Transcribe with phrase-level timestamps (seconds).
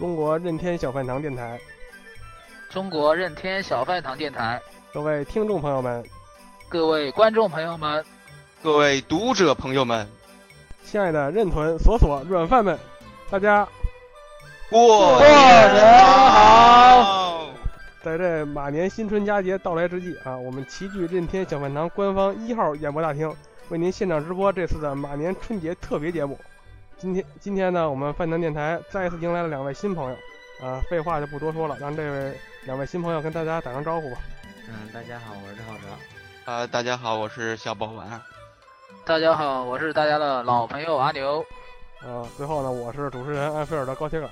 [0.00, 1.60] 中国任天小饭堂电台，
[2.70, 4.58] 中国任天小饭堂电台，
[4.94, 6.02] 各位听众朋友们，
[6.70, 8.02] 各位观众朋友们，
[8.62, 10.08] 各位读者朋友们，
[10.86, 12.78] 亲爱的任屯、锁锁、软饭们，
[13.28, 13.68] 大家
[14.70, 17.50] 过年好！
[18.02, 23.30] 在这马年新春佳节到来之际啊，我们齐聚任天小饭堂官方一号演播大厅，
[23.68, 26.40] 为您现场直播这次的马年春节特别节目。
[27.00, 30.16] 今天今天呢，我们饭堂电台再一次迎来了两位新朋友，
[30.62, 34.18] 啊，废话就不多说了，让这位两位新朋友跟大家打声招呼吧。
[34.68, 36.52] 嗯，大家好，我是浩哲。
[36.52, 38.20] 啊，大家好，我是小宝丸。
[39.06, 41.40] 大家好，我是大家的老朋友阿牛。
[42.02, 44.28] 啊，最后呢，我是主持人安菲尔的高铁杆。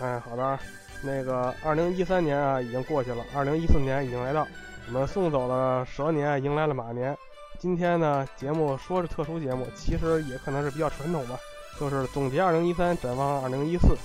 [0.00, 0.58] 哎，好的，
[1.02, 4.46] 那个二零一三年啊已经过去了，二零一四年已经来到，
[4.88, 7.16] 我们送走了蛇年，迎来了马年。
[7.62, 11.38] 今天呢，节目说是特殊节目，其实也可能是比较传统吧，
[11.78, 13.96] 就是总结二零一三，展望二零一四。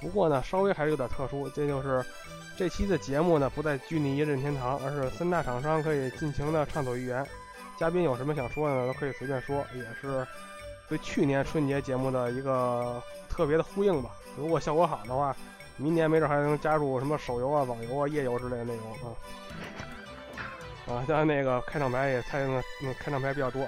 [0.00, 2.02] 不过呢，稍微还是有点特殊，这就是
[2.56, 7.22] 这期的节目呢，不再拘泥于任天堂，而是三大厂商可以尽情的畅所欲言。
[7.78, 10.26] 嘉宾有什么想说的呢，都可以随便说，也是
[10.88, 14.12] 对去年春节节目的一个特别的呼应吧。
[14.38, 15.36] 如果效果好的话，
[15.76, 19.12] 明年没准还能加入什么手游啊、网游啊、页游之类的内容啊。
[20.92, 23.66] 啊，像那个开场白也猜那那开场白比较多。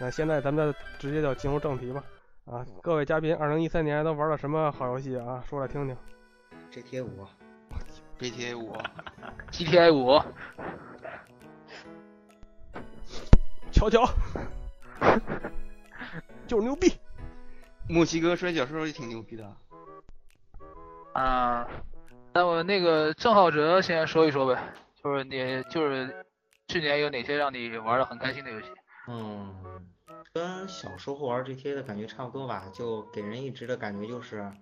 [0.00, 2.02] 那现在咱们直接就进入正题吧。
[2.46, 5.42] 啊，各位嘉宾，二零一三年都玩了什么好游戏啊？
[5.48, 5.96] 说来听听。
[6.70, 7.26] GTA 五，
[8.18, 8.76] GTA 五，
[9.52, 10.20] GTA 五，
[13.70, 14.04] 瞧瞧，
[16.46, 16.92] 就是牛逼。
[17.88, 19.56] 墨西哥摔跤手也挺牛逼的。
[21.12, 21.66] 啊，
[22.34, 24.60] 那我那个郑浩哲先说一说呗，
[25.02, 26.25] 就是你就是。
[26.68, 28.66] 去年有哪些让你玩的很开心的游戏？
[29.08, 29.88] 嗯，
[30.32, 34.52] 跟小时候玩 GTA 的感觉差不多吧，就给人一直的感觉就是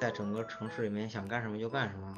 [0.00, 2.14] 在整个城市里面想干什么就干什么。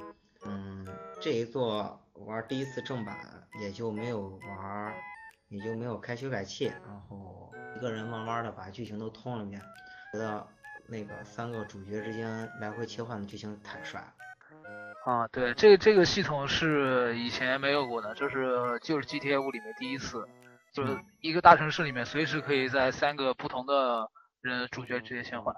[0.47, 0.87] 嗯，
[1.21, 3.17] 这一座玩第一次正版
[3.61, 4.95] 也就没有玩，
[5.49, 9.61] 也就没有开修改器，然后一个人慢慢的把剧情都通了一遍，
[10.13, 10.47] 觉得
[10.87, 14.15] 那个三个主角之间来回切换的剧情太帅了。
[15.05, 20.27] 啊，对，这个这个系统是以前没有过的，就是就是 GTA 五里面第一次，
[20.73, 24.09] 就是一个大城市里面随时可以在三个不同的
[24.41, 25.55] 人主角之间切换。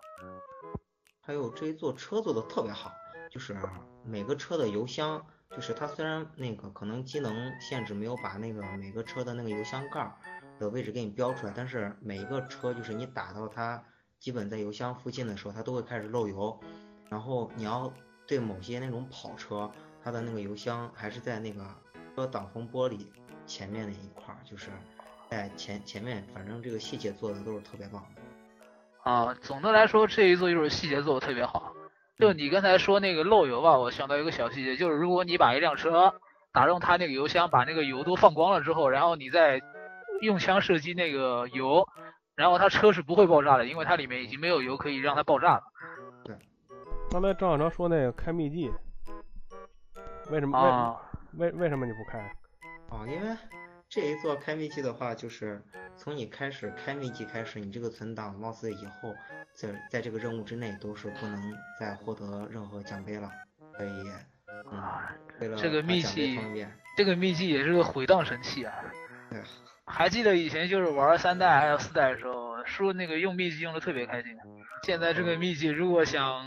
[1.21, 2.91] 还有这一座车做的特别好，
[3.31, 3.57] 就是
[4.05, 10.13] 每个车的油箱，就是它虽然那个可能机能限制没有把那个每个车的那个油箱盖
[10.59, 13.81] 的位置给你标出来，但是每一个车就是你打到它
[14.19, 16.61] 基本在油箱附近的时候，它都会开始漏油，
[17.09, 17.93] 然后你要。
[18.27, 19.71] 对某些那种跑车，
[20.03, 21.65] 它的那个油箱还是在那个
[22.15, 23.07] 车挡风玻璃
[23.47, 24.71] 前面那一块儿，就是
[25.31, 29.11] 在前前面，反正这个细节做的都是特别棒的。
[29.11, 31.73] 啊，总的来说这一座就是细节做的特别好。
[32.19, 36.15] 就你刚才说那个漏油吧，我想到一个小细节，就是如果你把一辆车
[36.51, 39.61] 打中它那个油箱，把那个油都放光了之后，然后你再
[40.23, 41.87] 用枪射击那个油，
[42.35, 45.63] 然后它车是不会爆炸的，因为它里面已经没有油可以让它爆炸了。
[47.17, 48.71] 刚才张小哲说那个开秘籍，
[50.31, 51.01] 为什么？
[51.39, 52.19] 为为什么你不开？
[52.91, 53.35] 啊，因为
[53.89, 55.63] 这一座开秘籍的话，就是
[55.97, 59.15] 从你开始开秘籍开始，你这个存档貌似以后
[59.55, 61.41] 在在这个任务之内都是不能
[61.81, 63.31] 再获得任何奖杯了。
[63.79, 63.91] 所以
[64.71, 65.11] 啊，
[65.41, 66.39] 为了这个秘籍，
[66.99, 68.75] 这个秘籍也是个毁档神器啊。
[69.31, 69.41] 对。
[69.87, 74.37] 还记得以前就是玩三代还有四代的时候，说那个用秘籍用的特别开心。
[74.83, 76.45] 现在这个秘籍如果想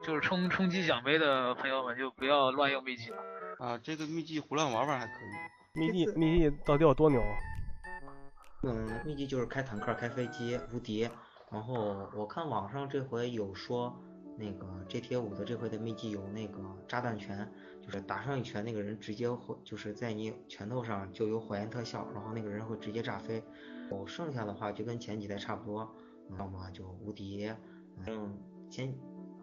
[0.00, 3.18] 就是冲冲击奖杯的朋友们就不要乱用秘籍了。
[3.58, 5.78] 啊，这个秘籍胡乱玩玩还可以。
[5.78, 7.20] 秘籍秘籍到底有多牛？
[8.62, 11.08] 嗯，秘籍就是开坦克、开飞机无敌。
[11.50, 13.96] 然后我看网上这回有说，
[14.36, 17.50] 那个 GTA 五的这回的秘籍有那个炸弹拳，
[17.82, 23.42] 就是打上一拳，那个人直接会就是在你拳头上就有火焰特效，然后那个人会直接炸飞。
[23.90, 25.94] 哦，剩下的话就跟前几代差不多，
[26.38, 27.52] 要么就无敌，
[27.96, 28.36] 反正
[28.70, 28.94] 前。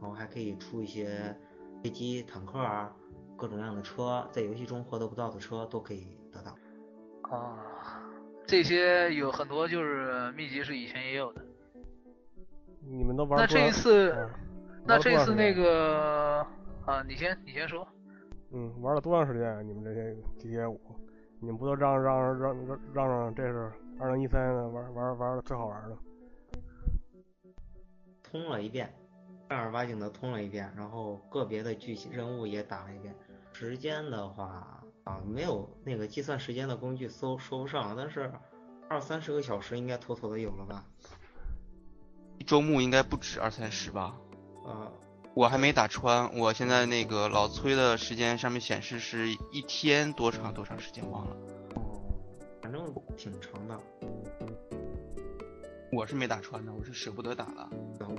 [0.06, 1.36] 然后还可以出一些
[1.82, 2.96] 飞机、坦克啊，
[3.36, 6.56] 各种各样的车，在游戏中获得不到的车都可以得到。
[7.24, 7.58] 啊，
[8.46, 11.44] 这些有很多就是秘籍是以前也有的。
[12.82, 13.40] 你们都玩？
[13.40, 14.16] 那这一次，
[14.86, 16.46] 那这一次那个
[16.86, 17.88] 啊，你先你先说。
[18.52, 19.64] 嗯，玩了多长时间啊？
[19.64, 20.80] 你们这些 GTA 五，
[21.40, 25.98] 你们不都嚷嚷嚷嚷嚷嚷这是二零一三玩玩玩的最好玩的？
[28.22, 28.94] 通了一遍，
[29.48, 33.16] 正儿八经的通了一遍，然后个别的剧情任务也打了一遍。
[33.54, 38.32] 时间的话啊，没有那个计算时间的工具搜说不上，但是
[38.90, 40.84] 二三十个小时应该妥妥的有了吧？
[42.46, 44.16] 周末应该不止二三十吧？
[44.66, 44.92] 呃，
[45.34, 51.36] 我还没打穿，我现在那个老崔的时间上面显示是一天多长多长时间忘了，
[52.62, 53.80] 反正挺长的。
[55.96, 57.70] 我是没打穿的，我是舍不得打的。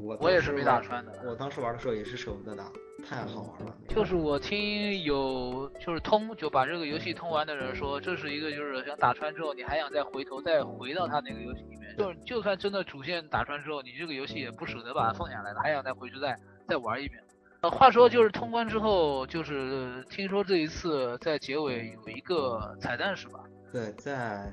[0.03, 1.13] 我我也是没打穿的。
[1.27, 2.65] 我当时玩的时候也是舍不得打，
[3.07, 3.77] 太好玩了。
[3.87, 16.35] 就是我听有就是通就把这个游戏通完的人说，这是一个就是想打穿之后，你还想再回头再回到他那个游戏里面，就是就算真的主线打穿之后，你这个游戏也不舍得把它放下来了，还想再回去再
[16.67, 17.23] 再玩一遍。
[17.61, 23.41] 呃，话说就是通关之后，就是听说这一次在结尾有一个彩蛋是吧？
[23.71, 24.51] 对，在。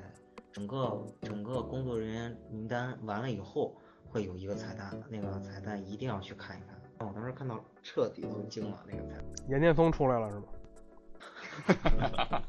[0.53, 3.75] 整个整个工作人员名单完了以后，
[4.07, 6.79] 会有一个彩蛋，那个彩蛋一定要去看一看。
[6.99, 9.25] 我当时看到彻底都惊了，那个彩蛋。
[9.49, 10.43] 严剑锋出来了是吗？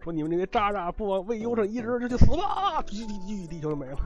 [0.00, 2.82] 说你们这些渣渣不往为优上一直就去死吧！
[2.82, 3.96] 地地地球就没了。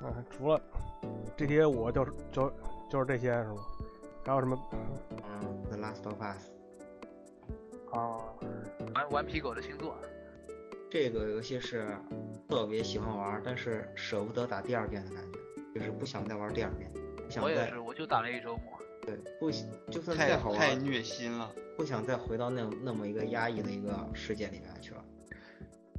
[0.00, 0.60] 啊，除了
[1.36, 2.52] 这些，我就是就
[2.90, 3.56] 就是这些是吗？
[4.24, 4.58] 还有什么？
[4.72, 6.55] 嗯，The Last of Us。
[7.96, 8.20] 哦，
[8.94, 9.96] 玩顽皮狗的星座，
[10.90, 11.96] 这个游戏是
[12.46, 15.38] 特别喜欢玩，但是舍不得打第二遍的感觉，
[15.74, 16.90] 就是不想再玩第二遍。
[17.42, 18.78] 我也是，我就打了一周末。
[19.04, 19.50] 对，不
[19.90, 25.02] 就算再好玩，太虐心了，不想再回到那那么一个压抑的一个世界里面去了。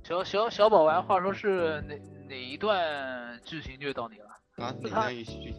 [0.03, 4.27] 小小小宝玩，话说是哪哪一段剧情虐到你了？
[4.57, 5.55] 啊，哪段剧情？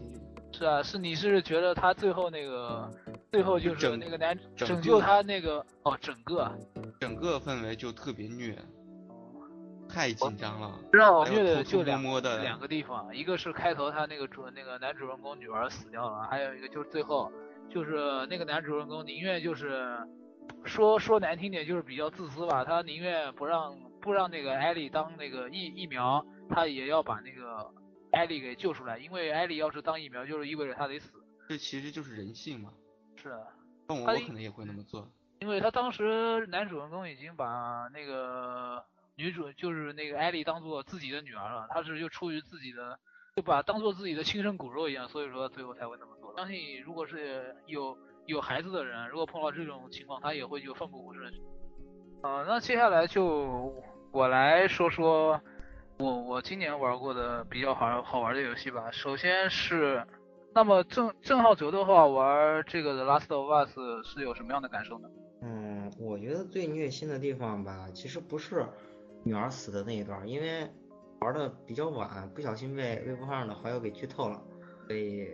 [0.52, 2.91] 是啊，是你是觉得他最后那个，
[3.30, 6.50] 最后就是那个男拯救他那个哦，整个
[7.00, 8.56] 整个氛围就特别虐，
[9.88, 10.78] 太紧张了。
[10.92, 17.30] 让我虐的就两的两个地方，一个是开头他那个主那个男主人公女儿死掉了，还有一个就是最后
[17.69, 19.96] 就是那个男主人公宁愿就是
[20.64, 27.72] 说说难听点就是比较自私吧，他宁愿不让不让那个艾莉当那个疫疫苗，他也要把那个。
[28.10, 31.10] 艾莉给救出来，因为艾莉要是当疫苗，就是意味着他得死。
[31.46, 32.70] 这其实就是人性嘛。
[33.20, 33.41] 是啊。
[33.88, 35.09] 那我我可能也会那么做。
[35.41, 38.85] 因为他当时男主人公已经把那个
[39.17, 42.99] 女主，就是那个艾莉当做自己的女儿了，他是就出于自己的，
[43.37, 46.35] 就把当做自己的亲生骨肉一样，所以说最后才会那么做。
[46.37, 51.25] 相信如果是有有孩子的人，如果碰到这种情况，他也会就奋不顾身。
[52.23, 53.73] 啊，那接下来就
[54.12, 55.41] 我来说说。
[56.00, 60.06] 我我今年玩过的比较好好玩的游戏吧，首先是，
[60.58, 65.08] 那么郑郑浩哲的话玩这个的 Last of Us 是有什么样的感受呢？
[65.40, 68.66] 嗯，我觉得最虐心的地方吧，其实不是
[69.22, 70.69] 女儿死的那一段，因为
[71.20, 74.43] 玩的比较晚，不小心被微博上的好友给剧透了，
[74.88, 75.28] 所以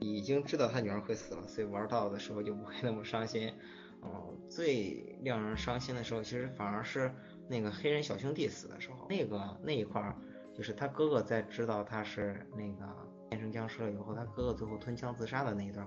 [0.00, 3.54] 已经知道他女儿会死了，所以玩到的时候就不会那么伤心。
[4.00, 7.14] 哦，最让人伤心的时候，其实反而是。
[7.46, 10.16] 那个黑人小兄弟死的时候，那个那一块儿，
[10.56, 12.86] 就是他哥哥在知道他是那个
[13.34, 15.84] 变成僵尸了以后，他哥哥最后吞枪自杀的那一段，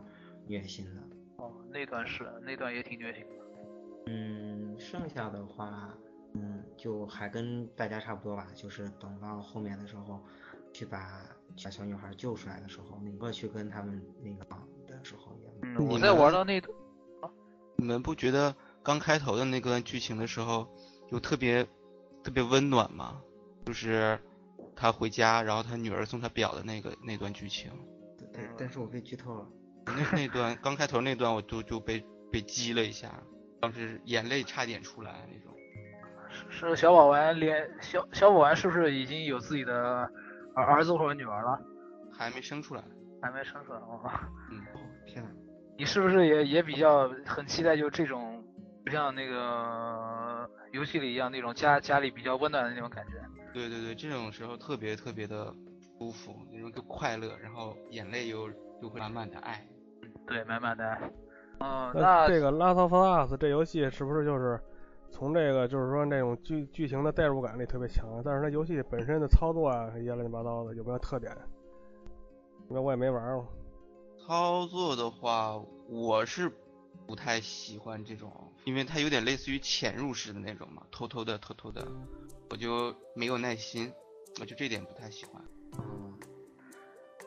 [0.47, 1.01] 虐心的。
[1.37, 3.29] 哦，那段是，那段也挺虐心的。
[4.07, 5.93] 嗯，剩下的话，
[6.33, 10.19] 嗯，就还跟大家差不多吧，就是等到后面的时候，
[10.73, 11.23] 去把
[11.63, 14.43] 把小女孩救出来的时候，哪个去跟他们那个
[14.85, 15.49] 的时候也。
[15.61, 16.77] 嗯，我在玩到那段，
[17.77, 20.67] 你们不觉得刚开头的那段剧情的时候？
[21.09, 21.65] 就特别
[22.21, 23.21] 特别温暖吗，
[23.65, 24.19] 就是
[24.77, 27.71] 他回家，然后他女儿送他表的那个那段剧情。
[28.31, 29.47] 对，但是我被剧透了。
[29.87, 33.11] 那那段刚开头那段，我就就被被激了一下，
[33.59, 35.51] 当时眼泪差点出来那种。
[36.49, 39.75] 是小宝丸连小小宝丸是不是已经有自己的
[40.53, 41.59] 儿儿子或者女儿了？
[42.15, 42.83] 还没生出来。
[43.21, 43.99] 还没生出来哦。
[44.51, 44.61] 嗯。
[45.07, 45.29] 天呐，
[45.77, 48.43] 你是不是也也比较很期待就这种，
[48.85, 50.47] 就像那个。
[50.73, 53.13] 游戏里一样那种家家里比较温暖的那种感觉。
[53.57, 55.51] 对对对，这种时候特别特别的
[55.97, 58.47] 舒服，那种就快乐，然后眼泪又
[58.81, 59.67] 又会满满的爱。
[60.27, 61.11] 对，满满的爱。
[61.59, 64.59] 嗯，那这个《Last of Us》这游戏是不是就是
[65.09, 68.21] 从这个就是说那种剧剧情的代入感力特别强？
[68.23, 71.35] 但是它游戏本身的操作啊一些乱七八糟的有没有特点？
[72.69, 73.47] 因为我也没玩过。
[74.27, 75.59] 操作的话，
[75.89, 76.51] 我是。
[77.05, 78.29] 不太喜欢这种，
[78.65, 81.87] 因为它有点类似于潜入式的那种嘛，偷偷的、偷偷的，
[82.49, 83.91] 我就没有耐心，
[84.39, 85.41] 我就这点不太喜欢。
[85.79, 86.17] 嗯，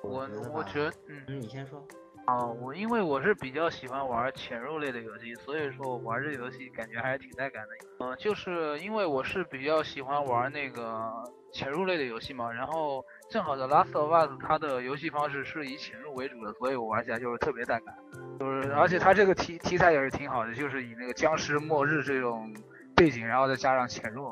[0.03, 1.87] 我我觉得，嗯，嗯，你先说。
[2.27, 8.05] 啊，我因为我是比较喜欢玩潜入类的游戏，所以说我玩这个游戏感觉还是挺带感的。
[8.05, 11.11] 呃，就是因为我是比较喜欢玩那个
[11.53, 17.95] 潜入类的游戏嘛，然后正好的 Last of Us 它的游戏方式是以潜入为主的，所以我玩起来就是特别带感。
[18.39, 22.55] 就是而且它这个题题材也是挺好的，就是以那个僵尸末日这种
[22.95, 24.31] 背景，然后再加上潜入。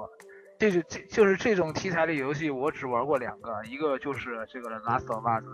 [0.58, 5.44] 这是这就是这种题材的游戏，我只玩过两个，一个就是这个 Last of Us，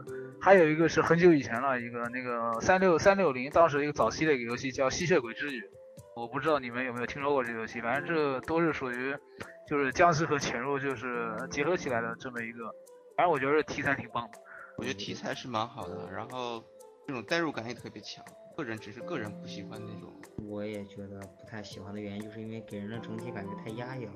[0.41, 5.61] 还有一个是很久以前了，一个那个三六三六零，当时一个早期的一个游戏叫《吸血鬼之旅》，
[6.17, 9.15] 我不知道你们有没有听说过这个游戏，反正这都是属于
[9.69, 12.65] 就是僵尸和潜入就是结合起来的这么一个，
[13.15, 14.39] 反正我觉得题材挺棒的。
[14.77, 16.65] 我觉得题材是蛮好的，然后
[17.07, 18.25] 这种代入感也特别强。
[18.57, 20.11] 个人只是个人不喜欢那种，
[20.49, 24.13] 我也觉得不太喜欢的原因，就是因为给人的整体感觉太压抑了。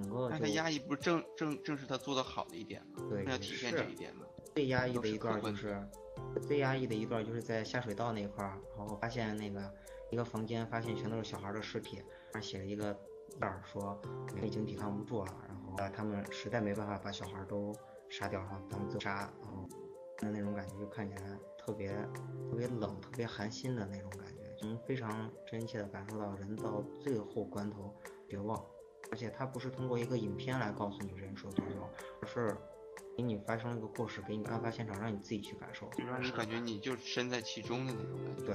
[0.00, 3.02] 整个但他压抑不是正正正是他做的好的一点吗？
[3.08, 4.24] 对，要体现这一点吗？
[4.54, 5.80] 最压抑的一段就是
[6.46, 9.72] 最压抑的一段就是在下水道那块儿，然后发现那个
[10.10, 12.02] 一个房间，发现全都是小孩的尸体，
[12.32, 12.92] 上写了一个
[13.28, 14.00] 字儿说
[14.42, 17.74] 已经抵抗不住了，然后他们实在没办法把小孩都
[18.08, 19.68] 杀掉，然后他们自杀，然后
[20.20, 21.92] 那那种感觉就看起来特别
[22.50, 27.94] 特别冷、特别寒心的那种感觉，能非常真切的感受到人到最后关头
[28.28, 28.60] 绝望。
[29.10, 31.90] 而且它不是通过一个影片来告诉你人说多少，
[32.22, 32.56] 而是
[33.16, 38.44] 给你发生了一个故事，给你案发现场，让你自己去感受，就让你感觉你就身在其中的那种感觉。
[38.44, 38.54] 对，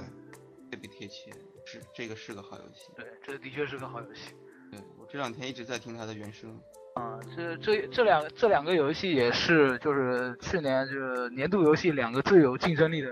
[0.70, 1.30] 特别贴切，
[1.64, 2.90] 是这个是个好游戏。
[2.96, 4.34] 对，这的确是个好游戏。
[4.70, 6.58] 对我这两天一直在听它的原声。
[6.94, 13.10] 啊，这这这两这两个游戏也是就是去年就是年度游戏两个最有竞争力的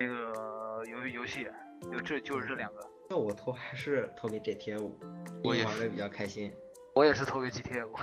[0.00, 1.46] 那个游游戏，
[1.92, 2.80] 就这就是这两个。
[3.10, 4.98] 那我投还是投给 GTA 五，
[5.44, 6.50] 我也玩的比较开心。
[6.94, 7.94] 我也是投给 GTA 五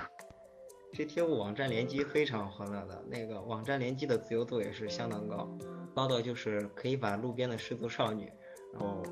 [0.92, 5.48] ，GTA 五网站联机非常欢乐的，那个网站联机的自由度也是相当高，
[5.94, 8.32] 高到就是可以把路边的失足少女，
[8.72, 9.02] 然后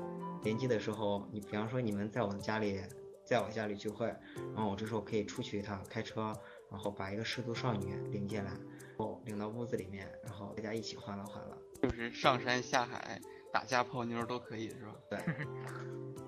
[0.43, 2.81] 联机的时候，你比方说你们在我的家里，
[3.23, 4.07] 在我家里聚会，
[4.53, 6.33] 然后我这时候可以出去一趟开车，
[6.71, 8.59] 然后把一个失足少女领进来，然
[8.97, 13.21] 后领到屋子里面，然后大家一起欢乐欢乐，就是上山下海、
[13.53, 14.95] 打架泡妞都可以是吧？
[15.11, 15.19] 对。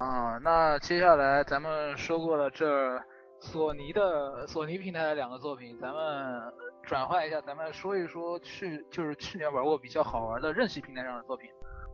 [0.00, 2.98] 啊，那接下来咱们说过了这
[3.38, 6.42] 索尼的索尼平台的两个作品，咱们
[6.82, 11.50] 转换一下，咱们说一说去就是去年玩过比较好玩的任系平台上的作品。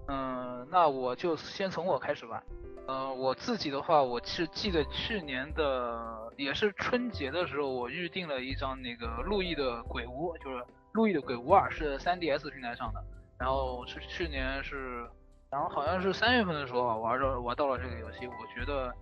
[0.06, 2.40] 嗯，那我就先从我开始吧。
[2.86, 13.02] 嗯，我自己的话，我是记得去年的也是春节的时候，我预定了一张那个路易的鬼屋，就是路易的鬼屋二，是 3DS 平台上的。
[13.36, 15.04] 然后是去年是。
[15.50, 18.92] 然后好像是三月份的时候玩着玩到了这个游戏，我觉得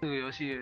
[0.00, 0.60] 这个游戏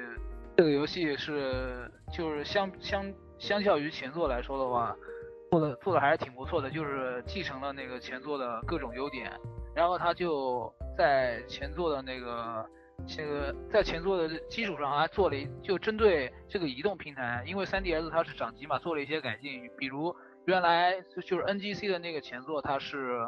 [0.57, 4.95] 这个游戏是就是相相相较于前作来说的话，
[5.51, 9.33] 做的做的还是挺不错的，就是继承了那个前作的各种优点，
[9.75, 12.67] 然后他就在前作的那个
[13.07, 23.27] 这个在前作的基础上还做了一就针对这个移动平台，因为 3DS 它是掌机嘛，做了一些改进，比如原来就是 NGC 的那个前作它是。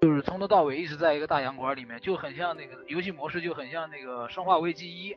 [0.00, 5.12] 就是从头到尾一直在一个大洋馆里面，就很像那个游戏模式，就很像那个《生化危机一》。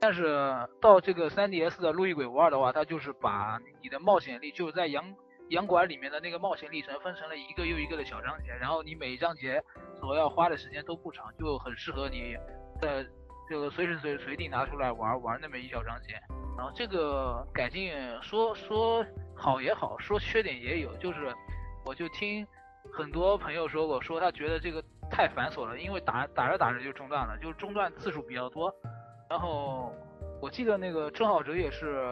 [0.00, 5.12] 但是到这个 3DS 的《路易鬼屋二》的话，它就是把你的冒险力，就是在洋
[5.48, 9.60] 洋馆里面的那个冒险历程分成了一个又一个的小章节，然后你每一章节
[9.98, 12.36] 所要花的时间都不长，就很适合你
[12.80, 13.04] 在
[13.48, 16.12] 这个随时随随地拿出来玩玩那么一小章节。
[16.56, 17.92] 然后这个改进
[18.22, 19.04] 说说
[19.34, 21.34] 好也好，说缺点也有，就是
[21.84, 22.46] 我就听。
[22.92, 28.74] 很多朋友说过，说他觉得这个太繁琐了，因为打打着打着就中断了，就中断次数比较多。
[29.28, 29.92] 然后
[30.40, 32.02] 我记得那个郑浩哲也是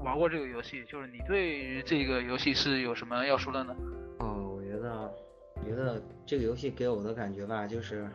[0.00, 3.76] 玩过这个游戏，就是你对于这个游戏是有什么要说的呢？
[4.20, 5.14] 哦，我觉得，
[5.64, 8.08] 觉得这个游戏给我的感觉吧，就是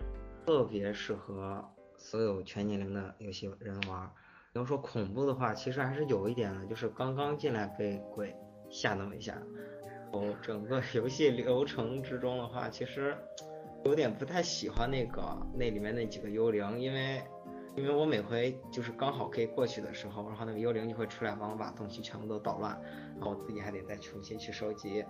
[0.46, 1.64] 特别适合
[1.98, 4.10] 所有全年龄的游戏人玩。
[4.54, 8.36] 要说恐怖的话，其实还是有一点的，就是刚刚进来被鬼
[8.72, 9.38] 吓那么一下。
[10.12, 13.16] 哦，整个游戏流程之中的话，其实
[13.84, 15.22] 有点不太喜欢那个
[15.54, 17.22] 那里面那几个幽灵，因为
[17.76, 22.80] 因为我每回就是刚好可以过去的时候，然后那个幽灵就会出来帮我把东西全部都捣乱，
[23.16, 25.06] 然后我自己还得再重新去收集。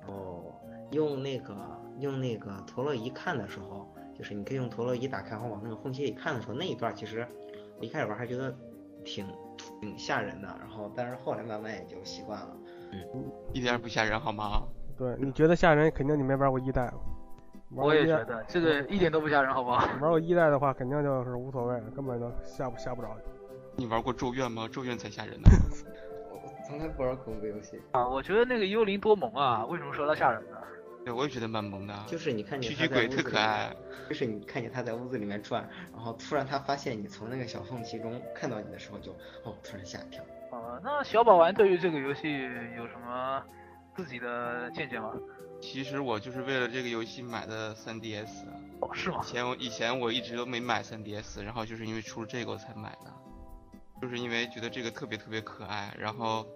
[0.00, 0.54] 然后
[0.92, 1.56] 用那个
[1.98, 7.26] 用那个陀螺仪看的时候，就是你可以用陀螺仪打开后往那个缝隙里看的时候，那一段其实
[7.78, 8.54] 我一开始玩还觉得
[9.04, 9.26] 挺
[9.80, 12.56] 挺吓人的，然后但是后来慢慢也就习惯了。
[13.52, 14.62] 一点也不吓人好吗？
[14.96, 16.92] 对，你觉得吓人，肯定你没玩过一代。
[17.70, 19.84] 我也觉得这个一点都不吓人，好不好？
[20.00, 23.08] 玩过一代的话，肯定就是无所谓，根本就吓不吓不着。
[23.76, 24.68] 你玩过咒怨吗？
[24.70, 25.48] 咒怨才吓人呢。
[26.30, 27.80] 我从来不玩恐怖游戏。
[27.90, 30.56] 啊，我觉得那个幽灵多萌啊，为什么说它吓人呢？
[31.04, 31.94] 对，我也觉得蛮萌的。
[32.06, 33.74] 就是你看见蛐蛐鬼特可爱，
[34.08, 39.10] 就是你看见他在屋子里面转，然后突然他发现你从那个小缝隙中看到你的时候就，
[39.42, 40.24] 哦，突然吓一跳。
[40.58, 42.30] 啊，那小宝玩对于这个游戏
[42.76, 43.42] 有什么
[43.96, 45.12] 自己的见解吗？
[45.60, 48.44] 其实我就是为了这个游戏买的 3DS。
[48.80, 49.26] 哦，是吗以？
[49.26, 53.12] 前我以前我一直都没买 3DS，然后就是因为出了这个我才买的，
[54.02, 56.46] 就是因为觉得这个特别特别可爱，然后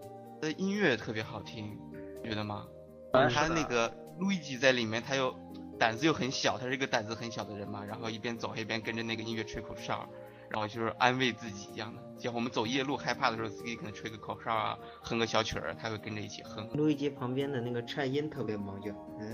[0.40, 1.78] 它的音乐特别好听，
[2.22, 2.66] 觉得吗？
[3.12, 5.34] 嗯是的他那个路易吉在里面，他又
[5.78, 10.06] 胆子又很小，他是一个胆子很小的人嘛，然后一边走还一边跟着那个音乐吹口哨，
[10.50, 12.02] 然后就是安慰自己一样的。
[12.18, 18.90] 像我们走夜路害怕的时候，自己可能吹个口哨啊，哼个小曲儿，他会跟着一起哼，路易吉旁边的那个颤音特别萌，就
[19.20, 19.26] 呃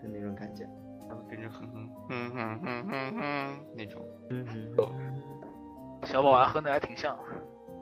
[0.00, 0.62] 的那种感觉。
[1.08, 4.06] 然后跟着哼哼哼哼哼哼哼那种。
[4.30, 5.22] 嗯嗯。
[6.04, 7.18] 小宝玩哼的还挺像。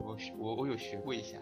[0.01, 1.37] 我学我我有学过一下，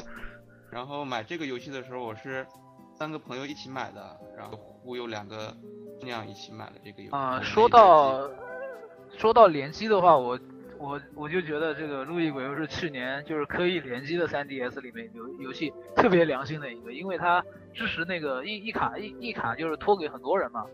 [0.70, 2.46] 然后买这个游戏的时候，我是
[2.94, 5.54] 三个朋友一起买的，然后忽悠两个
[6.00, 7.16] 姑娘一起买了这个游戏。
[7.16, 8.26] 啊、说到
[9.18, 10.38] 说到联机的话，我
[10.78, 17.44] 我我就觉得这个《路易鬼游》是去年就是可以联机的 3DS 里面游游戏特别良心的一个，因为它
[17.74, 20.64] 支持那个一一卡一一卡就是托给很多人嘛。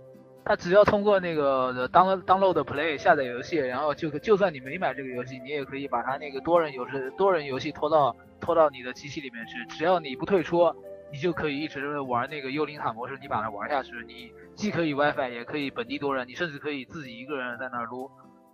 [0.45, 10.71] 它只要通过那个 down download play 下载游戏，然后就就算你没买这个游戏，你也可以把它那个多人游戏多人游戏拖到拖到你的机器里面去，只要你不退出，
[11.11, 18.11] 你就可以一直玩那个幽灵塔模式，你把它玩下去，你既可以 WiFi 也可以本地多人，你甚至可以自己一个人在那撸。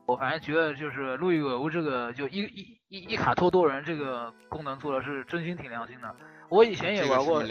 [0.07, 6.15] 我反正觉得就是路易鬼屋这个就一一一一卡托多人这个功能做的是真心挺良心的。
[6.49, 7.45] 我以前也玩过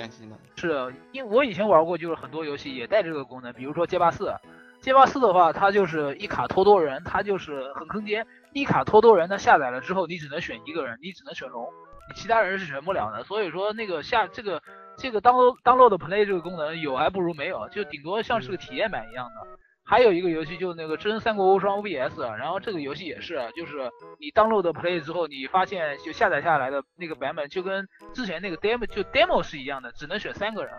[0.57, 4.33] 是因为我以前玩过，就是很多游戏也带这个功能，比如说街霸四。
[4.81, 8.25] 街霸四的话，它就是一卡拖多人，它就是很坑爹。
[8.53, 11.67] 一卡拖多人，它下载了之后，你只能选一个人，你只能选龙，
[12.09, 13.21] 你其他人是选不了的。
[13.25, 14.61] 所以说那个下这个
[14.97, 19.47] 这个 download download play 这个功能有还不如没有，就顶多像是个体验版一样的。
[19.89, 30.71] 还有一个游戏就是那个真三国无双 VS，然后这个游戏也是，就是你 download play 之后，你发现就下载下来的那个版本就跟之前那个 demo 就 demo 是一样的，只能选三个人。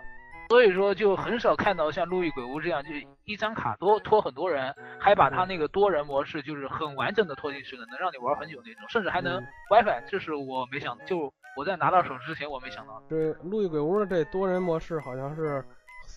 [0.49, 2.91] 所以说就很少看到像路易鬼屋这样，就
[3.25, 13.07] 一张卡多拖很多人，还把它那个多人模式就是很完整的拖进去的，能让你玩很久那种，甚至还能嗯 WiFi，这是我没想，就我在拿到手之前我没想到的。
[13.09, 15.65] 这路易鬼屋的这多人模式好像是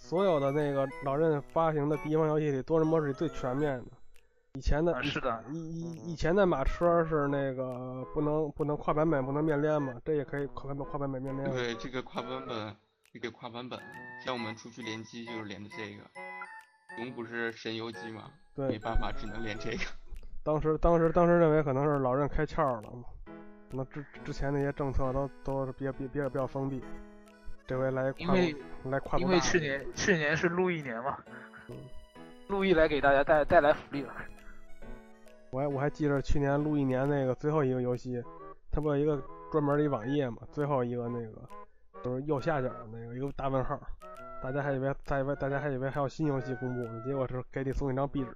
[0.04, 3.86] 所有的那个老任发行的第一方游戏里多人模式里最全面的。
[4.56, 11.50] 以前的啊是的以以以前的马车是那个不能不能跨版本不能面连嘛，这也可以跨版本跨版本面连。
[11.52, 12.76] 对，这个跨版本，
[13.14, 13.80] 这个跨版本，
[14.26, 16.04] 像我们出去联机就是连的这个。
[16.98, 19.86] 龙不是神游机嘛，对没，办法，只能连这个。
[20.44, 23.06] 当时当时当时认为可能是老任开窍了嘛，
[23.72, 26.84] 那之之前那些政策都都是比较比比较比较封闭，
[27.66, 28.56] 这回来跨因
[28.92, 31.18] 来跨因为去年去年是路易年嘛
[31.70, 31.78] 嗯，
[32.48, 34.14] 路易来给大家带带来福利了。
[35.50, 38.22] 我还我还记着去年录一年那个最后一个游戏，
[38.72, 39.22] 它不有一个
[39.52, 41.42] 专门的一网页嘛，最后一个那个
[42.04, 43.80] 就是右下角那个一个大问号，
[44.42, 48.36] 大家还以为大家大家还以为还有新游戏公布呢，结果是给你送一张壁纸，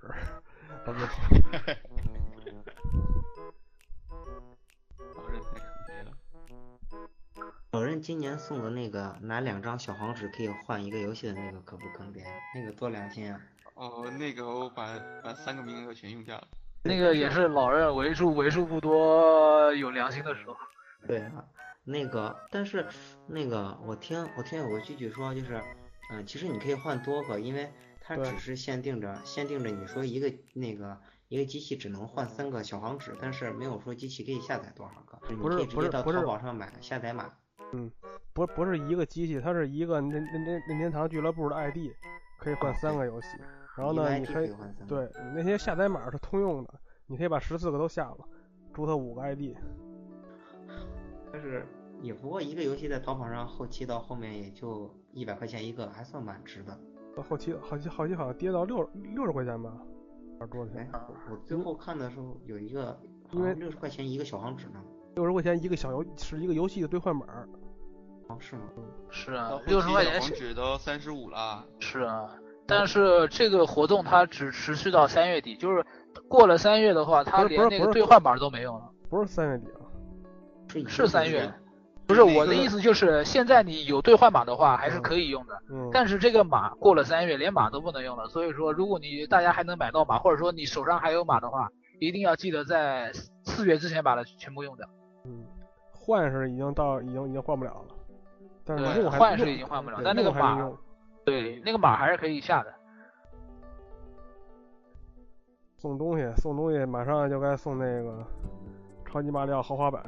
[7.71, 12.23] 老任今年送的那个拿两张小黄纸可以换一个游戏的那个可不坑爹？
[12.55, 13.39] 那个多良心啊！
[13.73, 16.47] 哦，那个我把把三个名额全用掉了。
[16.83, 20.55] 那个也是老任为数为数不多有良心的时候。
[21.05, 21.43] 对啊，
[21.83, 22.87] 那个，但是
[23.27, 25.61] 那个我听我听有个句句说，就是，
[26.11, 37.29] 嗯，其实你可以换多个，因为它只是限定着限定着你说一个那个一个机器只能换三个小黄纸，但是没有说机器可以下载多少个，你可以直接到淘宝上买下载码。
[38.33, 41.91] 不不是一个机器，它是一个任任任任天堂俱乐部的 ID，
[42.39, 43.27] 可以换三个游戏。
[43.75, 44.95] 然后呢，你可以可以换三个。
[44.95, 46.73] 对那些下载码是通用的，
[47.05, 48.17] 你可以把十四个都下了，
[48.73, 49.55] 注册五个 ID。
[51.31, 51.65] 但是
[52.01, 56.79] 也不过一个游戏在淘宝上后期到后面也就一百块钱一个，还算蛮值的。
[57.15, 59.77] 到后期后期后期好像跌到六六十块钱吧，
[60.39, 60.91] 还是多少哎钱？，
[61.29, 62.99] 我最后看的时候有一个
[63.31, 64.81] 因为六十块钱一个小黄纸呢。
[65.17, 67.25] 六十块钱一个小游是一个游戏的兑换码。
[68.27, 68.61] 哦，是吗？
[69.09, 71.65] 是啊六十块钱是纸都三十五了。
[71.79, 72.29] 是啊，
[72.67, 75.83] 但是这个活动它只持续到三月底，就是
[76.27, 78.91] 过了三月的话，它连那个兑换码都没有了。
[79.09, 79.81] 不是三月底啊，
[80.67, 81.51] 是是三月
[82.05, 88.27] 不是我的意思，就是现在你有兑换码的话还是可以用的，嗯，但是这个码过了三月连码都不能用了。
[88.27, 93.11] 所以说，如果你大家还能买到码，或者说你手上还有码的话，一定要记得在
[93.45, 94.87] 四月之前把它全部用掉。
[95.27, 95.45] 嗯，
[95.91, 97.95] 换是已经到已经已经换不了了，
[98.63, 100.71] 但是对用还换是已经换不了但那个码
[101.25, 102.73] 对，那个码还是可以下的。
[105.75, 108.25] 送东西送东西，马上就该送那个
[109.05, 110.01] 超级马里奥豪华版。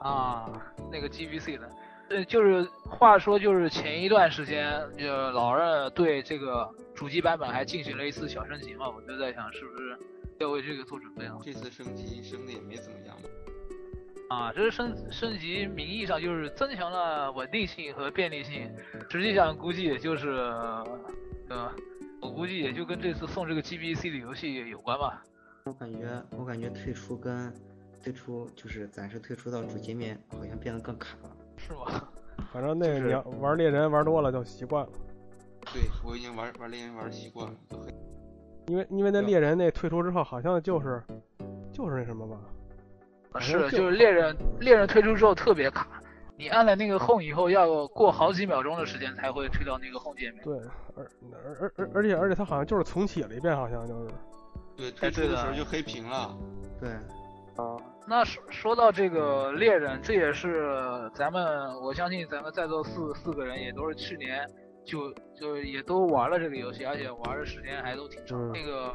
[0.00, 0.50] 啊，
[0.90, 1.70] 那个 GBC 的，
[2.08, 9.96] 呃，就是话说，就是前一段时间，呃，老任对这个主机版本还进行了一次小升级嘛，我就在想，是不是
[10.38, 11.38] 要为这个做准备了？
[11.44, 13.28] 这次升级升的也没怎么样吧。
[14.32, 18.70] 啊，这是升升级，名义上就是增强了稳定性和便利性，
[19.10, 20.30] 实际上估计也就是，
[21.50, 21.70] 呃，
[22.18, 25.22] 我估计也就跟这次送这个 GBC 的游戏有关吧。
[25.64, 27.52] 我感觉我感觉退出跟
[28.02, 31.36] 退出就是暂时退出到主界面好像变得更卡了。
[31.58, 32.08] 是吗？
[32.54, 34.92] 反正那个就是你要玩猎人玩多了就习惯了，
[35.74, 37.94] 对我已经玩玩猎人玩习惯了，都很
[38.68, 41.02] 因为因为那猎人那退出之后好像就是
[41.70, 42.38] 就是那什么吧，
[43.40, 45.86] 是，就就是猎人猎人推出之后特别卡，
[46.36, 50.44] 你按了那个 home 以后，要过好几秒钟的时间才会推到那个 home 界面。
[50.44, 50.56] 对，
[50.96, 54.08] 而而而而而且而且他好像就是重启了一遍，好像就是。
[54.74, 56.34] 对退出的的时候就黑屏了。
[56.80, 56.88] 对，
[57.56, 57.76] 啊
[58.08, 64.44] 那说说到这个猎人，这也是咱们，我相信咱们在座四四个人也都是去年
[64.84, 68.40] 就就也都玩了这个游戏，而且玩的时间还都挺长。
[68.40, 68.92] 嗯那个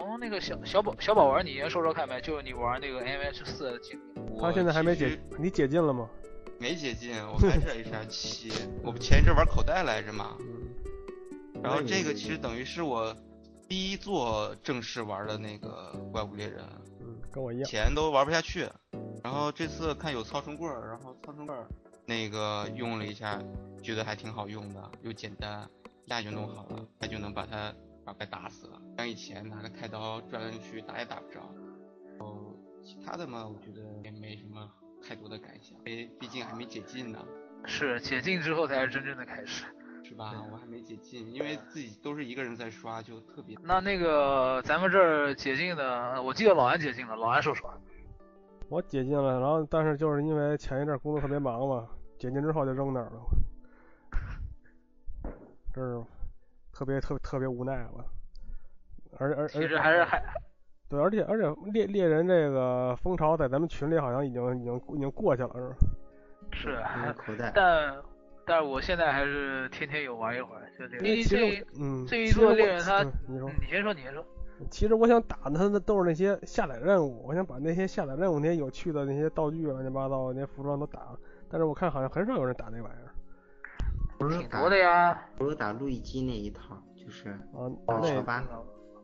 [0.00, 4.40] 从那个小小宝小宝玩，你先说说看呗，就是你玩那个 M H 四的经历。
[4.40, 6.10] 他现在还没解，你解禁了吗？
[6.58, 8.52] 没解禁，我 还是 HR 七。
[8.82, 13.16] 我不前一阵玩口袋来着嘛，嗯，然后这个其实等于是我
[13.68, 16.64] 第一座正式玩的那个怪物猎人，
[17.00, 17.64] 嗯，跟我一样。
[17.64, 18.68] 前都玩不下去。
[19.22, 21.66] 然后这次看有操绳棍儿，然后操绳棍儿
[22.04, 23.40] 那个用了一下，
[23.80, 25.68] 觉得还挺好用的，又简单，
[26.04, 27.46] 一下就弄好了，他就能把
[28.04, 28.80] 他把被打死了。
[28.98, 31.40] 像以前拿着太刀转来转去打也打不着。
[32.18, 34.70] 然后其他的嘛，我觉得也没什么
[35.02, 37.24] 太多的感想，因为毕竟还没解禁呢，
[37.64, 39.64] 是解禁之后才是真正的开始。
[40.06, 40.34] 是吧？
[40.52, 47.72] 我还没解禁，因为自己都是一个人在刷，就特别那那个咱们这儿解禁的，我记得老安解禁了，老安说说。
[48.68, 51.88] 我解禁了，然后但是就是因为前一阵工作特别忙嘛，
[52.18, 53.22] 解禁之后就扔那儿了，
[55.72, 56.04] 这是
[56.74, 58.04] 特别特别特别无奈了。
[59.18, 60.22] 而而其实还是还
[60.88, 65.76] 对，而且而且猎猎人这个风潮在咱们群里好像已经已经已经过去了，是吧？
[66.52, 66.68] 是，
[67.00, 67.52] 因为口袋。
[67.54, 67.96] 但
[68.44, 71.06] 但是我现在还是天天有玩一会儿，就这个。
[71.06, 74.24] 因为因为其实这嗯，这一其实我座猎人他嗯你说嗯，你先说，你先说。
[74.70, 83.13] 其实我想打的他的都是那些下载任务，我想把那些下载任务那些有趣的那些道具乱七八糟那些服装都打了，但是我看好像很少有人打那玩意儿挺
[84.18, 87.68] 不是打多的呀，不是打路易基那一套，就是啊。
[87.86, 88.42] 还有那乔巴，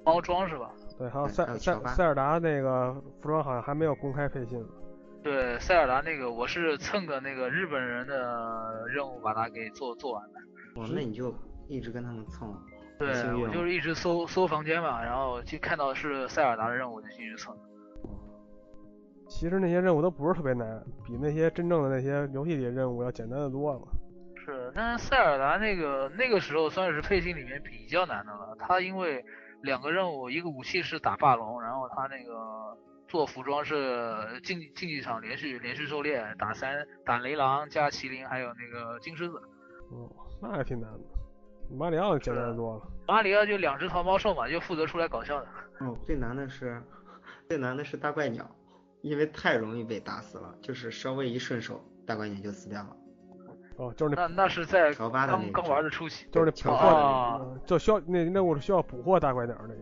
[0.05, 0.71] 猫装是吧？
[0.99, 4.67] 对，还有对塞塞塞尔达那个服装好像还没有公开配信呢。
[5.23, 10.39] 对，塞尔达那个我是蹭个那个日本人的任务把它给做做完的。
[10.81, 11.35] 哦，那你就
[11.69, 12.55] 一直跟他们蹭。
[12.99, 17.57] 对我就是一直搜搜房间嘛，然后就看到是塞尔达的任务就进去蹭。
[19.27, 23.81] 其实那些任务都不是特别难，比那些真正的那些游戏里的任务要简单的多了。
[24.51, 28.57] 是，但是塞尔达那个那个时候算是配信里面比较难的了。
[28.59, 29.25] 他因为
[29.63, 39.37] 两个任务，一个武器是打霸龙，然后他那个做服装是竞竞技场连续连续狩猎，打三打雷狼加麒麟，还有那个金狮子。
[39.93, 40.11] 哦，
[40.43, 41.01] 那还挺难的。
[41.73, 42.83] 马里奥简单的多了。
[43.07, 45.47] 马里奥就两只桃猫兽嘛，就负责出来搞笑的。
[45.79, 46.83] 哦，最难的是
[47.49, 48.49] 最难的是大怪鸟，
[49.03, 52.97] 因为太容易被打死了，就是稍微一顺手，大怪鸟就死掉了。
[53.81, 59.81] 哦，就是那那那是在刚刚玩的初期，就是那捕获就需要那那我是需要捕获大怪鸟那个。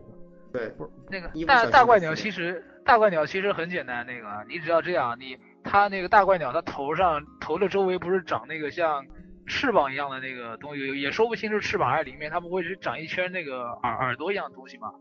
[0.53, 9.05] 对，不是那个大大怪鸟其实大怪鸟其实很简单，那个你只要这样，你它那个大怪鸟它头上头的周围不是长那个像
[9.49, 14.93] 翅膀一样的那个东西，也说不清是翅膀还是鳞片，它不会是长一圈那个耳耳朵一样的东西吗？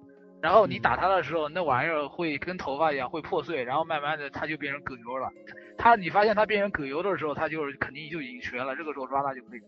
[0.41, 5.30] 然后你打它的时候，那玩意儿会跟头发一样会破碎，然后慢慢的它就变成葛优了。
[5.78, 9.65] 它你发现它变成葛优的时候，它就是肯定就已经瘸了，这个时候抓它就可以了。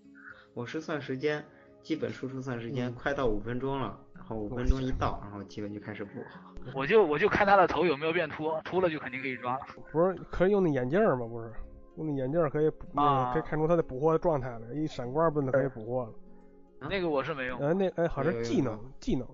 [0.54, 1.44] 我是算时间，
[1.82, 6.12] 基本输出算时间，嗯快到五分钟了，然后五分钟一到，然后基本就开始补。
[6.76, 9.60] 我就我就看它的头有没有变秃，秃了就肯定可以抓了。
[9.92, 11.26] 不是可以用那眼镜儿吗？
[11.26, 11.52] 不是，
[11.98, 16.14] 用那眼镜儿可以捕那个啊可以看出它的捕获的状态来，一闪光不能可以捕获了？
[16.90, 19.28] 那个我是没用哎，呃，那哎好像技能技能，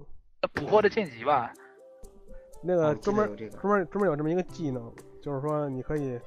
[0.47, 1.51] 捕获的剑戟吧。
[2.61, 6.19] 那个专门专门专门有这么一个技能，就是说你可以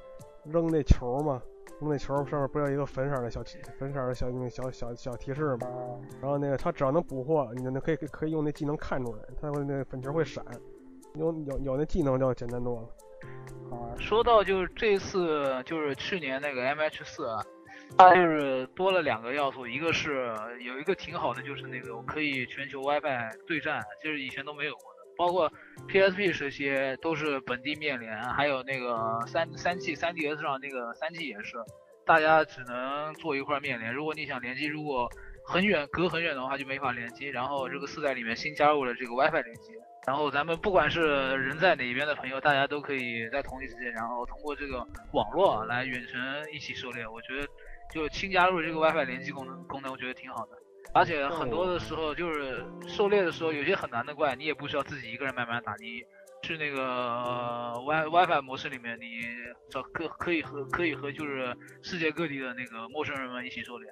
[0.45, 1.41] 扔那球嘛，
[1.81, 5.67] 扔那球上面不是有一个粉色的小提粉色的小那个小小小提示嘛？
[6.21, 10.43] 然后那个它只要能捕获，你就可以可以用那技能看出来，它会那个粉球会闪。
[11.15, 13.75] 有有有那技能就简单多了。
[13.75, 17.43] 啊，说到就是这次就是去年那个 MH 四啊，
[17.97, 25.51] 它就是多了两个要素，一个是有一个挺好的，就是那个可以全球 WiFi 对战，就是以前都没有过的，包括
[25.87, 31.57] PSP 时期都是本地面连，还有那个三三 G 三 DS 上那个三 G 也是，
[32.05, 35.09] 大家只能坐一块面连，如果你想联机，如果
[35.45, 39.73] 很远隔很远的话就没法联机，然后这个四代里面新加入了这个 WiFi 联机。
[40.07, 41.01] 然后咱们不管是
[41.37, 44.79] 人在哪边的朋友，大家都可以在同一时间，然后通过这个
[45.11, 46.19] 网络来远程
[46.53, 47.05] 一起狩猎。
[47.07, 47.47] 我觉得
[47.91, 50.51] 就新加入这个 WiFi 联机功能功能，我觉得挺好的。
[50.93, 56.01] 而且很多的时候就是狩猎的时候，有些很难的怪，你也不需要自己一个人慢慢打，你
[56.41, 59.21] 去那个 Wi WiFi 模式里面，你
[59.69, 63.87] 找可可以和可以和就是世界各地的那个陌生人们一起狩猎，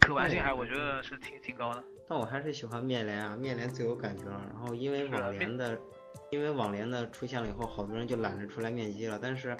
[0.00, 1.84] 可玩性还我觉得是挺挺高的。
[2.08, 4.42] 但我还是喜欢面连啊，面连最有感觉了。
[4.52, 5.80] 然后因为网联的，
[6.30, 9.18] 因为网联的出现了以后，好多人就懒得出来面基了。
[9.22, 9.56] 但是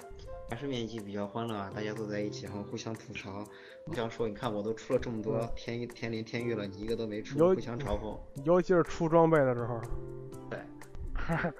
[0.49, 3.43] 还是面基比较欢乐啊，大家都在一起，然后互相吐槽，
[3.85, 8.17] 互相说，你看我都出了这么多天域、天灵、天域了，你一个都没出，互相嘲讽。
[8.43, 9.81] 尤其是出装备的时候。
[10.49, 10.59] 对。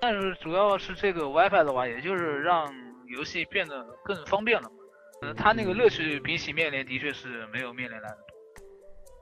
[0.00, 2.70] 但是主要是这个 WiFi 的话，也就是让
[3.06, 4.76] 游戏变得更方便了嘛。
[5.22, 8.24] 嗯，它那个乐趣比起面连的确是没有面连来的多。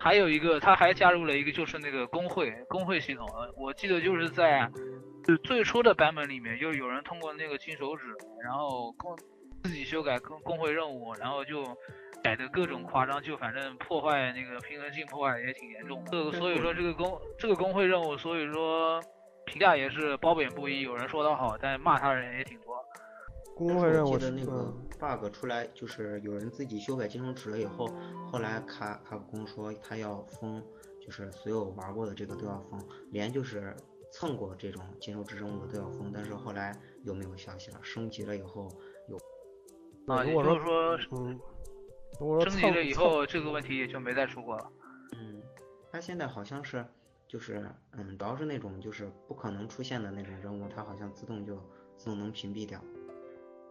[0.01, 3.25] 还有一个，他还加入了一个，就是那个工会工会系统。
[3.57, 4.69] 我记得就是在
[5.25, 8.05] 就最初的版本里面，就有人通过那个金手指，
[8.43, 9.17] 然后工
[9.63, 11.65] 自己修改工工会任务，然后就
[12.23, 16.05] 改的各种夸张，就反正破坏那个平衡性破坏也挺严重。
[16.11, 19.01] 这个所以说这个工这个工会任务，所以说
[19.47, 20.81] 评价也是褒贬不一。
[20.83, 22.77] 有人说他好，但骂他的人也挺多。
[23.55, 27.87] 工会任务的那个 bug 出来，就是有人自己修改金手指了以后，
[28.31, 30.61] 后来卡卡普空说他要封，
[31.05, 32.81] 就是所有玩过的这个都要封，
[33.11, 33.77] 连就是
[34.13, 36.13] 蹭过这种金手指任务的都要封。
[36.15, 36.73] 但是后来
[37.03, 37.81] 又没有消息了？
[37.83, 38.69] 升级了以后
[39.09, 39.17] 有
[40.07, 41.41] 啊，如果说嗯，
[42.43, 44.71] 升级了以后这个问题也就没再出过了。
[45.17, 45.43] 嗯，
[45.91, 46.85] 他现在好像是
[47.27, 51.57] 就是嗯，主要是那种就是不可能出现的那种人物，它好像自动就
[51.97, 52.79] 自动能屏蔽掉。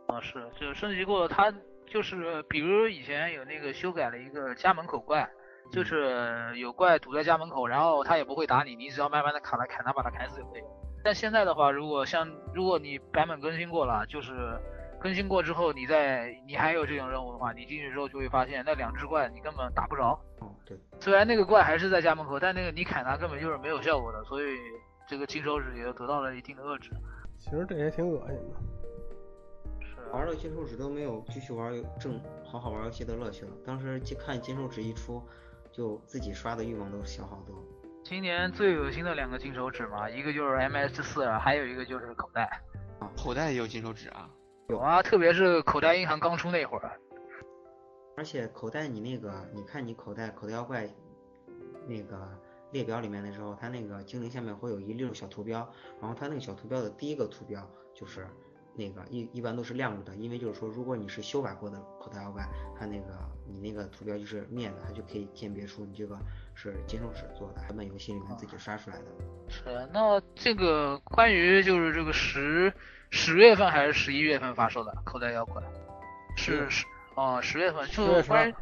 [0.07, 1.53] 啊，是，就升级过，它
[1.85, 5.29] 就是比如以前有那个修改了一个家门口怪，
[5.71, 10.61] 就是有怪堵在家门口，然后他也不会打你，你只要慢慢的砍他砍他把他砍死就可以。
[11.03, 14.31] 但现在的话，如果像如果你版本更新过了，就是
[14.99, 20.19] 更新过之后，你在你还有这种任务的话，你进去之后就会发现那两只怪你根本打不着。
[20.39, 20.77] 哦，对。
[20.99, 24.57] 虽然那个怪还是在家门口，但那个你砍他根本就是没有效果的，所以
[25.07, 26.91] 这个金手指也得到了一定的遏制。
[27.39, 28.55] 其实这也挺恶心的。
[30.13, 33.51] 玩了金手指都没有继续玩正好好玩游戏的乐趣了。
[33.65, 35.23] 当时看金手指一出，
[35.71, 37.55] 就自己刷的欲望都小好多。
[38.03, 42.61] 今年最恶心的两个金手指嘛，一个就是 M S 四，还有一个就是口袋。
[42.99, 44.29] 啊，口袋也有金手指啊？
[44.69, 46.99] 有啊，特别是口袋银行刚出那会儿。
[48.17, 50.89] 而且口袋你那个，你看你口袋口袋妖怪
[51.87, 52.27] 那个
[52.71, 55.67] 列表里面的时候，它那个精灵下面会有一溜小图标，
[55.99, 58.27] 然后它那个小图标的第一个图标就是。
[58.73, 63.07] 那个一一般都是亮着的，因为就是说，如果你是修改过的口袋妖怪，它那个
[63.45, 66.17] 你那个图标就是灭的，它就可以鉴别出你这个
[66.55, 69.05] 是金手指做的，他们游戏里面自己刷出来的。
[69.49, 72.73] 是，那这个关于就是这个十
[73.09, 75.61] 十月份还是十一月份发售的口袋妖怪？
[76.37, 78.55] 是十哦，十月份就关于。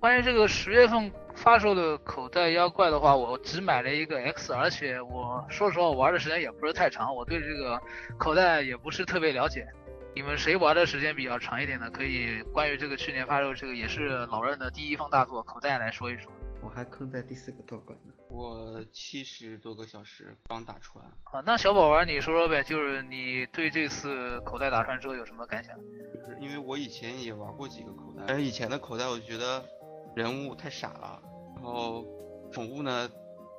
[0.00, 7.78] 关于这个十月份发售的口袋妖怪的话，我只买了一个 X，而且我说实话，我玩的时间也不是太长，我对这个
[8.16, 9.68] 口袋也不是特别了解。
[10.14, 16.32] 你们谁玩的时间比较长一点的，可以关于这个去年发售这个也是老任的第一方大作口袋来说一说。
[16.62, 18.12] 我还坑在第四个道馆呢。
[18.28, 21.04] 我七十多个小时刚打穿。
[21.24, 25.76] 啊，那小宝玩你说说呗，就是你对这次口袋打穿之后有什么感想？
[25.76, 29.62] 就是因为我以前也玩过几个口袋，但是以前的口袋我觉得。
[30.14, 31.22] 人物太傻了，
[31.54, 32.04] 然后
[32.50, 33.08] 宠物呢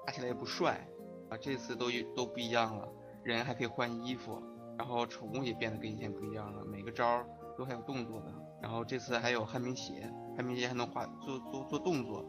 [0.06, 0.86] 打起来也不帅
[1.30, 2.88] 啊，这次都都不一样了，
[3.24, 4.42] 人还可以换衣服，
[4.78, 7.24] 然后宠物也变得跟以前不一样了，每个招
[7.58, 12.26] 都还有动作的，然后这次还有旱冰鞋，旱冰鞋还能画做做做动作，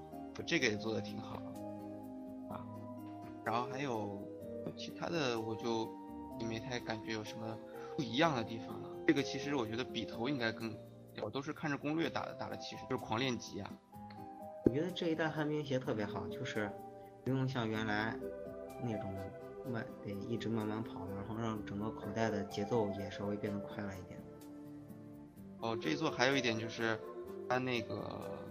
[0.46, 1.36] 这个也做的挺好
[2.48, 2.64] 啊，
[3.44, 4.22] 然后还有
[4.76, 5.90] 其他的我就
[6.38, 7.58] 也没太感觉有什么
[7.96, 10.76] 不一样的地方了，这个其实我觉得笔头应该更，
[11.22, 13.72] 我都是看着攻略打的打的，其实就是狂练级啊。
[14.64, 16.70] 我觉得这一代旱冰鞋特别好，就是
[17.24, 18.14] 不用像原来
[18.82, 19.14] 那种
[19.70, 24.18] 慢得一直慢慢跑，然后让整个口袋的节奏也稍微变得快了一点。
[25.60, 26.98] 哦，这一座还有一点就是
[27.48, 27.94] 它那个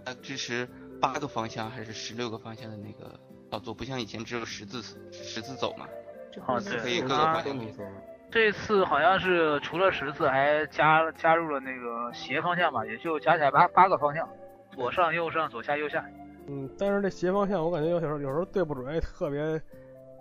[0.04, 0.68] 它支持
[1.00, 3.18] 八个方向还是十六个方向的那个
[3.50, 5.86] 操作，不像以前只有十字十字走嘛。
[6.30, 7.82] 这好可以各个方向走。
[8.30, 14.26] 这次好像是除了十字，还加加入了那个斜方向吧，也就加起来八八个方向，
[14.72, 16.04] 左上右上左下右下。
[16.48, 19.58] 嗯，但是这斜方向我感觉有时候有时候对不准，特别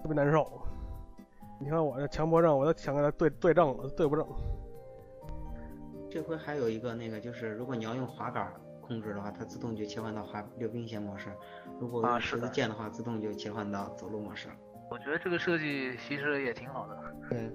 [0.02, 0.62] 特别难受。
[1.60, 4.26] 你看我这强迫症，我都想给它对对正了，对不正。
[6.10, 11.30] 这回还有一个那个，就是如果你要用滑杆控制的话，它自动就切换到滑溜冰鞋模式；
[11.80, 14.50] 如果用十字键的话，自动就切换到走路模式。
[14.90, 16.98] 我觉得这个设计其实也挺好的。
[17.30, 17.50] 对。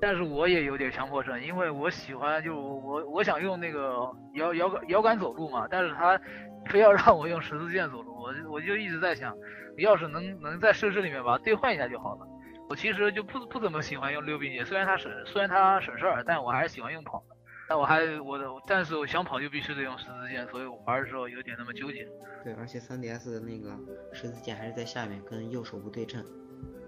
[0.00, 6.18] 但是我也有点强迫症，因为我喜欢就我我想用那个摇摇杆摇杆走路嘛，但是他
[6.70, 9.36] 非要让我用十字键走路，我就我就一直在想，
[9.78, 12.26] 要是能能在设置里面把它兑换一下就好了。
[12.68, 17.36] 我其实就不不怎么喜欢用溜冰鞋，虽然它省虽然它省事儿，但我还是喜欢用跑的。
[17.68, 22.04] 但我还我的，但是我想跑就必须得用十字键，所以我玩的时候有点那么纠结。
[22.42, 23.76] 对，而且 3DS 的那个
[24.12, 26.24] 十字键还是在下面，跟右手不对称。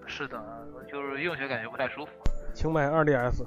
[0.07, 0.43] 是的，
[0.89, 2.11] 就是用起来感觉不太舒服。
[2.55, 3.45] 请买 2DS。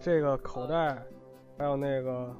[0.00, 1.00] 这个口袋，
[1.56, 2.34] 还有那个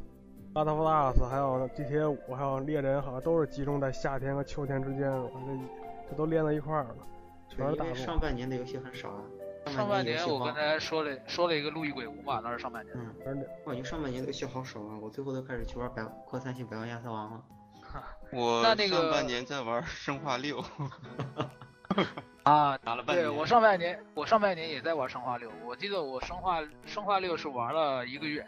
[0.53, 6.96] t a Plus，还有 GTA 五，还有猎人，好像都是集中在夏天和秋天之间，这这都连在一块儿了，
[7.48, 7.94] 全是大作。
[7.94, 9.22] 上半年的游戏很少啊。
[9.66, 12.96] 上半年我刚才说了说了一个《路易鬼屋》嘛，那是上半年。
[13.25, 17.40] 嗯，我感觉上半年的游戏好少啊，我最后都开始去玩百扩散性百万亚瑟王了。
[18.32, 20.64] 我那那个上半年在玩生化六。
[22.42, 23.26] 啊，打了半年。
[23.26, 25.52] 对我上半年，我上半年也在玩生化六。
[25.64, 28.44] 我记得我生化生化六是玩了一个月，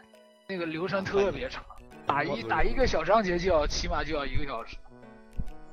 [0.47, 1.63] 那个流程特别长，
[2.05, 4.75] 打一打一个小章节就要起码就要一个小时。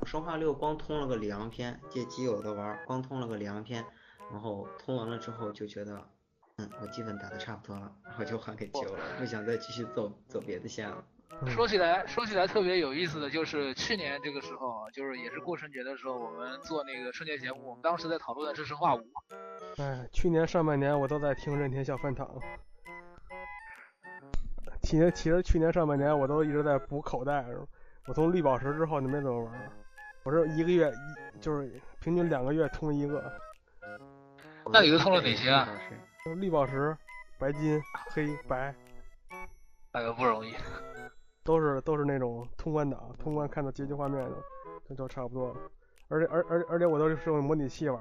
[0.05, 3.85] 生化六光通了个里昂篇，借基友的玩，光通了个里昂篇，
[4.31, 6.07] 然后通完了之后就觉得，
[6.59, 11.03] 嗯，我基本打的差不多了，然后就还给基友了，不想再继续走走别的线了。
[11.49, 19.03] 说起来，说起来特别有意思的就是去年这个时候，就是也是过春节的时候，我们做那个春节节目，我们当时在讨论的是生化五。
[19.79, 22.29] 哎，去年上半年我都在听任天小饭堂。
[24.83, 27.45] 其实其实去年上半年我都一直在补口袋，
[28.07, 29.73] 我从绿宝石之后就没怎么玩，
[30.25, 33.33] 我是一个月一就是平均两个月通一个。
[34.71, 35.69] 那你都通了哪些啊？
[36.37, 36.97] 绿宝石、
[37.39, 38.75] 白金、黑白。
[39.93, 40.55] 哎呦，不容易。
[41.45, 44.37] 都是都是那种通关档，通关看到结局画面的，
[44.89, 45.57] 这就差不多了。
[46.09, 48.01] 而且而而而且我都是用模拟器玩，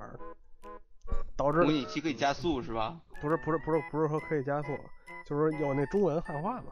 [1.35, 2.99] 导致模拟器可以加速是吧？
[3.21, 4.69] 不是不是不是不是说可以加速，
[5.25, 6.71] 就是有那中文汉化嘛。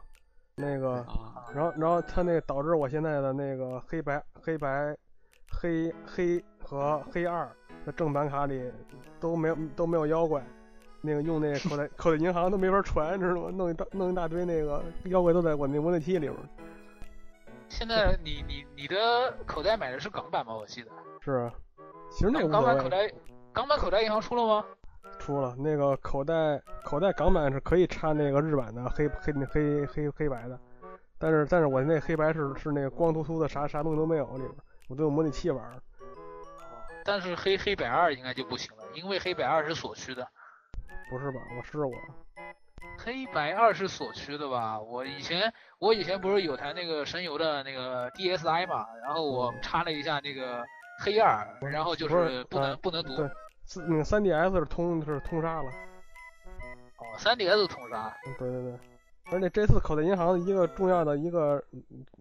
[0.56, 1.06] 那个，
[1.54, 4.94] 然后然后它那个导致我现在的那个黑白黑白
[5.50, 7.50] 黑黑和黑二
[7.86, 8.70] 的正版卡里
[9.18, 10.44] 都没有都没有妖怪。
[11.00, 13.50] 那个用那口袋口袋银行都没法传，知道吗？
[13.50, 16.36] 弄一大弄一大堆那个妖怪都在我那模拟器里边。
[17.68, 20.54] 现在你你你的口袋买的是港版吗？
[20.54, 20.90] 我记得。
[21.20, 21.52] 是啊，
[22.10, 23.10] 其实那个港版口袋
[23.52, 24.64] 港版口袋银行出了吗？
[25.18, 30.58] 出了，那个口袋口袋港版是可以插那个日版的黑黑那黑黑黑白的，
[31.18, 34.50] 但是但是我那黑白是是那个光秃秃的，啥啥东西都没有里边，
[34.88, 35.82] 我都用模拟器玩。
[37.04, 40.26] 但是黑黑白二应该就不行了，因为黑白二是所需的。
[41.08, 41.40] 不是吧？
[41.56, 41.92] 我试过。
[42.98, 44.78] 黑白二是锁区的吧？
[44.80, 50.64] 我以前我以前不是有台那个神游的那个 DSi 嘛，然后我插了一下那个
[51.02, 53.16] 黑二，然后就是不能不能读。
[53.16, 53.30] 对，
[53.88, 55.70] 那个 3DS 是通是通杀了。
[56.98, 58.14] 哦三 DS 通杀。
[58.38, 58.78] 对对对。
[59.32, 61.62] 而且这次口袋银行一个重要的一个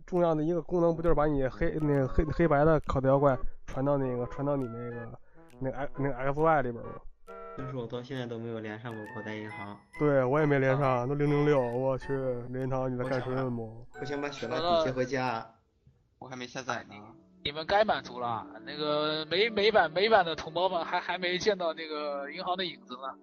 [0.05, 5.19] 重要的一个功能，不就是把你黑那个黑黑白的口袋妖怪传到那个传到你那个
[5.59, 6.91] 那个 X 那个 XY 里边吗？
[7.61, 9.77] 但是我到现在都没有连上过口袋银行。
[9.99, 12.07] 对，我也没连上，都零零六，我去，
[12.49, 13.85] 林涛你在干什么？
[13.99, 15.45] 我想把雪拉蒂接回家，
[16.19, 16.95] 我还没下载呢。
[17.43, 23.13] 你们该满足了，那个美美版美版的同胞们还还没见到那个银行的影子呢。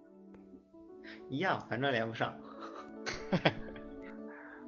[1.30, 2.34] 一样，反正连不上。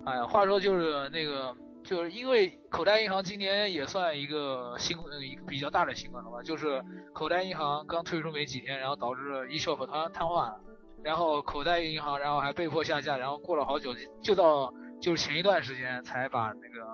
[0.07, 1.55] 哎呀，话说就是那个。
[1.89, 10.61] 就是因为口袋银行今年也算一个新一个比较大的新闻了吧，就是口袋银行刚推出没几天，然后导致 eShop 瘫瘫痪了，
[11.03, 16.85] 然后口袋银行然后还被迫下架，然后过了好久，就到就是前一段时间才把那个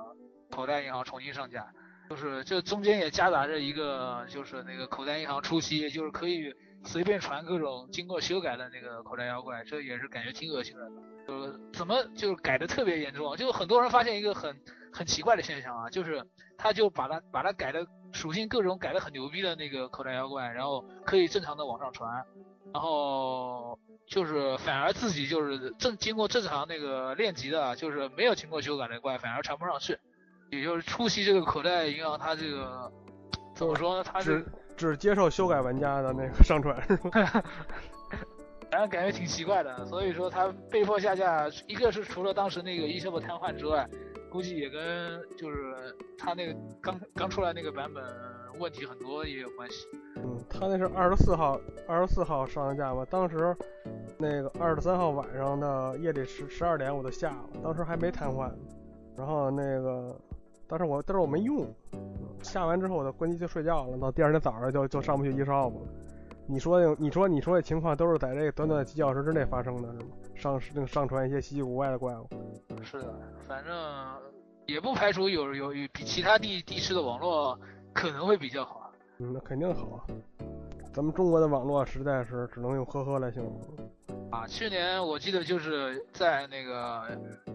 [0.48, 1.66] 口袋银行重新上架，
[2.08, 6.54] 就是这中间也夹杂着一个就是那个口袋银行初期就是可以
[6.84, 14.56] 随便传各种经过修改的那个口袋妖怪，这也是感觉挺恶心人的，呃，怎么就是改的特别严重，就很多人发现一个很。
[14.94, 16.24] 很奇怪的现象啊，就是
[16.56, 22.24] 他就把它把它改的属性各种改的很牛逼的那个口袋妖怪，然后可以正常的往上传，
[22.72, 23.76] 然后
[24.06, 29.98] 就是反而自己就是正经过正常那个练级的，就是没有经过修改的怪反而传不上去，
[30.52, 32.92] 也就是初期这个口袋银行它这个
[33.56, 34.04] 怎么说呢？
[34.04, 37.10] 它是只接受修改玩家的那个上传是吧？
[38.70, 43.88] 反正感觉挺奇怪的，所以说他被迫下架，一个是除了当时那个 eShop 瘫痪之外，
[44.34, 45.72] 估计也跟就是
[46.18, 48.02] 他那个刚刚出来那个版本
[48.58, 49.86] 问题很多也有关系。
[50.16, 51.56] 嗯，他那是二十四号
[51.86, 53.56] 二十四号上的架吧，当时
[54.18, 58.50] 那个二十三号晚上的夜里十十二点我就下了，当时还没瘫痪，
[59.16, 60.18] 然后那个
[60.66, 61.72] 但是我但是我没用，
[62.42, 65.80] 下完之后我就关机就睡觉了，到第二天早上就就上不去 eShop 了。
[66.46, 70.04] 你说的，你说你说的情况都是在这短短几小时之内发生的，是吗？
[70.34, 72.28] 上上上传一些稀奇古怪的怪物。
[72.82, 73.14] 是的，
[73.48, 73.74] 反正
[74.66, 77.58] 也不排除有有有比其他地地区的网络
[77.92, 78.92] 可能会比较好。
[79.18, 80.04] 嗯，那肯定好啊。
[80.94, 83.60] 咱们中国的网络实在是只能用呵呵来形容。
[84.30, 87.02] 啊，去年我记得就是在那个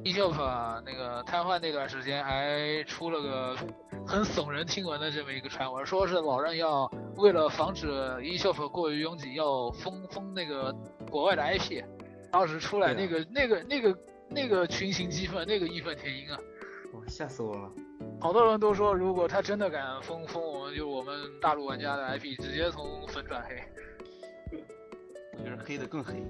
[0.04, 3.56] eShop 那个瘫痪那段时间，还出了个
[4.06, 10.76] 很耸人听闻的这么一个传闻，说是老任要为了防止 eShop 过于拥挤，要封封那个
[11.10, 11.82] 国外的 IP。
[12.30, 13.98] 当时出来那个那个那个
[14.30, 16.38] 那个群情激愤，那个义愤填膺啊！
[16.94, 17.72] 哇，吓死我了！
[18.20, 23.56] 好多人都说，如果他真的敢封封我们，就我们大陆玩家的 IP，直接从粉转黑。
[25.38, 26.22] 我觉得黑的更黑。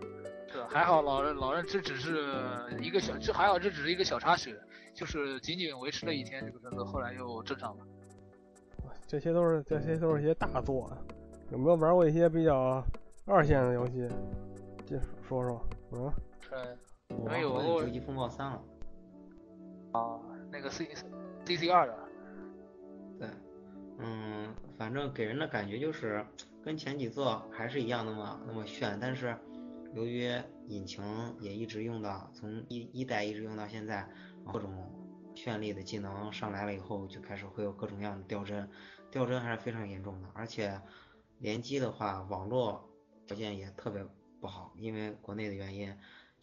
[0.50, 2.24] 是，还好老人老人这只是
[2.80, 4.56] 一个小，这还好这只是一个小插曲，
[4.94, 7.84] 就是仅仅维持了一天这个政策，后来又正常了。
[9.06, 10.90] 这些都是这些都是一些大作，
[11.50, 12.82] 有没有玩过一些比较
[13.26, 14.08] 二线的游戏？
[14.86, 16.12] 这说说，嗯。
[16.48, 16.58] 对，
[17.18, 18.62] 我没有玩过《究极风暴三》了。
[19.92, 20.18] 啊，
[20.50, 20.88] 那个 C
[21.46, 21.98] C C 二的。
[23.18, 23.28] 对，
[23.98, 26.24] 嗯，反正给人的感觉就是
[26.62, 29.36] 跟前几座还是一样那么那么炫，但是
[29.94, 30.32] 由于
[30.68, 31.04] 引擎
[31.38, 34.08] 也一直用到从一一代一直用到现在，
[34.50, 34.90] 各种
[35.34, 38.68] 绚丽的技能上来了以后，就开始会有各种各样的掉帧，
[39.10, 40.80] 掉帧还是非常严重的，而且
[41.38, 42.88] 联机的话，网络
[43.26, 44.04] 条件也特别
[44.40, 45.94] 不好，因为国内的原因。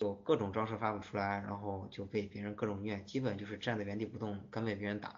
[0.02, 5.14] 就各种招式发不出来，然后就被别人各种虐，基本就是站在原地不动，跟被别人打。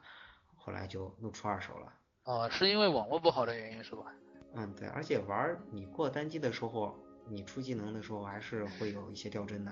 [0.58, 1.94] 后来就露出二手了。
[2.26, 4.04] 哦，是因为网络不好的原因是吧？
[4.56, 6.94] 嗯，对，而且玩你过单机的时候，
[7.30, 9.72] 你出技能的时候还是会有一些掉帧的。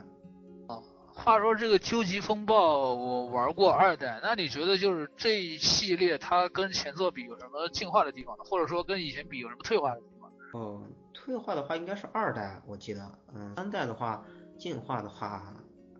[0.70, 0.82] 哦，
[1.14, 8.46] 话说这个究极风暴我玩过二代，那你觉得就是这一系列它跟前作比有什么进化的地方呢？
[8.46, 10.32] 或者说跟以前比有什么退化的地方？
[10.54, 10.82] 哦，
[11.14, 14.24] 退化的话应该是二代，我记得，嗯，三代的话。
[14.62, 15.52] 进化的话，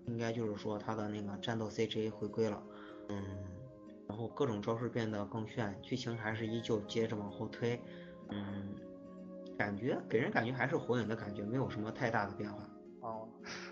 [0.06, 2.62] 应该就是说它的那个战斗 CG 回归了，
[3.10, 3.20] 嗯，
[4.08, 7.82] 然后各种招式变得更炫，剧情还是依旧接着往后推，
[8.30, 8.76] 嗯，
[9.58, 12.60] 感觉给人感觉还是火影的感觉，没有什么太大的变化。
[13.00, 13.28] 哦，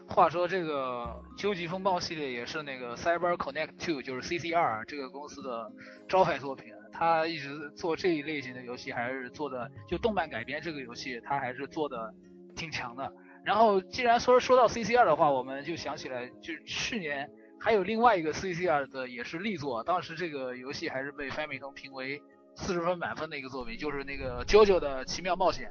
[0.08, 5.72] 话说这个究极风暴系列也是那个 Cyber Connect Two，就是 CCR 这个公司的
[6.08, 12.12] 招牌作品，他一直做这一类型的游戏，还是做的就动漫改编这个游戏，他还是做的
[12.56, 13.14] 挺强的。
[13.50, 17.28] 然后，既然说说到 CCR 的话，我们就想起来，就是去年
[17.60, 22.22] 还有另外一个 CCR 的也是力作，当时这个游戏还是被翻米通评为
[22.54, 25.68] 四十分满分的一个作品，就是那个 JoJo 的奇妙冒险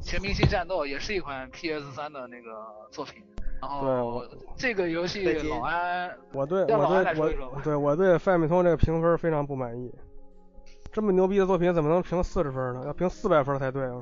[0.00, 3.20] 全明星战斗，也是一款 PS 三的那个作品。
[3.60, 4.22] 然后
[4.56, 9.92] 这个游戏老安，我对我对我对我对翻米通这个评分非常不满意，
[10.92, 12.84] 这么牛逼的作品怎么能评四十分呢？
[12.86, 14.00] 要评四百分才对啊！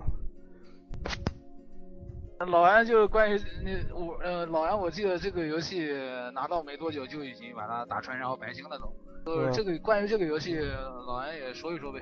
[2.38, 5.88] 老安就是关于那我呃老安，我记得这个游戏
[6.34, 9.32] 拿到没多久就已经把它打穿，然后白金了都。
[9.32, 10.58] 呃，这个关于这个游戏，
[11.06, 12.00] 老安也说一说呗。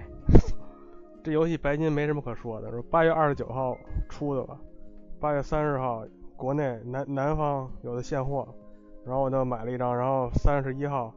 [1.22, 3.76] 这游戏白金没什么可说的，是八月二十九号
[4.08, 4.58] 出的吧？
[5.20, 6.04] 八月三十号
[6.36, 8.48] 国内南南方有的现货，
[9.06, 11.14] 然后我就买了一张，然后三十一号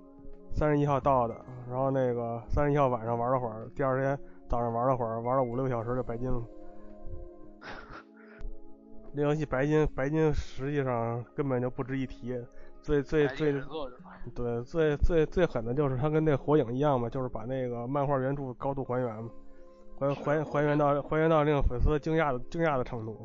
[0.53, 1.35] 三十一号到的，
[1.67, 4.15] 然后那个三十一号晚上玩了会儿，第二天
[4.47, 6.39] 早上玩了会儿，玩了五六个小时就白金了。
[9.15, 12.37] 这游戏白金，白金实际上根本就不值一提。
[12.83, 13.51] 最最最，
[14.35, 19.31] 对，最最最狠的就是它跟那火影一样嘛，就是把那个漫画原著高度还原嘛，
[19.99, 23.17] 还还还原到还原到令粉丝惊讶的惊讶的程度。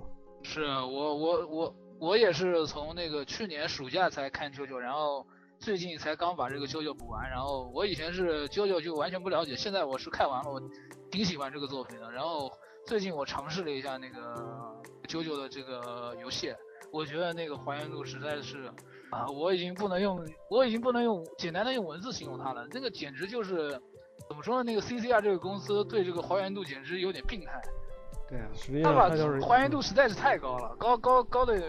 [0.42, 5.26] 是我我我我也是从那个去年暑假才看啾啾，然后
[5.58, 7.28] 最近才刚把这个啾啾补完。
[7.28, 10.58] 然后我以前是啾啾就完全不了解，现在我是看完了，我
[11.10, 12.10] 挺喜欢这个作品的。
[12.10, 12.50] 然后
[12.86, 14.70] 最近我尝试了一下那个。
[15.08, 16.54] 九九的这个游戏，
[16.92, 18.70] 我觉得那个还原度实在是
[19.10, 22.64] 啊，我已经不能用，我已经不能用简单的用文字形容它了。
[22.70, 23.72] 那个简直就是
[24.28, 24.62] 怎么说呢？
[24.62, 27.60] 那个 CCR 这个公司对这个还原度简直有点病态。
[28.28, 28.48] 对啊，
[28.84, 31.60] 他把就是还原度实在是太高了，高高高的。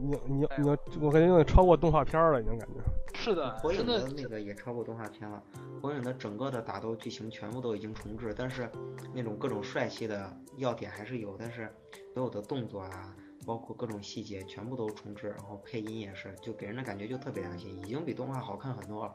[0.00, 0.68] 你你你，
[1.00, 2.74] 我感觉已经超过动画片了，已经感觉。
[3.14, 5.42] 是的，火影的的那个也超过动画片了。
[5.82, 8.70] 火影的整个的打斗剧情全部都已经重置，但是
[9.12, 11.68] 那种各种帅气的要点还是有，但是
[12.14, 19.14] 所有的动作啊，包括各种细节全部都重置，然后配音也是，就给人的感觉就特别良心，已经比动画好看很多了。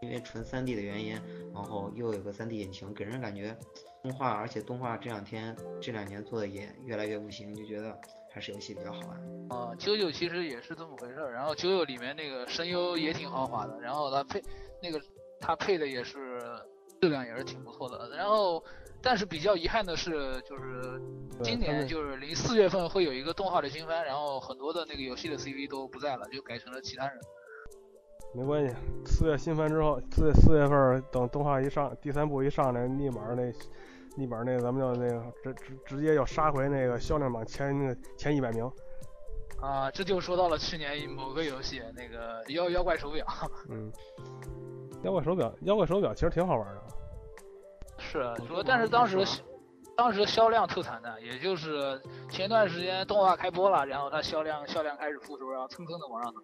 [0.00, 1.12] 因为纯 3D 的原因，
[1.54, 3.56] 然后又有个 3D 引擎，给人感觉
[4.02, 7.98] 动画，而且动画这两天这两年做的也越来越不行，就觉得
[8.34, 9.10] 还是游戏比较好玩。
[9.48, 11.32] 啊，九九其实也是这么回事儿。
[11.32, 14.42] 然后九九里面那个声优也挺豪华的，然后他配
[14.82, 15.00] 那个
[15.40, 16.40] 他配的也是
[17.00, 18.10] 质量也是挺不错的。
[18.16, 18.60] 然后，
[19.00, 21.00] 但是比较遗憾的是，就是
[21.44, 27.16] 今年就是零四月份会有一个动画的新番，然后很多的那个游戏的 CV 都不在了，就改成了其他人。
[28.34, 28.74] 没关系，
[29.06, 33.52] 四月新番之后，四四月份等动画一上，第三部一上来，立马那
[34.16, 38.70] 立马那咱们就那个直直直接要杀回那个销量榜前那个前一百名。
[39.60, 43.24] 啊，这就说到了去年某个游戏，那个妖妖怪手表。
[43.70, 43.90] 嗯，
[45.02, 46.82] 妖怪手表，妖怪手表其实挺好玩的。
[47.96, 49.24] 是，说但是当时
[49.96, 56.40] 当时销量特惨的，也就是前段时间动画开播了，然后它销量销量开始复苏，然后蹭蹭的往上走。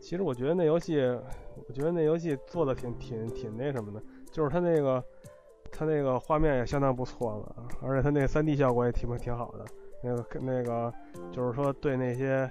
[0.00, 0.98] 其实我觉得那游戏，
[1.68, 4.02] 我觉得那游戏做的挺挺挺那什么的，
[4.32, 5.04] 就是它那个
[5.72, 9.64] 它那个画面也相当不错了，而且它那个 3D 效果也挺挺好的。
[10.02, 10.92] 那个那个
[11.32, 12.48] 就是说对那些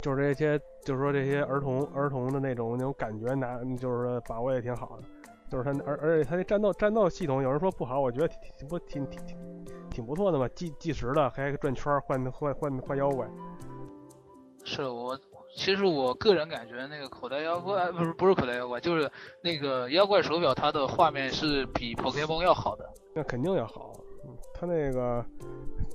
[0.00, 5.02] 就是这些就是说这些儿童儿童的那种那种感觉拿就是说把握也挺好的。
[5.48, 9.38] 就是它而而且它那战斗战斗系统有人说不好，我觉得挺挺不挺挺挺
[9.90, 13.26] 挺不错的嘛，计计时的还转圈换换换换妖怪。
[14.62, 15.18] 是我。
[15.58, 19.10] 其实我个人感觉，那个口袋妖怪不是不是口袋妖怪，就是
[19.42, 22.88] 那个妖怪手表，它的画面是比 Pokemon 要好的。
[23.12, 23.92] 那肯定要好，
[24.54, 25.26] 它那个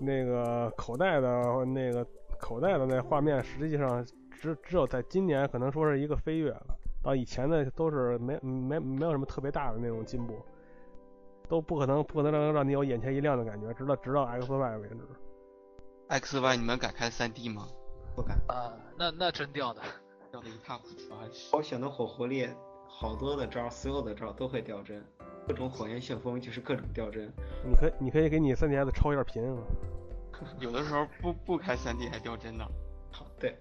[0.01, 2.05] 那个口袋的那个
[2.37, 10.43] 口袋的那画面，实际上只只有在今年可能说是一个飞跃了，到以前的都是没没没有什么特别大的那种进步，
[11.47, 14.97] 都不可能不可能让让你有眼前一亮的感觉，直到直到 X Y 为止。
[16.09, 17.65] X Y 你们敢开 3D 吗？
[18.15, 19.81] 不敢啊，那那真掉的，
[20.31, 21.57] 掉的一塌糊涂。
[21.57, 22.49] 我选的火狐狸，
[22.87, 25.03] 好多的招，所有的招都会掉帧，
[25.47, 27.31] 各种火焰旋风就是各种掉帧。
[27.65, 29.57] 你可你可以给你三 DS 超一下频啊。
[30.59, 32.65] 有的时候不不开三 D 还掉帧呢。
[33.11, 33.57] 好，对。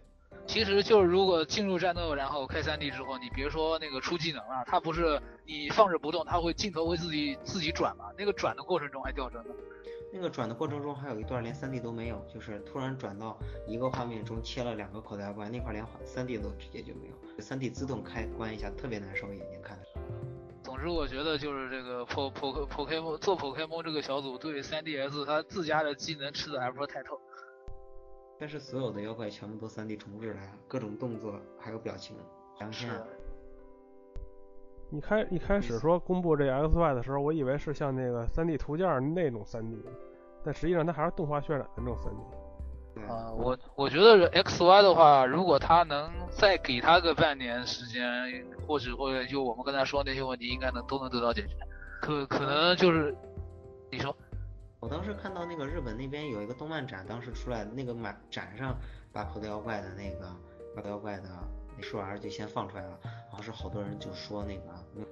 [0.46, 8.06] 其实就是如果进入战斗，然后开三 D 之后，你别说那个出技能了，它不是你放着不动，它会镜头会自己自己转嘛？
[8.18, 9.54] 那个转的过程中还掉帧呢。
[10.14, 19.86] 那个转的过程中还有一段连 3D 都没有，就是突然转到一个画面中切了两个口袋怪，那块连 3D 都直接就没有，3D 自动开关一下特别难受，眼睛看的。
[20.62, 27.18] 总之我觉得就是这个 Po Po Pokemon 做 Pokemon 这个小组对 3DS 它自家的技能吃的还不是太透。
[28.38, 32.14] 但是所有的妖怪全部都 3D 重置了呀，各种动作还有表情，
[32.58, 32.70] 详
[34.92, 34.96] 细。
[34.96, 39.78] 一开一开始说公布这 X Y 的时候，我以为是像那个 3D 图件那种 3D，
[40.44, 43.10] 但实际上它还是动画渲染的那种 3D。
[43.10, 48.04] 啊，我我觉得 X Y 的话，如果他能再给他个半年时间，
[48.66, 51.56] 或者或者就我们刚才说那些问题，应该能都能得到解决。
[52.02, 53.16] 可可能就是
[53.90, 54.14] 你说，
[54.78, 58.76] 我当时看到那个日本那边有一个动漫展，当时出来那个满展上
[59.10, 60.26] 把口袋妖怪的那个
[60.76, 61.30] 口袋妖怪的。
[61.74, 62.98] 那数 R 就先放出来了，
[63.32, 64.62] 然后是好多人就说那个
[64.94, 65.06] 应，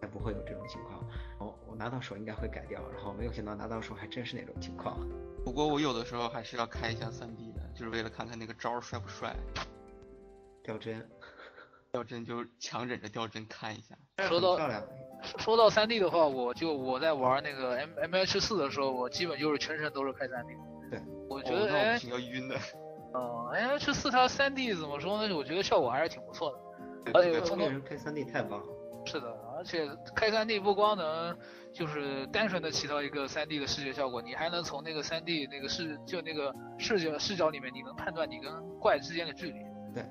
[0.00, 1.04] 该不会有这种情况，
[1.40, 4.96] 我我拿到手应该会改掉，然后没有想到拿到手还真是那种情况。
[5.44, 9.34] 不过我有的时候还是要开一下 3D 的，就是为了看看那个招帅不帅。
[10.62, 11.04] 掉帧，
[11.90, 13.98] 掉帧就强忍着掉帧看一下。
[14.28, 14.56] 说到
[15.38, 20.90] 说到 3D 的话，我就我在玩那个 M M H 四的时候，我基本就是全程都是开 3D。
[20.92, 22.56] 对，我觉得哎，要晕的。
[23.14, 25.34] 哦，M H 四它三 D 怎么说呢？
[25.34, 26.58] 我觉得效果还是挺不错的。
[27.12, 28.66] 而且聪明人开三 D 太棒了。
[29.06, 29.86] 是的，而且
[30.16, 31.36] 开三 D 不光能
[31.72, 39.58] 就是单纯的起到一个三 D 的视觉效果，你还能从那个三 D 那个视就那个视角视角里面，你能判断你跟怪之间的距离。
[39.92, 40.02] 对，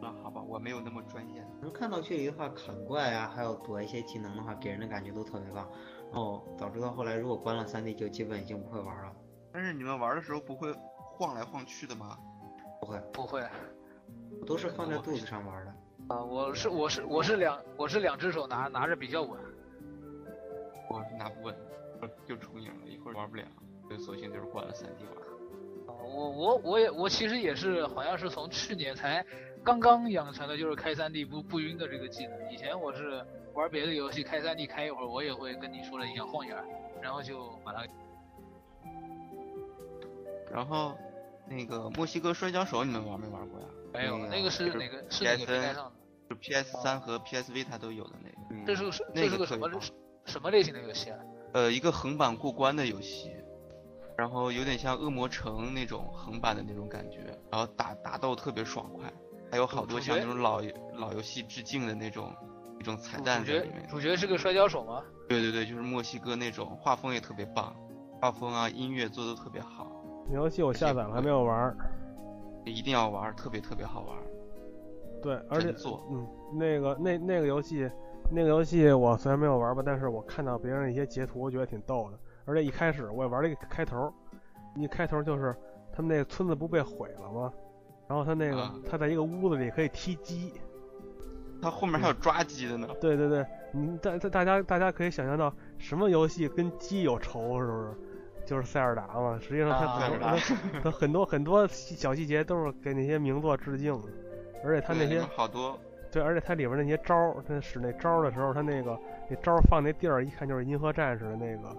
[0.00, 1.44] 那好吧，我没有那么专业。
[1.60, 5.68] 能看到距离的话，砍怪啊，还有躲一些技能的话，给人的感觉都特别棒。
[6.10, 9.12] 然后导致到后来，如果关了三 D，就基本已经不会玩了。
[9.52, 12.16] 但是你们玩的时候不会晃来晃去的吗？
[12.80, 13.46] 不会不会，
[14.40, 15.74] 我都是放在肚子上玩的。
[16.08, 19.38] 啊，我是我是我是两我是两只手拿拿着比较稳。
[20.88, 21.54] 我是拿不稳，
[22.26, 23.44] 就重影了一会儿玩不了，
[23.86, 25.14] 所以索性就是换了三 D 玩。
[25.86, 29.24] 我我我也我其实也是好像是从去年才
[29.62, 32.52] 刚刚养成的，就是开三 D 不不晕的这个技能。
[32.52, 36.56] 以前我是玩别的游戏开三 D 开一会儿，我也会跟你说的一样晃眼，
[37.02, 37.84] 然后就把它。
[40.50, 40.96] 然后。
[41.50, 43.66] 那个墨西哥摔跤手你们玩没玩过呀？
[43.90, 45.92] 没有，那个是是哪个是哪个平台上的？
[46.28, 49.68] 就 PS 三和 PSV 它都有的那个，嗯这是是那这是个什么
[50.24, 51.18] 什么类型的游戏啊？
[51.54, 53.32] 呃，一个横版过关的游戏，
[54.16, 57.20] 然后有点像恶魔城那种横版的那种感觉，
[57.50, 59.10] 然后打打斗特别爽快，
[59.50, 60.60] 还有好多像那种老
[60.94, 62.34] 老游戏致敬的那种
[62.78, 63.86] 一种彩蛋在里面。
[63.88, 65.02] 主角是个摔跤手吗？
[65.28, 67.74] 对对对，就是墨西哥那种，画风也特别棒，
[68.20, 69.90] 画风啊音乐做的特别好，
[70.28, 71.76] 那游戏我下载了还没有玩儿。
[72.66, 74.18] 一定要玩，特别特别好玩。
[75.22, 77.90] 对，而且做嗯，那个那那个游戏，
[78.30, 82.18] 那个游戏我虽然没有玩吧，但是我看到别人一些截图，我觉得挺逗的。
[82.44, 84.12] 而且一开始我也玩了一个开头，
[84.74, 85.54] 一开头就是
[85.92, 87.52] 他们那个村子不被毁了吗？
[88.06, 90.54] 然后他那个、啊他在一个屋子里可以踢鸡，
[91.60, 92.88] 他后面还有抓鸡的呢。
[93.00, 97.94] 对对对，你大大大家大家可以想象到什么游戏跟鸡有仇是不是？
[98.46, 99.38] 就是塞尔达嘛。
[99.38, 99.68] 实际上
[100.82, 104.08] 他很多很多小细节都是给那些名作致敬的，
[104.64, 105.78] 而且他那些好多，
[106.10, 108.98] 对，而且它里边那些招儿，它使那招儿的时候，它那个
[109.28, 111.76] 那招儿放那地儿，一看就是银河战士的那个，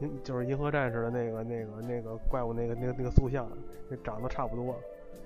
[0.00, 3.48] 银就是银河战士的那个那个那个怪物那个那个那个塑像，
[3.88, 4.74] 那长得差不多。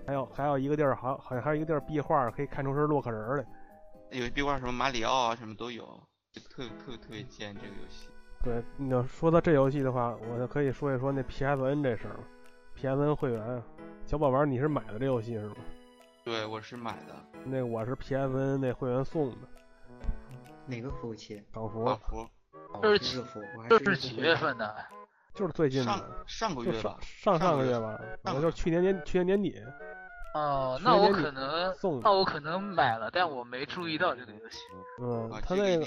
[0.06, 3.44] 还有还有一个地儿，好好像还有一个地儿壁画可以看出是洛克人儿来。
[4.10, 5.84] 有壁画什么马里奥啊，什么都有，
[6.32, 8.08] 就特特别特别贱这个游戏。
[8.44, 12.20] 对，你要说到这游戏的话，我就可以说一说那 PSN 这事儿了。
[12.76, 13.62] PSN 会员啊，
[14.04, 15.56] 小宝玩儿你是买的这游戏是吗？
[16.26, 17.14] 对，我是买的
[17.44, 19.46] 那我是 PSN 那会员送的，
[20.66, 21.40] 哪个服务器？
[21.52, 22.28] 港服港服，
[22.72, 24.34] 哦这是几服，这是是几月？
[24.34, 24.74] 份的？
[25.34, 29.54] 就是最近的，上个月吧，上上个月吧，反正就是去年年去年年底
[30.34, 32.10] 哦，那我可能送那。
[32.10, 34.58] 我可能买了，但我没注意到这个游戏。
[35.00, 35.86] 嗯他那个。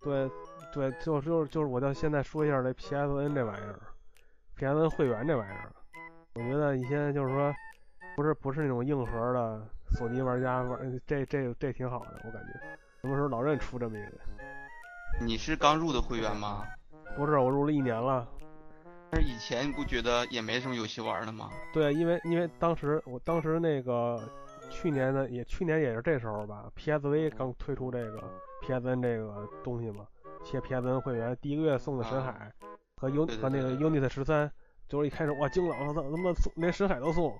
[0.00, 0.30] 对
[0.72, 3.78] 对，就就是就是我就现在说一下这 PSN 这玩意儿
[4.58, 5.70] ，PSN 会员这玩意儿，
[6.36, 7.54] 我觉得一些就是说
[8.16, 12.60] 不是不是那种硬核的索尼玩家玩这这这挺好的，我感觉。
[13.00, 14.18] 什么时候老任出这么一个？
[15.24, 16.64] 你是刚入的会员吗？
[17.16, 18.28] 不是，我入了一年了。
[19.10, 21.50] 但是以前你不觉得也没什么游戏玩的吗？
[21.72, 24.18] 对，因为因为当时我当时那个
[24.70, 28.22] 去年的也去年也是这时候吧，PSV 刚推出这个
[28.62, 30.06] PSN 这个东西嘛，
[30.44, 32.50] 切 PSN 会员第一个月送的神海
[32.96, 34.50] 和 U 和那个对对 Unit 十三，
[34.88, 37.36] 就是一开始哇惊了，我操，他妈送连神海都送，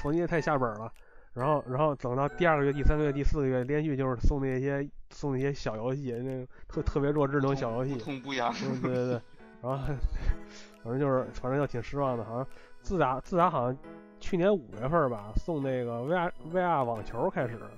[0.00, 0.92] 索尼也太下本了。
[1.32, 7.98] 然后然后等到第二个月、第三个月、第四个月，连续就是送那些送那些小游戏，那个特特别弱智那种小游戏不。
[7.98, 8.54] 痛不痒。
[8.64, 9.20] 嗯，对对对，
[9.60, 9.78] 然后
[10.84, 12.46] 反正就是反正就挺失望的，好像
[12.82, 13.76] 自打自打好像
[14.20, 17.68] 去年五月份吧，送那个 VR VR 网球开始，然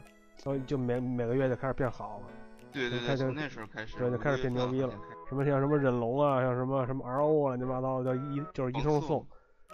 [0.45, 2.27] 后就每每个月就开始变好了，
[2.73, 4.93] 对对对，从那时候开始，对就开始变牛逼了
[5.29, 9.27] 什么像什么忍龙啊，像什么什么 RO 啊乱七八糟的，就一就是一通送，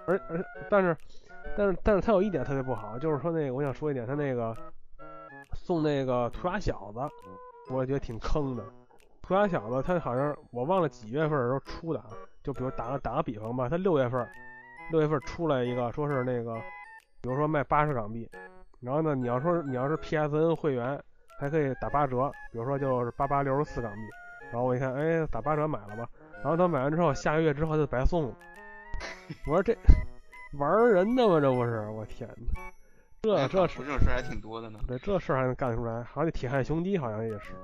[0.07, 0.97] 而而但是
[1.57, 4.57] 但是但是它有一点特别不好，就是说那个我想说一点，它那个
[5.55, 7.01] 送那个涂鸦小子，
[7.73, 8.65] 我觉得挺坑的。
[9.21, 12.09] 涂鸦小子，他好像我忘了几月份的时候出的啊，
[12.43, 14.29] 就比如打个打个比方吧，他六月份
[14.91, 16.55] 六月份出来一个，说是那个，
[17.21, 18.29] 比如说卖八十港币，
[18.81, 21.01] 然后呢，你要说你要是 PSN 会员，
[21.39, 24.01] 还可以打八折，比如说就是八八六十四港币，
[24.53, 26.07] 然后我一看，哎，打八折买了吧，
[26.43, 28.37] 然后他买完之后，下个月之后就白送了，
[29.47, 29.75] 我说这
[30.59, 31.41] 玩人的吗？
[31.41, 32.63] 这不是，我天哪，
[33.23, 34.79] 这哎这是这种事还挺多的呢。
[34.87, 37.55] 对这事还能干得出来，好像那铁汉兄弟好像也是，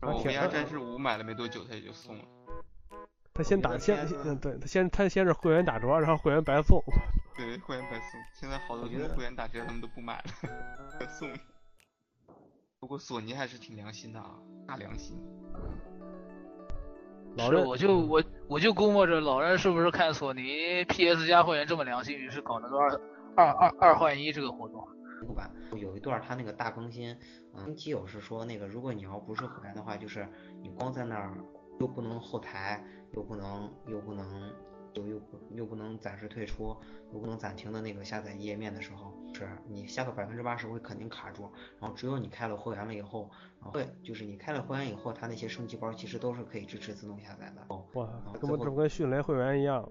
[0.00, 2.24] 然后啊挺 VR 战士五买了没多久，他也就送了。
[3.32, 6.80] 他先打先嗯对他先他先是会员打折，然后会员白送，
[7.36, 8.20] 对，会员白送。
[8.32, 10.24] 现在好多会员打折他们都不买了，
[10.98, 11.28] 白送。
[12.84, 15.18] 不过索尼还是挺良心的啊，大良心。
[17.34, 22.90] 老任我就我我就估摸着老任是不是看索尼 PS 加会员这么良心，于是搞了个二
[23.36, 24.86] 二二二换一这个活动。
[25.26, 27.16] 不吧有一段他那个大更新，
[27.54, 30.28] 嗯，基友是说那个如果你要不是会员的话，就是
[30.60, 31.34] 你光在那儿
[31.80, 34.52] 又不能后台，又不能又不能
[34.92, 36.76] 又又不又不能暂时退出，
[37.14, 39.10] 又不能暂停的那个下载页面的时候，
[39.40, 43.30] 是你下到百分之八十会肯定卡住，然后只有你开了会员了以后，
[43.60, 47.64] 然后会就是你开了会员以后，它那些升级包其实都是可以支持自动下载的。
[47.68, 49.88] 哦，哇然后，这不最后这不跟迅雷会员一样吗？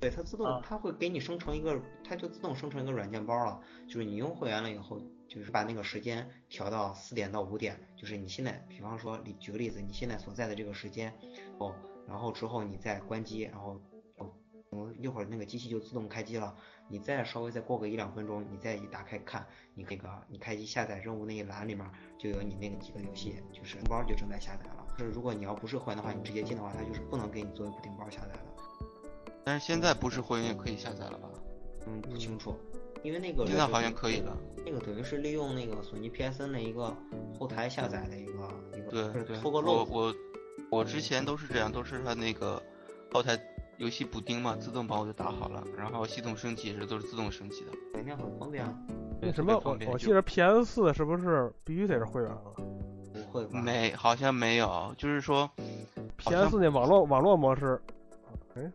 [0.00, 3.60] 对，它自动啊它会给你生成一个，它就自动生成一个软件包了。
[3.86, 11.12] 就是你用会员了以后，就是把那个时间调到四点到五点，就是你现在，比方说你举个例子，你现在所在的这个时间，
[11.58, 11.72] 哦，
[12.08, 13.80] 然后之后你再关机，然后
[14.98, 16.54] 一会儿那个机器就自动开机了。
[16.88, 24.86] 你再稍微再过个一两分钟，你再一打开看，你那个你开机下载任务那一栏里面就有你那个几个游戏，就是包就正在下载了。
[24.98, 28.40] 就是如果你要不是会员的话，你直接进的话，它就是不能给你作为补丁包下载的。
[29.44, 31.28] 但是现在不是会员也可以下载了吧？
[31.86, 32.54] 嗯，不清楚。
[33.02, 34.36] 因为那个现在好像可以了。
[34.64, 36.94] 那个等于是利用那个索尼 PSN 的一个
[37.38, 39.84] 后台下载的一个一个，对对，我。
[39.90, 40.14] 我
[40.70, 42.62] 我之前都是这样，都是它那个
[43.10, 43.36] 后台
[43.78, 47.72] 游戏补丁嘛，自动把我就打好了，然后系统升级也是都是自动升级的。
[47.92, 48.64] 对，那样很方便
[49.20, 52.38] 那什么，我别方便我记得 PS 四是不是必须得是会员啊
[53.12, 53.60] 不会吧？
[53.60, 55.50] 没，好像没有，就是说
[56.16, 57.80] ？PS 四那网络网络模式，
[58.54, 58.70] 哎，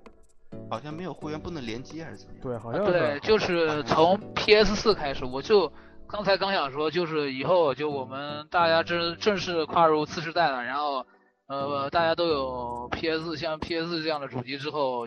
[0.69, 2.41] 好像没有会员不能联机还是怎么样？
[2.41, 3.19] 对，好像对，是。
[3.21, 5.71] 就是从 PS 四开始，我就
[6.07, 11.05] 刚才刚想说，就是以后就我们大家正正式跨入次世代了，然后
[11.47, 15.05] 呃大家都有 PS 像 PS 这样的主机之后，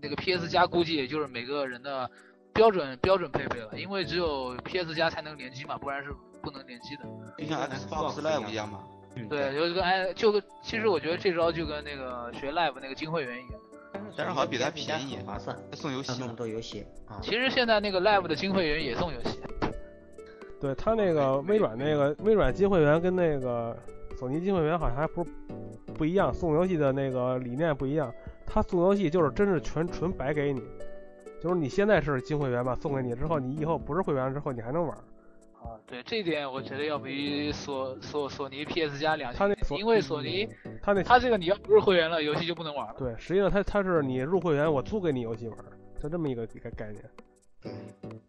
[0.00, 2.08] 那个 PS 加估计也就是每个人的
[2.52, 7.02] 标准标准配备了，因为只有 PS 加才能联机嘛，不然是不能联机的。
[7.38, 8.80] 就像 Xbox Live 一样嘛。
[9.14, 13.60] 嗯，对，就是跟哎就跟其实我觉得这招就跟那个学 Live 那个金会员一样。
[14.16, 16.32] 但是好像比它便宜很划算，还送游戏那么。
[16.34, 17.18] 多游戏啊。
[17.22, 19.38] 其实现在那个 Live 的金会员也送游戏。
[20.60, 23.76] 对他那个微软那个微软金会员跟那个
[24.16, 25.30] 索尼金会员好像还不是
[26.02, 28.12] 不一样，送游戏的那个理念不一样。
[28.44, 30.60] 他送游戏就是真是全纯白给你，
[31.40, 34.90] 就是你现在是金会员吧，送给你之后，你以后不是会员之后你还能玩。
[35.62, 40.48] 啊，对这点，我觉得要比索索索尼 PS 加两他那索因为索尼
[40.82, 42.94] 他那他这个你要不是会员了，游戏就不能玩了。
[42.98, 45.56] 对，实际上他他是你入会员，我租给你游戏玩，
[46.02, 47.04] 就这么一个一个概念。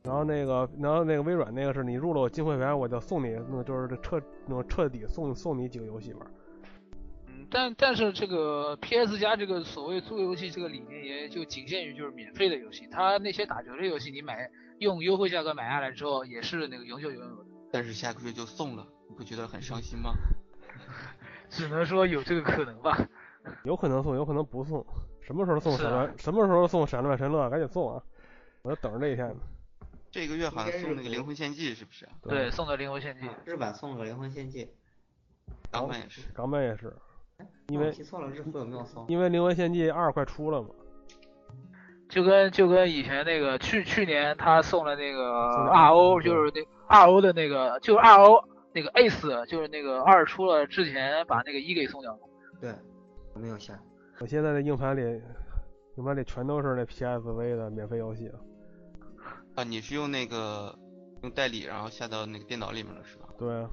[0.04, 6.28] 然后那个，然后那个微软那个是你入了我金会员，我就送你，那就是彻那种彻底送送你几个游戏玩。
[7.44, 17.46] 嗯，但但是这个 PS 加这个所谓租游戏这个理念，也就仅限于就是免费的游戏，它那些打折的游戏，你买用优惠价格买下来之后，也是那个永久拥有的。
[17.72, 20.14] 但是下个月就送了，你不觉得很伤心吗？
[21.50, 22.98] 只能说有这个可能吧。
[23.64, 24.86] 有可能送，有可能不送。
[25.22, 26.14] 什么时候送闪乱？
[26.18, 27.50] 什么时候送闪乱神乐？
[27.50, 28.04] 赶紧送啊！
[28.62, 29.36] 我就等着这一天呢。
[30.12, 32.08] 这个月好像送那个灵魂献祭是不是？
[32.24, 33.28] 对，送的灵魂献祭。
[33.46, 34.70] 日版送个灵魂献祭，
[35.72, 36.22] 港版也是。
[36.34, 36.96] 港版也是，
[37.74, 39.06] 因我为记错了，日服有没有送？
[39.08, 40.70] 因为灵魂献祭二快出了嘛。
[42.10, 45.32] 就跟就跟以前那个去去年他送了那个
[45.72, 52.20] RO，就是那 RO 的那个，就是 RO 那个 Ace，就是那个二出了之前把那个一给送掉了。
[52.62, 52.72] 对，
[53.34, 53.80] 我没有下。
[54.20, 55.02] 我现在的硬盘里，
[55.98, 58.30] 硬盘里全都是那 PSV 的免费游戏。
[59.56, 60.78] 啊，你是用那个
[61.24, 63.26] 用代理，然后下到那个电脑里面了是吧？
[63.40, 63.68] 对啊，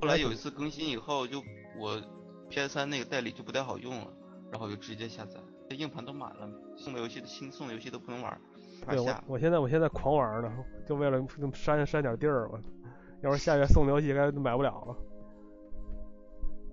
[0.00, 1.40] 后来有一次更新以后，就
[1.78, 2.00] 我
[2.50, 4.08] PS 3那个代理就不太好用了，
[4.50, 8.38] 然后就直接下载，这硬盘都满了，送的游戏新送的游戏都不能玩，
[8.88, 9.14] 对我。
[9.26, 10.52] 我现在我现在狂玩呢，
[10.84, 11.24] 就为了
[11.54, 12.48] 删删点地儿。
[12.50, 12.60] 我
[13.22, 14.96] 要是下月送的游戏该买不了了。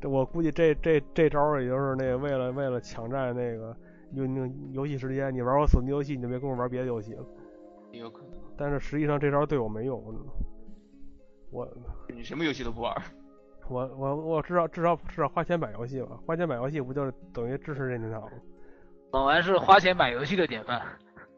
[0.01, 3.75] 这我估计这这这招儿也就是那个为了为了抢占那个
[4.13, 7.25] 游那个游戏时间，你玩我索尼游戏，你就别跟我玩别的游戏了。
[7.91, 8.31] 也有可能。
[8.57, 10.01] 但是实际上这招对我没用，
[11.51, 11.67] 我
[12.13, 12.95] 你什么游戏都不玩，
[13.69, 18.31] 我我我至少至少至少花钱买游戏吧，花钱买游戏不就是等于支持任天堂吗？
[19.11, 20.81] 老玩是花钱买游戏的典范。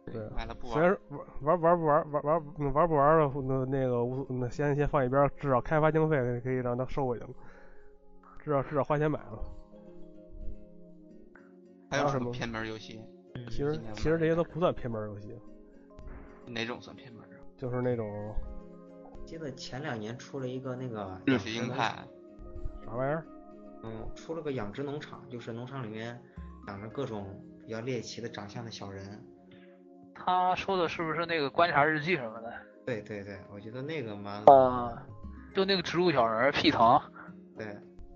[0.06, 0.98] 对，买了不虽然
[1.42, 1.62] 玩。
[1.62, 7.30] 玩玩玩不玩玩玩不玩的那那个无那先先放一边儿，至少开发经费可以让他收回去了，
[8.44, 9.40] 至少至少花钱买了。
[11.92, 13.00] 还有什么偏门游戏？
[13.36, 15.36] 嗯其实其实这些都不算偏门游戏，
[16.48, 17.38] 哪种算偏门啊？
[17.56, 18.34] 就是那种
[19.26, 21.94] 记得前两年出了一个那个热血鹰派，
[22.90, 23.26] 啥玩意儿？
[23.84, 26.20] 嗯，出了个养殖农场，就是农场里面
[26.68, 27.26] 养着各种
[27.66, 29.04] 比较猎奇的长相的小人。
[30.14, 32.52] 他说的是不是那个观察日记什么的？
[32.86, 35.02] 对对对，我觉得那个蛮啊，
[35.56, 37.02] 就那个植物小人儿屁糖
[37.58, 37.68] 对，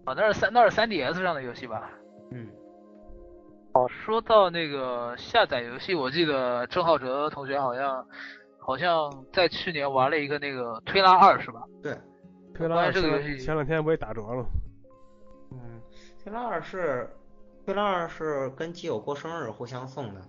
[0.03, 1.89] 啊，那是三那是 3DS 上的游戏吧？
[2.31, 2.49] 嗯，
[3.73, 8.05] 哦，说到那个下载游戏，我记得郑浩哲同学好像
[8.59, 11.61] 好像在去年玩了一个那个推拉二是吧？
[11.81, 11.97] 对，
[12.53, 14.45] 推拉二这个游戏前前两天不也打折了？
[16.23, 17.09] 嗯，推拉二是
[17.65, 20.21] 推拉二是跟基友过生日互相送的，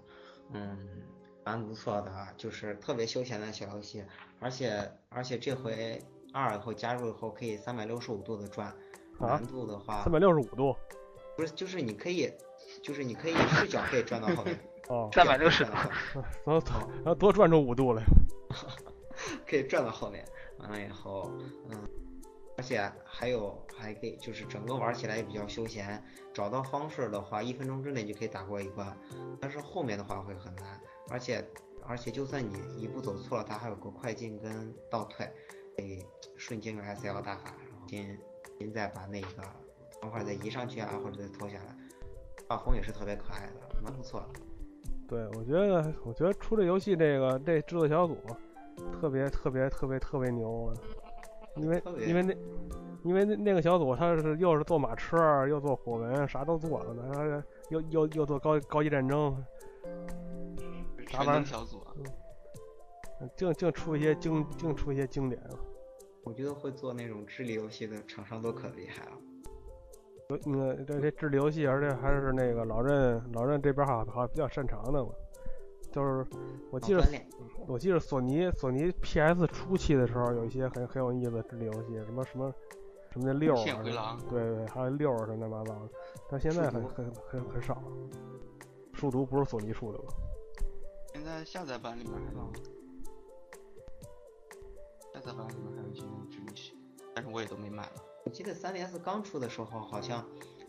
[0.53, 0.79] 嗯，
[1.45, 4.05] 蛮不错的啊，就是特别休闲的小游戏，
[4.41, 6.01] 而且而且这回
[6.33, 8.69] 二以后加入以后可以三百六十五度的转，
[9.19, 10.77] 啊难度的话三百六十五度。
[11.37, 12.33] 不是就是你可以
[12.83, 18.05] 就是你可以视角可以转到后面，哦，360视角可以转到后面然后然后多转出五度来。
[19.49, 20.25] 可以转到后面，
[20.59, 21.31] 完了以后，
[21.71, 21.89] 嗯，
[22.57, 26.03] 而且还有还可以就是整个玩起来也比较休闲，
[26.33, 28.97] 找到方式的话，一分钟之内就可以打过一关，
[29.41, 30.81] 但是后面的话会很难，
[31.11, 31.45] 而且
[31.87, 35.29] 而且就算你一步走错了，它还有个快进跟倒退，
[35.77, 36.05] 可以
[36.37, 38.19] 瞬间用 S L 打法，然后您
[38.59, 39.29] 您再把那个
[40.01, 41.77] 方块再移上去啊，或者再拖下来，
[42.49, 44.41] 画风也是特别可爱的，蛮不错的。
[45.07, 48.17] 对，我觉得我觉得出这游戏这个这制作小组
[49.01, 50.73] 特别特别特别特别牛，
[51.57, 52.35] 因为因为那
[53.03, 59.37] 因为那那个小组他是又是做马车，又做火纹，啥都做了，然后又又又做高高级战争，
[61.07, 61.93] 啥全玩意儿小组啊，
[63.37, 65.41] 净净出一些经净出一些经典。
[66.25, 69.13] 我觉得会做那种智力游戏的厂商都可厉害了。
[70.31, 75.11] 有那个这这智力游戏，而且还是那个老任老任这边好好像比较擅长的嘛。
[75.95, 76.27] 就是
[76.73, 77.05] 我记得
[77.69, 82.53] 我记得索尼索尼 PS 初期的时候，有一些很很有意思的智力游戏，什么什么
[83.13, 83.55] 什么那六
[84.29, 85.89] 对对，还有六啊什么乱七八糟的，
[86.29, 87.81] 但现在很很很很少。
[88.93, 90.05] 数独不是索尼出的吧？
[91.13, 92.53] 现在下载版里面还有，
[95.13, 96.77] 下载版里面还有一些智力系，
[97.15, 97.93] 但是我也都没买了。
[98.25, 100.27] 我记得 3DS 刚出的时候，好像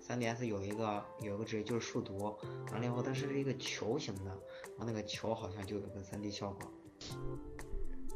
[0.08, 2.38] 3DS 有一个有一个职业就是数独，
[2.72, 6.72] 完了以后它是一个球形的，然后那个球好像就有个 3D 效果。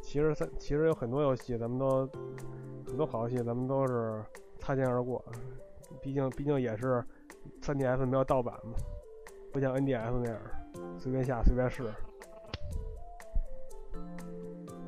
[0.03, 2.07] 其实三其实有很多游戏，咱们都
[2.85, 4.23] 很多好游戏，咱们都是
[4.59, 5.23] 擦肩而过。
[5.99, 7.03] 毕竟毕竟也是
[7.61, 8.73] 3DS 没有盗版嘛，
[9.51, 10.39] 不像 NDS 那样
[10.99, 11.91] 随便下随便试。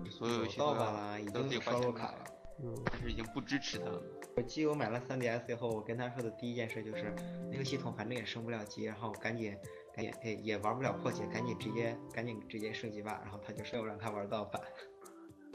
[0.08, 2.31] 所有游戏都要盗版了，已经刷花钱买了入卡了。，
[2.64, 4.02] 嗯，但是已经不支持他了。
[4.36, 7.14] 我基友买了 3DS 以后，我跟他说的第一件事就是，
[7.52, 9.58] 那个系统反正也升不了级，然后赶紧
[9.94, 13.20] 赶紧哎也玩不了破解，赶紧直接赶紧直接升级吧。
[13.24, 14.62] 然后他就说我让他玩盗版。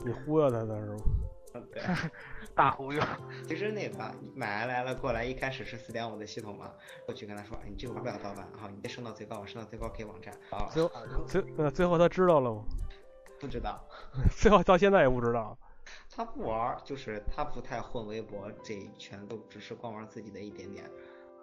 [0.05, 0.97] 你忽悠他的是吗？
[1.73, 1.83] 对，
[2.55, 3.03] 大忽悠。
[3.49, 6.71] 其实那把买来了过来，一开始是四点五的系统嘛，
[7.07, 10.35] 过去跟他说，哎，你这个玩不了盗版，然后你得升到最高，升到最高可以网站。
[10.51, 10.91] 啊，最后
[11.27, 12.63] 最呃最后他知道了吗？
[13.41, 13.83] 不知道，
[14.37, 15.57] 最后到现在也不知道。
[16.11, 20.85] 他不玩，就是他不太混微博这一圈，都只是光玩自己的一点点。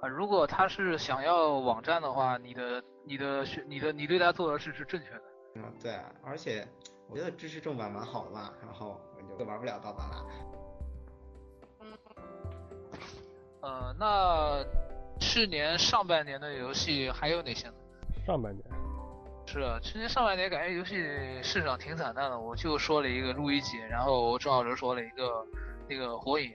[0.02, 5.22] 啊，如果他是想要网站的话，你的、你的、选你的、你对他做的事是正确的。
[5.56, 6.68] 嗯，对，而且
[7.08, 9.00] 我觉得支持正版蛮好的嘛，然后
[9.32, 10.26] 我就玩不了盗版了。
[13.62, 14.66] 呃，那
[15.20, 17.74] 去年上半年的游戏还有哪些呢？
[18.26, 18.66] 上半年
[19.54, 20.96] 是啊，去年上半年感觉游戏
[21.44, 25.46] 市场挺惨淡的，我就说了一个路易吉，然后赵老师说了一个
[25.88, 26.52] 那个火影，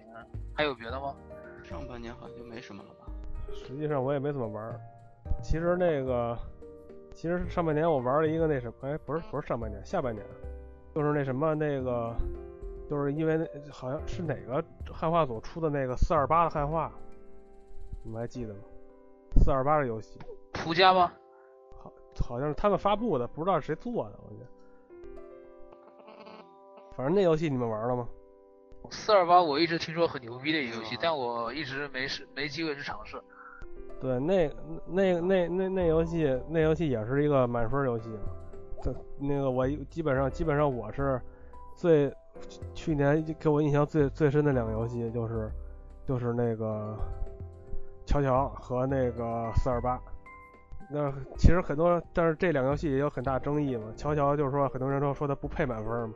[0.52, 1.14] 还有别的吗？
[1.62, 3.06] 上半年好像就没什么了吧？
[3.54, 4.80] 实际上我也没怎么玩儿。
[5.40, 6.36] 其实那个，
[7.14, 10.26] 其实上半年我玩了一个那什么，哎，不是不是上半年，下半年，
[10.92, 12.12] 就是那什么那个，
[12.90, 14.60] 就是因为那好像是哪个
[14.92, 16.90] 汉化组出的那个四二八的汉化，
[18.02, 18.60] 你们还记得吗？
[19.36, 20.18] 四二八的游戏，
[20.52, 21.12] 蒲家吗？
[22.20, 24.46] 好好像是他们发布的，不知道是谁做的，我觉得。
[26.96, 28.08] 反正那游戏你们玩了吗？
[28.90, 33.20] 四二八我一直听说很牛逼的一个游戏，但我一直没试没机会去尝试。
[34.00, 34.50] 对，那
[34.86, 38.20] 那那那那游戏，那游戏也是一个满分游戏嘛。
[38.82, 41.20] 这那个我基本上基本上我是
[41.74, 42.14] 最
[42.74, 45.50] 去年给我印象最最深的两个游戏就是
[46.06, 46.96] 就是那个
[48.06, 50.00] 乔乔和那个四二八。
[50.90, 53.84] 那其实很多，但是这两个游戏也有很大争议嘛。
[53.96, 56.14] 乔乔就是说很多人都说他不配满分嘛，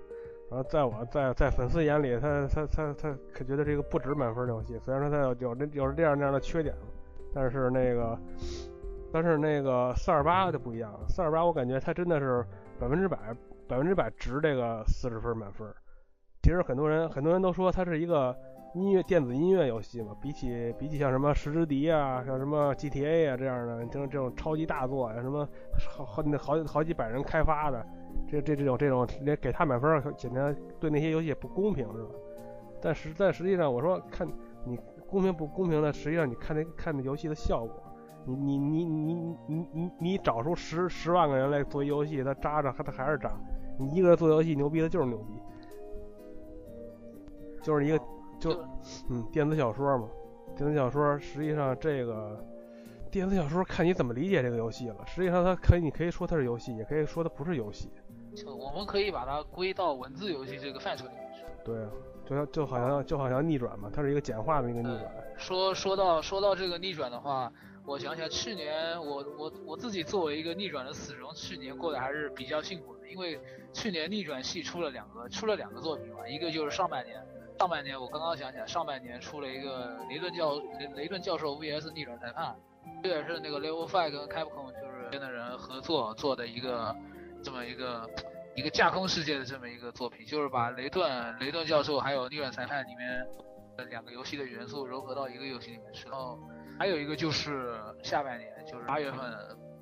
[0.50, 6.74] 然后在我在在粉丝眼里，他他他他可觉得这个不值满分的游戏，虽然说它有有这有这样那样的缺点。
[7.34, 8.18] 但是那个，
[9.10, 11.08] 但是那个四二八就不一样了。
[11.08, 12.44] 四二八我感觉它真的是
[12.78, 13.16] 百分之百
[13.66, 15.66] 百分之百值这个四十分满分。
[16.42, 18.36] 其实很多人很多人都说它是一个
[18.74, 25.46] 音乐电子音乐游戏嘛，比起比起像什么石之笛啊，像什么 GTA 啊这样的这种这种超级大作呀、什么
[25.96, 27.84] 好好好好几百人开发的，
[28.28, 32.10] 这这这种这种连给他满分简单对那些游戏也不公平是吧？
[32.80, 34.26] 但实但实际上我说看
[34.64, 34.78] 你。
[35.12, 37.82] 公平不公平的，实际上你看那看那游戏的效果，
[38.24, 39.14] 你你你你
[39.46, 43.30] 你你你找出十十万个人来做游戏，他渣着他他还是渣，
[43.78, 45.34] 你一个人做游戏牛逼，的就是牛逼，
[47.60, 48.00] 就是一个
[48.42, 48.64] 就
[49.08, 50.08] 嗯电子小说嘛，
[50.56, 52.44] 电子小说实际上这个
[53.08, 57.88] 电子小说看你怎么理解这个游戏了，实际上它可以你可以说它是游戏，也可以说它不是游戏，
[58.34, 61.44] 就我们可以把它归到文字游戏这个范畴里面去。
[61.64, 61.88] 对啊。
[62.24, 65.02] 就像就好像就好像逆转嘛，它是一个简化的一个逆转。
[65.02, 67.52] 呃、说说到说到这个逆转的话，
[67.84, 73.38] 我想起来去年我我我自己作为一个逆转的死忠，去年过得还是比较幸福的，因为
[73.72, 77.20] 去年逆转系出了两个出了两个作品嘛，一个就是上半年，
[77.58, 82.56] 上半年我刚刚想起来，上半年出了一个雷顿教雷雷顿教授 VS 逆转裁判，
[83.02, 86.94] 这也是那个 Level Five 跟 Capcom 就是跟的人合作做的一个
[87.42, 88.08] 这么一个。
[88.54, 93.26] 一个架空世界的这么一个作品，就是把雷顿、雷顿教授还有逆转裁判里面
[93.78, 96.06] 的两个游戏的元素融合到一个游戏里面去。
[96.06, 96.38] 然后
[96.78, 99.18] 还有一个就是下半年，就是八月份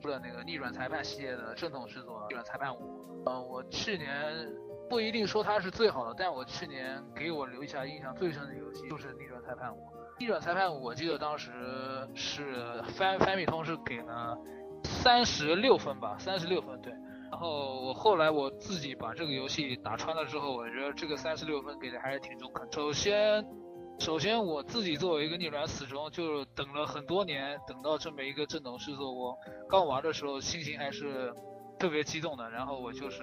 [0.01, 3.25] 出了那个逆转裁判系列的正统制作《逆转裁判五》。
[3.29, 4.49] 呃，我去年
[4.91, 9.79] 不一定说它是最好的，但我去年给我留下印象最深的游戏就是《逆转裁判五》。
[10.19, 11.53] 《逆转裁判五》我记得当时
[12.13, 14.37] 是翻翻米通是给了
[14.83, 16.93] 三十六分吧，三十六分对。
[17.31, 22.67] 然后我后来我自己把这个游戏打穿了之后，我觉得这个三十六分给的还是挺中肯。
[22.73, 23.47] 首先，
[24.01, 29.39] 首先我自己作为一个逆转死忠，就等了很多年，等到这么一个正统制作，我
[29.69, 31.33] 刚玩的时候心情还是
[31.79, 32.51] 特别激动的。
[32.51, 33.23] 然后我就是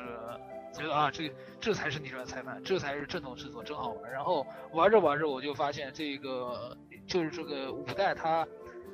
[0.77, 4.11] 觉得啊，这这才是逆转裁判，这才是正统制作，真好玩。
[4.11, 8.47] 然后玩着玩着，我就发现这个就是这个五代它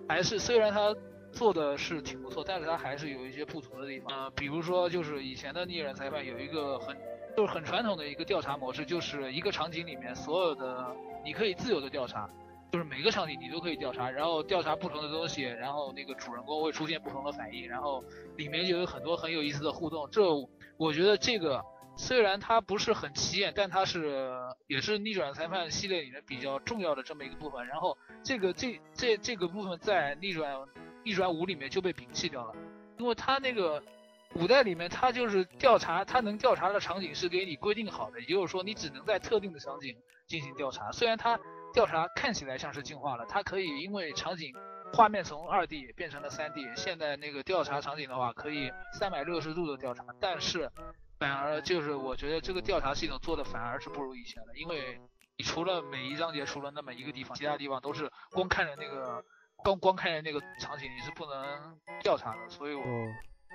[0.08, 0.96] 还是虽然它。
[1.34, 4.16] 做的是挺不错，但是它还是有一些不足的地方。
[4.16, 6.96] 呃，比如说就是以前的逆转裁判有一个很
[7.36, 12.30] 就是很传统的一个调查模式，就是一个场景里面所有的你可以自由的调查，
[12.72, 18.04] 就是每个场景你都可以调查，然后调查不同的东西，然后那个主人公会出现不同的反应，然后
[18.38, 20.08] 里面就有很多很有意思的互动。
[20.12, 20.22] 这
[20.78, 21.60] 我觉得这个
[21.96, 24.32] 虽然它不是很起眼，但它是
[24.68, 27.66] 也是逆转裁判系列里面比较重要的这么一个部分。
[27.68, 30.60] 然后这个这这这个部分在逆转。
[31.06, 32.56] 逆转五里面就被摒弃掉了，
[32.98, 33.84] 因为它那个
[34.36, 40.94] 五代里面，它就是调查，它能调查的场景是给你规定好的，也就是说你只能在特定的场景进行调查。
[40.94, 41.38] 虽然它
[41.74, 44.54] 调查看起来像是进化了，它可以因为场景
[44.94, 50.72] 画面从二 D 变成了三 D，现在那个调查场景的话可以三百六十度的调查，但是
[51.24, 55.00] 反而就是我觉得这个调查系统做的反而是不如以前的，因为
[55.38, 59.24] 你除了每一章节除了那么一个地方，其他地方都是光看着那个。
[59.56, 62.84] 光光看着那个场景，你是不能调查的，所以我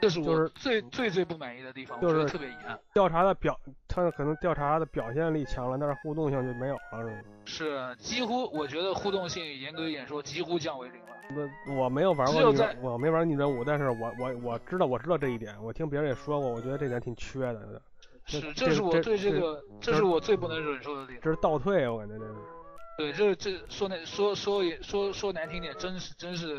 [0.01, 2.78] 这是我最最最不满意的地方，就是特别遗憾。
[2.92, 7.22] 调查的表，他可能调查的表现力强了，但是互动性就没有了，是吗？
[7.44, 11.07] 是，几乎我觉得互动性严格一点说，几乎降为零了。
[11.30, 17.82] 那我没有玩过我没玩逆转五，但是我我我知道我知道这一点，我听别人也说过，我觉得这点挺缺的。
[18.24, 21.20] 是，这是我对这个，这是我最不能忍受的地方。
[21.22, 22.34] 这是倒退，我感觉这是。
[22.99, 26.57] 对，这这说难说说也说说难听点，真是真是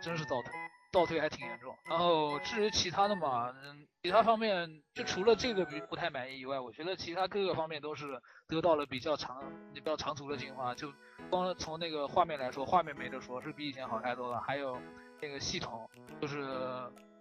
[0.00, 0.50] 真是倒退，
[0.94, 1.76] 倒退还挺严重。
[1.84, 9.42] 然后至于其他的嘛，嗯，其他方面就除了这个比不太满意以外，我觉得其他各个方面都是得到了比较长
[9.74, 10.72] 比较长足的进化。
[10.74, 10.92] 就
[11.28, 14.40] 光从那个画面来说，画面没得说，是比以前好太多了。
[14.40, 14.80] 还有
[15.20, 15.90] 那个系统，
[16.20, 16.46] 就是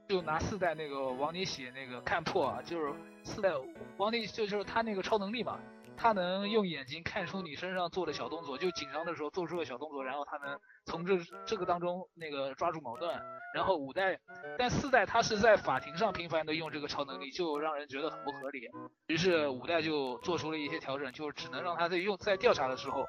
[0.07, 2.93] 就拿四代那个王尼写那个看破，啊，就是
[3.23, 3.49] 四代
[3.97, 5.59] 往里就就是他那个超能力嘛。
[5.95, 13.19] 他能用眼睛看出你身上做的小动作，就紧张的时候做出个小动作，然后他能从这这个当中那个抓住矛盾。
[13.53, 14.19] 然后五代，
[14.57, 18.67] 但四代他是在法庭上频繁的用这个超能力，就让人觉得很不合理。
[19.07, 23.05] 于是五代就做出了一些调整，就是只能让他在用在调查的时候，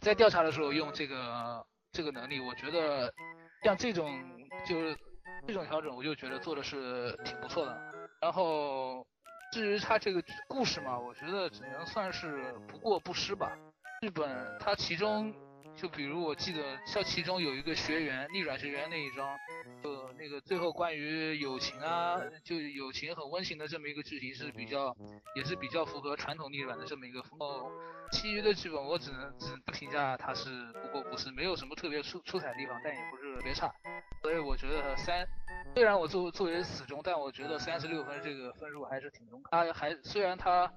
[0.00, 2.40] 在调查的时候用这个这个能力。
[2.40, 3.12] 我觉得
[3.62, 4.10] 像这种
[4.66, 4.96] 就是
[5.46, 7.80] 这种调整，我就觉得做的是挺不错的。
[8.20, 9.06] 然后。
[9.52, 13.56] 至于他这个故事嘛，我觉得只能算是不过不失吧。
[14.00, 15.34] 日本他其中，
[15.76, 19.38] 就比如我记得像其中有一个学员逆转学员那一章，
[19.82, 24.94] 就那个最后关于友情啊，就友情很温情的这么一个剧情是比较，
[25.34, 27.46] 也是比较符合传统逆转的这么一个风格。
[28.12, 30.50] 其余的剧本我只能只能评价它是
[30.82, 33.72] 不过不是，没有什么特别出出彩的地方，但也不是特别差。
[34.22, 35.26] 所以我觉得三。
[35.72, 39.50] 虽然我作作为死忠，但我觉得三十六分这个分数还是挺中肯。
[39.52, 40.70] 他还虽然他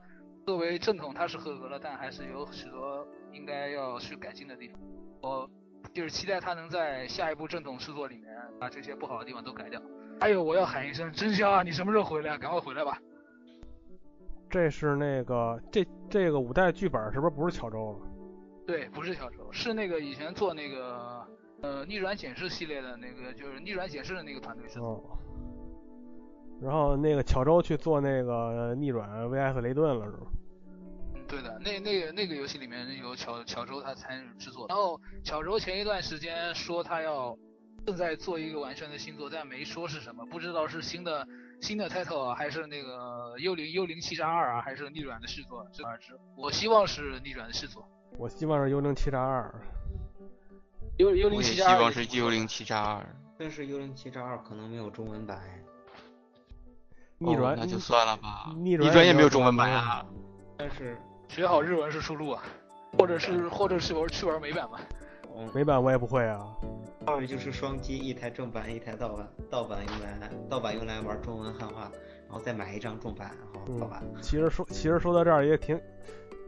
[0.45, 4.79] 作为正统它是合格了，但还是有许多应该要去改进的地方。
[5.21, 5.49] 我
[5.93, 8.29] 就是期待他能在下一部正统制作里面
[8.59, 9.81] 把这些不好的地方都改掉。
[10.19, 11.63] 还有我要喊一声真香啊！
[11.63, 12.37] 你什么时候回来？
[12.37, 12.99] 赶快回来吧！
[14.49, 17.99] 这是那个这这个五代剧本是不是不是乔周？
[18.67, 21.25] 对，不是乔州，是那个以前做那个。
[21.61, 24.79] 呃，逆转检视系列的那个就是逆转检视的那个团队是。
[24.79, 25.01] 哦。
[26.61, 30.17] 然后那个巧周去做那个逆转 VS 雷顿了，是吗？
[31.13, 34.67] 嗯，对的，那那个那个游戏里面有巧巧周他参与制作。
[34.67, 37.37] 然后巧周前一段时间说他要
[37.85, 41.27] 正在做一个完全的新作，但没说是什么，不知道是新的
[41.59, 46.17] 新的 title 还是那个幽灵幽灵七杀二啊，还是逆转的续作，这而知。
[46.37, 47.85] 我希望是逆转的续作。
[48.17, 49.53] 我希望是幽灵七杀二。
[50.97, 55.41] 幽幽灵七杀二，希望是幽灵七杀二，但是幽灵七杀二可能没有中文版。
[57.23, 60.05] 逆转那就算了吧，逆转也没有中文版啊。
[60.57, 60.97] 但是
[61.27, 62.43] 学好日文是出路啊，
[62.97, 64.79] 或者是或者是玩去玩美版吧。
[65.53, 66.45] 美版我也不会啊。
[67.05, 71.91] 二就是双机，一台正版，一台盗版，盗版用来盗版用来玩中文汉化，
[72.27, 74.03] 然后再买一张正版，然后盗版。
[74.21, 75.79] 其实说其实说到这儿也挺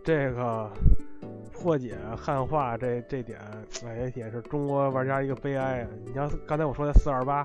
[0.04, 0.70] 这个。
[1.52, 3.40] 破解汉化这这点，
[3.86, 5.88] 哎，也是中国玩家一个悲哀啊！
[6.06, 7.44] 你像刚才我说的四二八，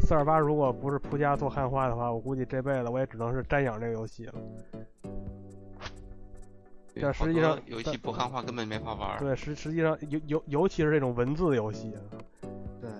[0.00, 4.34] 四二八如果不是铺家做汉化的话，我估计这辈子我也只能是瞻仰这个游戏了。
[7.00, 9.18] 但实际上游戏不汉化根本没法玩儿。
[9.20, 11.94] 对，实实际上尤尤尤其是这种文字游戏，
[12.80, 12.90] 对，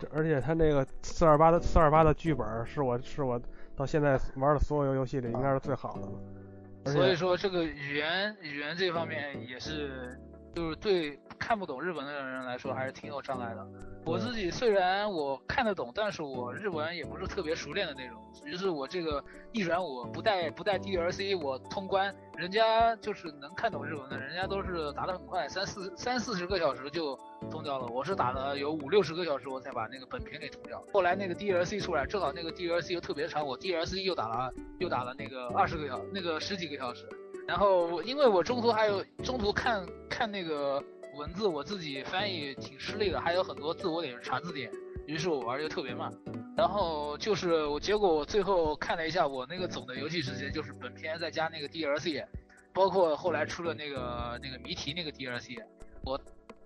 [0.00, 3.40] 这而且它那个四二八的四二八的剧本是我是我
[3.76, 6.92] 到现在玩的所有游戏里应该是最好的了。
[6.92, 10.18] 所以说这个语言语言这方面也是，
[10.54, 13.66] 就是对看不懂日文的人来说还是挺有障碍的。
[14.06, 18.20] 我自己虽然我看得懂，但是我日文也不是特别熟练的那种。
[18.44, 27.18] 于是我这个一转我不带不带 DLC 我通关，人家就是能看懂日文的，人家都是打得很快，三四三四十个小时就
[27.50, 27.86] 通掉了。
[27.86, 30.84] 我是打了有五六十个小时我才把那个本片给通掉。
[30.92, 37.08] 后来那个 DLC 出来，正好那个 DLC 又特别长，我 DLC 又打了又打了那个二十个小那个十几个小时。
[37.46, 40.82] 然后我因为我中途还有中途看看那个
[41.16, 44.70] 文字，我自己翻译挺吃力的，还有很多字我得查字典，
[45.06, 46.10] 于是我玩就特别慢。
[46.56, 52.24] 然后就是我结果我最后看了一下我那个总的游戏时间，就是本片再加那个 DLC，
[52.72, 55.60] 包括后来出了那个那个谜题那个 DLC，
[56.04, 56.18] 我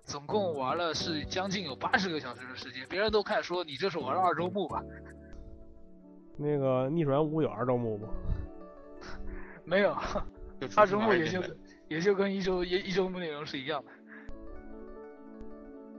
[0.03, 2.85] 总共玩了是将近有八十个小时的时间。
[2.87, 4.83] 别人都看说你这是玩了二周目吧？
[6.37, 8.07] 那个逆转五有二周目吗？
[9.65, 9.95] 没有，
[10.75, 11.41] 二周目也就
[11.87, 13.91] 也就跟一周一一周目内容是一样的。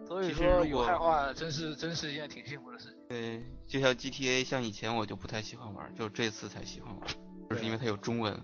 [0.06, 2.96] 所以说有汉化真是真是一件挺幸福的事情。
[3.08, 7.08] 对，就像 GTA，像以前我就不太喜欢玩，就这次才喜欢玩，
[7.48, 8.36] 就是因为它有中文。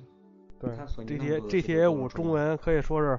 [0.61, 3.19] 对，GTA 的 GTA 五中中文可以说是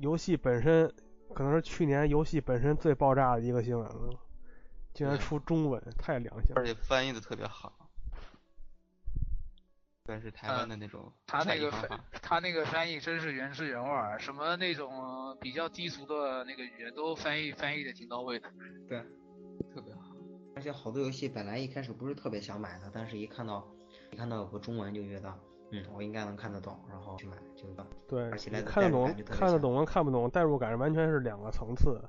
[0.00, 0.92] 游戏本身，
[1.34, 4.10] 可能是去年游戏本身最爆炸的一个新闻了，
[4.92, 6.66] 竟然出中文，太良心了而。
[6.66, 7.85] 且翻译的特别好，
[10.06, 11.70] 算是台湾的那种嗯他那个。
[12.22, 14.90] 他那个翻译真是原汁原味儿，什么那种
[15.40, 18.48] 比较低俗的那个语言都翻译翻译的挺到位的。
[18.88, 18.98] 对，
[19.72, 20.00] 特别好。
[20.56, 23.64] 而且好多游戏本来一开始不是特别想买的，但是一看到
[24.10, 25.32] 一看到有个中文就觉得，
[25.70, 27.68] 嗯，我应该能看得懂，然后去买，就
[28.08, 32.02] 对而且，看得懂看得懂跟看不懂，代入感完全是两个层次。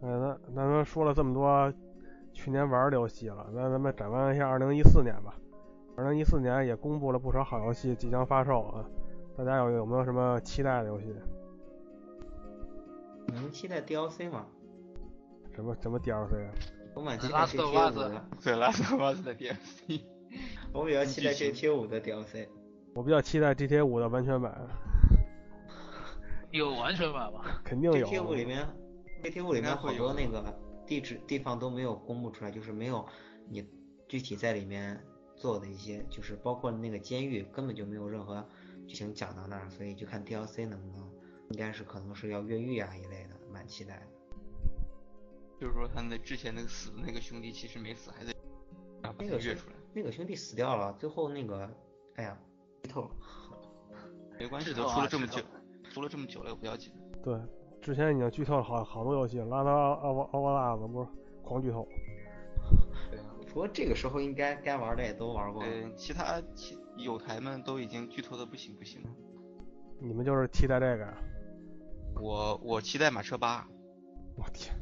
[0.00, 1.72] 呃，那那咱们说了这么多
[2.32, 5.32] 去年玩的游戏了，那咱们展望一下二零一四年吧。
[5.98, 8.84] 二零一四年也公布了不少好游戏即将发售啊，
[9.36, 11.12] 大家有有没有什么期待的游戏？
[13.34, 14.46] 能期待 DLC 吗？
[15.54, 16.50] 什么什么 DLC 啊？
[16.94, 20.00] 我蛮期待 of GTA 五的，DLC。
[20.72, 22.46] 我比较期待 GTA 五的 DLC。
[22.94, 24.56] 我比较期待 GTA 五的完全版，
[26.52, 27.40] 有完全版吗？
[27.64, 28.06] 肯定有。
[28.06, 28.64] GTA 五里面
[29.24, 33.04] ，GTA 五里面好多那个地址地方都没有公布出来，就是没有
[33.48, 33.68] 你
[34.08, 35.00] 具体在里面
[35.38, 38.44] 做的一些，就是包括那个监狱根本就没有任何
[38.86, 41.08] 剧情讲到那儿，所以就看 DLC 能不能，
[41.50, 44.06] 应该是可能是要越狱啊一类的，蛮期待的。
[45.60, 48.32] 就是说他那之前那个死的那个兄弟其实没死，还在，
[49.02, 49.74] 啊那个兄他约出来。
[49.94, 51.68] 那个兄弟死掉了，最后那个，
[52.16, 52.38] 哎呀，
[52.82, 53.10] 剧透了。
[54.38, 55.40] 没 关系，都出了这么久，
[55.90, 56.92] 出了这么久了也，不要紧。
[57.22, 57.36] 对，
[57.80, 61.08] 之前已经剧透了好好多游戏，拉达奥瓦奥瓦拉子不是
[61.42, 61.88] 狂剧透。
[63.58, 65.68] 过这个时候应该该玩的也都玩过了。
[65.68, 69.10] 呃，其他其友台们都已经剧透的不行不行了。
[70.00, 71.14] 你们就是期待这个？
[72.20, 73.66] 我我期待马车八，
[74.36, 74.74] 我天，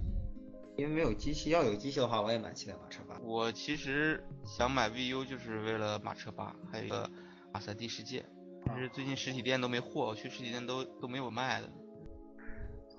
[0.76, 3.18] 因为没有机器，要有机器的话，我也蛮期待马车八。
[3.22, 7.10] 我其实想买 VU 就是为了马车八，还有一个
[7.52, 8.24] 马三 D 世界，
[8.64, 11.66] 但是最近实体店都没货，我去实体店都都没有卖的。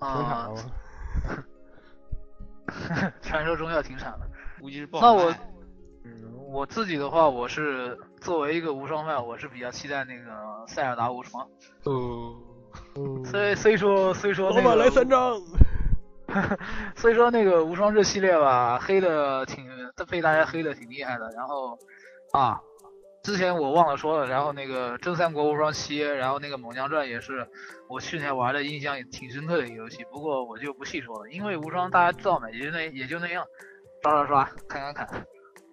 [0.00, 0.72] 产啊了，吗？
[3.22, 4.30] 传说中要停产了。
[4.60, 5.34] 估计是不那我
[6.66, 10.30] 自己的话，我是作为一个无双派，我是比较期待那个
[10.66, 11.42] 塞尔达无双。
[11.84, 12.36] 哦，
[12.96, 15.40] 嗯， 虽虽说虽说老板个来三张。
[16.94, 19.66] 所以说那个无双这系列吧，黑的挺
[20.10, 21.30] 被大家黑的挺厉害的。
[21.30, 21.78] 然后
[22.32, 22.60] 啊，
[23.22, 27.48] 之前我忘了说了，然后那个真三国无双七，然后那个猛将传也是
[27.88, 30.04] 我去年玩的印象也挺深刻的一个游戏。
[30.12, 33.42] 不过我就不细说了，因为无双大家知道嘛，也就那也就那样，
[34.02, 35.26] 刷刷刷，看看看。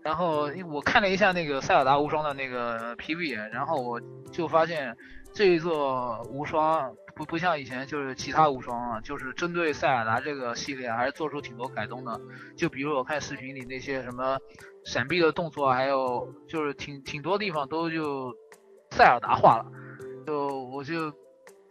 [0.05, 3.99] 然后我看了一下那个塞尔达无双的那个 PV，然后我
[4.31, 4.95] 就发现
[5.33, 12.21] 这一座无双不不像以前就是其他无双啊，就是针对塞尔达这个系列还是做出挺多改动的。
[12.55, 14.37] 就比如我看视频里那些什么
[14.85, 18.31] 闪避的动作，还有就是挺挺多地方都就
[18.91, 19.65] 塞尔达化了。
[20.27, 21.11] 就我就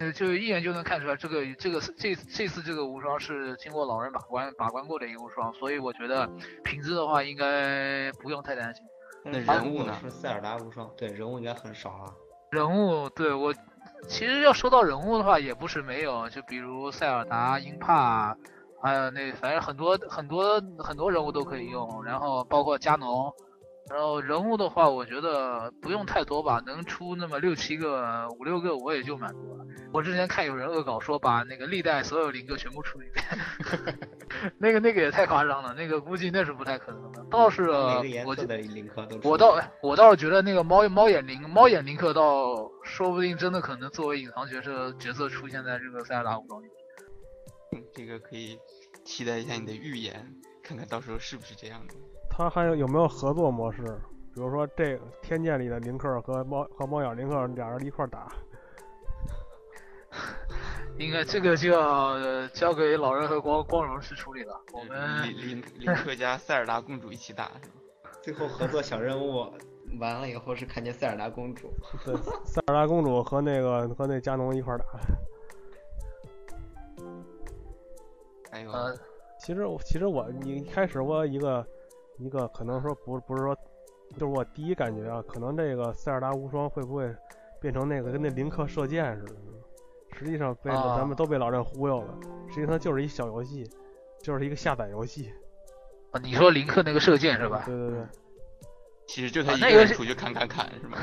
[0.04, 6.28] 呃就一眼就能看出来，这个这个这这次这个无双是经过老人把关把关过的一个无双，所以我觉得
[6.62, 8.84] 品质的话应该不用太担心。
[9.24, 12.12] 那人物呢是塞尔达无双，对人物应该很少啊。
[12.50, 13.54] 人物对我，
[14.06, 18.36] 其实要说到人物的话，也不是没有，就比如塞尔达、英帕
[18.82, 23.32] 还有那反正很多很多很多人物都可以用，然后包括加农，
[23.90, 29.64] 然后人物的话，我觉得不用太多吧，能出那么六七个、五六个，我也就满足了。
[29.92, 33.24] 我之前看有人恶搞说把那个历代所有林克全部出一遍，
[34.58, 37.24] 那个那个也太夸张了，那个估计那是不太可能的。
[37.30, 46.66] 倒是我觉色的林克都我倒我倒是觉得那个猫猫眼林猫眼林克倒说不定真的可能作为隐藏角色角色出现在这个塞尔达武装里。
[47.72, 48.58] 嗯这个可以
[49.04, 51.94] 期待一下你的预言，看看到时候是不是这样的。
[52.36, 53.82] 它还有有没有合作模式？
[54.34, 58.26] 比如说这个天剑里的林克和猫和猫眼林克俩人一块打，
[60.98, 64.60] 应该这个就要呃交给老人和光光荣去处理了。
[64.72, 67.52] 我们林林林克加塞尔达公主一起打？
[68.20, 69.46] 最后合作小任务
[70.00, 71.70] 完了以后是看见塞尔达公主，
[72.04, 74.84] 对，塞尔达公主和那个和那加农一块打。
[78.50, 78.96] 还有呃
[79.38, 81.64] 其实我其实我你一开始我一个
[82.18, 83.54] 一个可能说不不是说，
[84.12, 87.14] 就是我第一感觉啊，可能这个塞尔达无双会不会
[87.60, 89.34] 变成那个跟那林克射箭似的？
[90.16, 92.14] 实际上被、啊咱们都被老任忽悠了，
[92.48, 93.68] 实际上它就是一小游戏，
[94.22, 95.32] 就是一个下载游戏。
[96.12, 97.64] 啊你说林克那个射箭是吧？
[97.66, 98.06] 对对对，
[99.08, 100.96] 其实就他一个人出去砍砍砍是吗？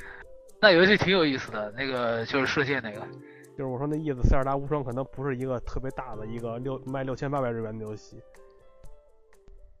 [0.58, 3.06] 那游戏挺有意思的，那个就是射箭那个。
[3.58, 8.22] 就是我说那意思，塞尔达无双可能不是一个特别大的一个六卖六千八百日元的游戏。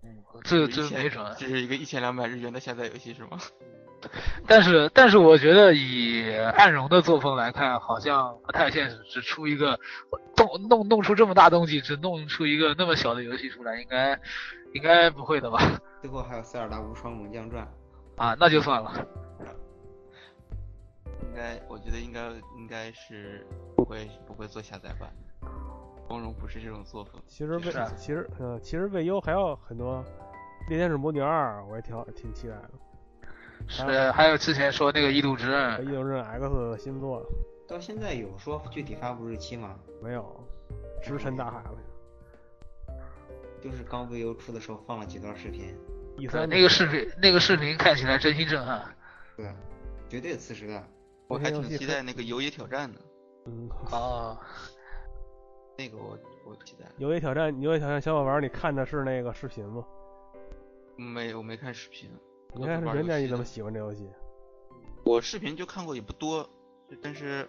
[0.06, 1.24] 嗯，这一千真没准。
[1.36, 3.38] 这是一个一千两百日元的下载游戏是吗？
[4.46, 9.80] 但是但是我觉得以暗荣的作风来看，好像不太现实，只出一个
[10.36, 14.20] 弄弄弄出这么大东西，只弄出一个那么小的游戏出来，应该
[14.74, 15.58] 应该不会的吧？
[16.02, 17.66] 最后还有塞尔达无双猛将传，
[18.16, 18.92] 啊，那就算了。
[21.22, 25.25] 应该我觉得应该应该是不会不会做下载版的。
[26.06, 27.20] 光荣不是这种作风。
[27.26, 27.62] 其实为
[27.96, 30.04] 其实呃其实未优还有很多，
[30.68, 32.70] 《猎天使魔女二》我也挺好挺期待的，
[33.66, 37.24] 是，还有之前说那个异度之《刃，异度之刃 X》的新作
[37.68, 39.76] 到现在有说具体发布日期吗？
[40.02, 40.48] 没有，
[41.02, 41.76] 石沉大海了。
[43.60, 45.74] 就是刚 VU 出的时候放了几段视频，
[46.16, 48.84] 一三那个视频那个视频看起来真心震撼。
[49.36, 49.52] 对，
[50.08, 50.84] 绝对次时代。
[51.26, 53.00] 我还挺期待那个游野挑战的，
[53.46, 54.38] 嗯，哦，
[55.78, 56.86] 那个我我期待。
[56.98, 59.84] 游戏挑战，游戏挑战小伙伴，你看的是那个视频吗？
[60.96, 62.10] 没我没看视频，
[62.54, 64.08] 你看视我都是玩频，那游戏的你怎么喜欢这游戏？
[65.04, 66.48] 我视频就看过也不多，
[67.02, 67.46] 但是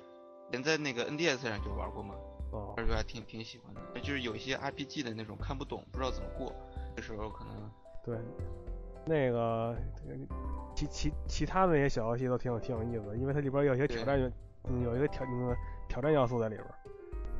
[0.51, 2.15] 连在那个 NDS 上就玩过嘛，
[2.51, 3.81] 哦，玩着还挺挺喜欢的。
[4.01, 6.53] 就是有一些 RPG 的那种看不懂，不知道怎么过，
[6.95, 7.71] 这时候可能
[8.03, 8.17] 对，
[9.05, 9.75] 那个
[10.75, 14.31] 其其其他的那些小游戏都挺有挺有意思的，因为它里边有一些挑战元，
[14.65, 15.55] 嗯，有一个挑那个
[15.87, 16.67] 挑战要素在里边。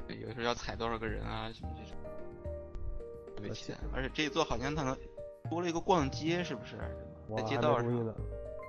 [0.08, 1.98] 对有时候要踩多少个人啊什么这种，
[3.36, 3.78] 特别而且期待。
[3.94, 4.98] 而且这一座好像它能
[5.50, 6.78] 多了一个逛街，是不是？
[7.36, 8.16] 在街道上，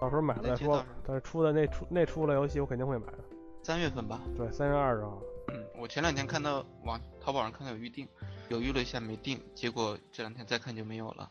[0.00, 0.84] 到时候买了再说。
[1.06, 3.18] 但是出的那出那出了游戏，我肯定会买的。
[3.62, 4.20] 三月份吧。
[4.36, 5.22] 对，三月二十号。
[5.48, 8.08] 嗯，我前两天看到网淘宝上看到有预定，
[8.48, 11.30] 犹豫了一下没定，结果这两天再看就没有了。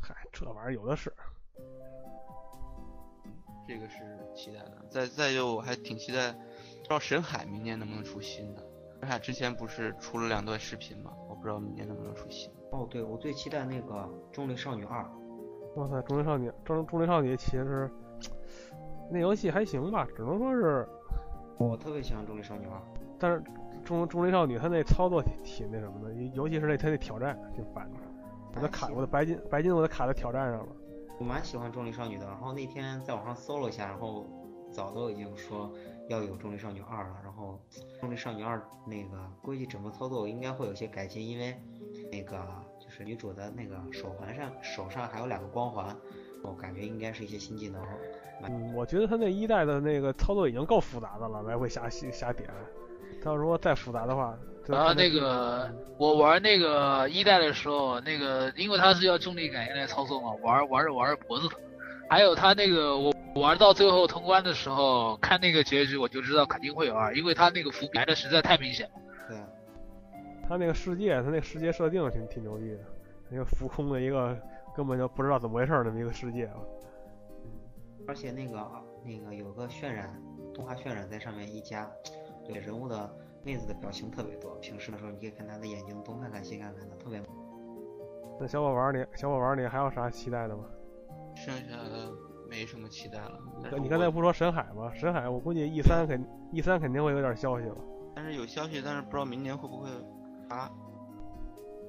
[0.00, 1.12] 嗨，这玩意儿有的是。
[3.66, 3.96] 这个是
[4.34, 4.86] 期待的。
[4.90, 8.62] 再再就我还挺期待，不知道神海明年能不能出新的。
[9.02, 11.10] 深海之前不是出了两段视频吗？
[11.28, 12.48] 我不知道明年能不能出新。
[12.70, 13.94] 哦，对，我最期待那个
[14.30, 15.02] 《重力少女二》，
[15.74, 17.90] 哇塞，中年少女，中中年少女其实
[19.10, 20.88] 那游戏还行吧，只能说是，
[21.58, 22.76] 我特别喜欢《重力少女二》。
[23.18, 23.42] 但是
[23.84, 27.96] 中中年少女她那操作挺挺那什么的，尤其是那她那挑战挺烦的。
[28.54, 30.68] 我的卡，我的白金白金我的卡在挑战上了。
[31.18, 34.24] 我蛮喜欢《重力少女》的，然后那天在网上搜了一下，然后
[34.70, 35.72] 早都已经说
[36.12, 37.58] 要有《重力少女二》了，然后
[38.00, 41.56] 《重力少女二》那个估计整个操作应该会有些改进，因为
[42.10, 42.38] 那个
[42.78, 45.96] 就是女主的那个手环上手上还有两个光环，
[46.42, 47.82] 我感觉应该是一些新技能。
[48.44, 52.48] 嗯，我觉得他那一代的那个操作已经够复杂的了，来回瞎瞎点。
[53.22, 54.36] 他要如果再复杂的话，
[54.66, 61.58] 就然后那个我玩那个一代的时候，那个因为它是要重力感应来操作嘛，玩玩着玩着脖子疼。
[62.10, 68.94] 还有他那个我玩到最后通关的时候，看那个结局我就知道肯定会有二，因为他那个伏笔埋的实在太明显了。
[69.28, 69.38] 对，
[70.48, 72.80] 他那个世界，他那个世界设定挺挺牛逼的，
[73.30, 74.36] 那个浮空的一个
[74.76, 76.56] 根本就不知道怎么回事儿那么一个世界啊。
[78.06, 78.68] 而且那个
[79.04, 80.20] 那个有个渲染
[80.52, 81.88] 动画渲染在上面一加，
[82.44, 83.10] 对人物的
[83.44, 84.54] 妹子的表情特别多。
[84.56, 87.26] 平时的时候你可以看他的眼睛东看看西看看的，特别美。
[88.38, 90.64] 那小宝玩儿你小宝玩儿你还有啥期待的吗？
[91.36, 92.10] 剩下的
[92.52, 93.38] 没什么期待了。
[93.80, 94.92] 你刚才不说深海吗？
[94.94, 96.22] 深海我估计 E 三肯
[96.52, 97.76] E 三肯定会有点消息了。
[98.14, 99.88] 但是有消息，但是不知道明年会不会
[100.50, 100.70] 发。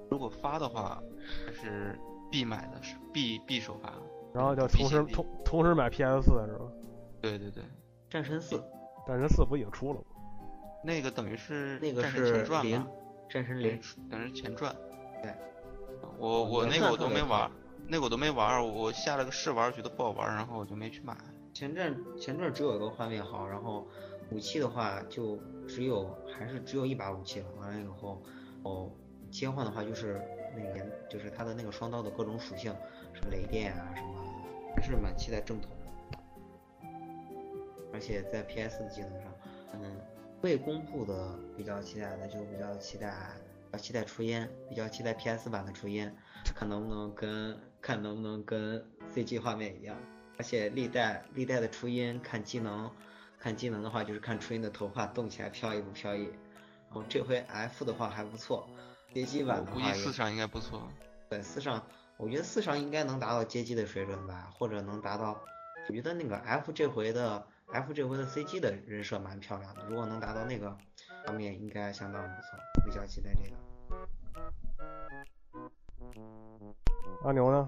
[0.10, 1.03] 如果发的话，
[1.45, 1.99] 还是
[2.31, 3.91] 必买的，是必必首发。
[4.34, 6.65] 然后就同时同同时买 PS 四是吧？
[7.22, 7.61] 对对对，
[8.10, 8.56] 战神四
[9.06, 10.06] 战神四不已经出了吗？
[10.81, 12.88] 那个等于是那个战神是前传吧，，
[13.30, 14.73] 战神零等于，是前传。
[15.22, 15.34] 对，
[16.18, 17.52] 我我那个我都没玩，
[17.88, 21.16] 那个我都没玩，我下了个试玩，觉得不好玩，然后我就没去买。
[21.54, 23.88] 前阵前阵只有一个画面好，然后
[24.32, 25.38] 武器的话就
[25.68, 27.46] 只有还是只有一把武器了。
[27.60, 28.22] 完了以后，
[28.64, 28.90] 哦，
[29.32, 30.20] 切换的话就是
[30.56, 32.74] 那个就是它的那个双刀的各种属性，
[33.14, 34.16] 什么雷电啊什么，
[34.76, 35.78] 还是蛮期待正统的。
[37.94, 39.32] 而且在 PS 的技能上，
[39.74, 40.02] 嗯，
[40.42, 43.14] 未公布的比较期待的就比较期待，
[43.72, 46.12] 比较期待初音，比较期待 PS 版的初音，
[46.56, 48.84] 看能不能跟看能不能跟
[49.14, 49.96] CG 画面一样。
[50.40, 52.90] 而且历代历代的初音看技能，
[53.38, 56.24] 看技能的话就是看初音的头发动起来飘逸不飘逸。
[56.24, 58.68] 然后这回 F 的话还不错，
[59.14, 60.88] 街机版的话估计四上应该不错。
[61.30, 61.86] 对四上，
[62.18, 65.40] 我觉得四上应该能达到街机的水准吧，或者能达到。
[65.90, 70.78] 我觉得那个 F 这回的 F 这回的 CG 的人设蛮漂亮的，如果能达到那个
[71.26, 73.56] 方面，应该相当不错，比较期待这个。
[77.24, 77.66] 阿牛呢？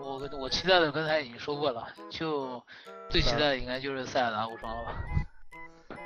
[0.00, 2.62] 我跟我期待的刚才已经说过了，就
[3.10, 5.02] 最期待的应该就是塞尔达无双了吧。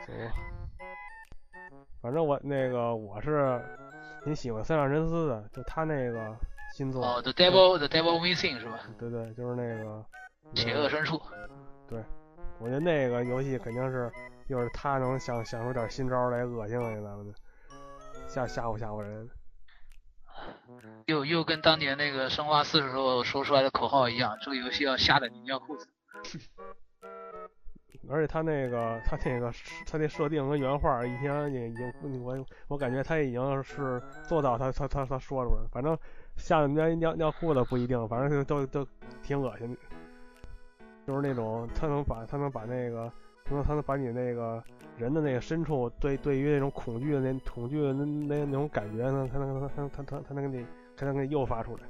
[0.06, 0.32] 行吧。
[2.00, 3.60] 反正我那个我是
[4.24, 6.34] 挺喜欢三上真司的，就他那个
[6.74, 8.80] 新作，哦，The Devil The Devil Within 是吧？
[8.98, 10.04] 对对，就是那个
[10.54, 11.20] 邪恶深处。
[11.86, 12.02] 对
[12.58, 14.10] 我觉得那个游戏肯定是，
[14.46, 17.34] 又是他能想想出点新招来恶心恶心咱们的，
[18.26, 19.28] 吓吓唬吓唬人。
[21.06, 25.88] 又又跟当年那个生化四时候说出来的口号一样，这个游戏要吓得你尿裤子。
[28.10, 29.52] 而且他那个他那个
[29.86, 35.98] 他那设定和原画已经已经我我感觉他已经是做到他他他他说出来了，反正
[36.36, 38.86] 吓得尿尿尿裤子不一定，反正就都都
[39.22, 39.78] 挺恶心的。
[41.06, 43.12] 就是那种他能把他能把那个
[43.48, 44.62] 他能他能把你那个
[44.96, 50.66] 人的那个深处对对于那种恐惧的那恐惧的那那那种感觉呢，他能他他他他能给你
[50.96, 51.82] 他能给你诱发出来。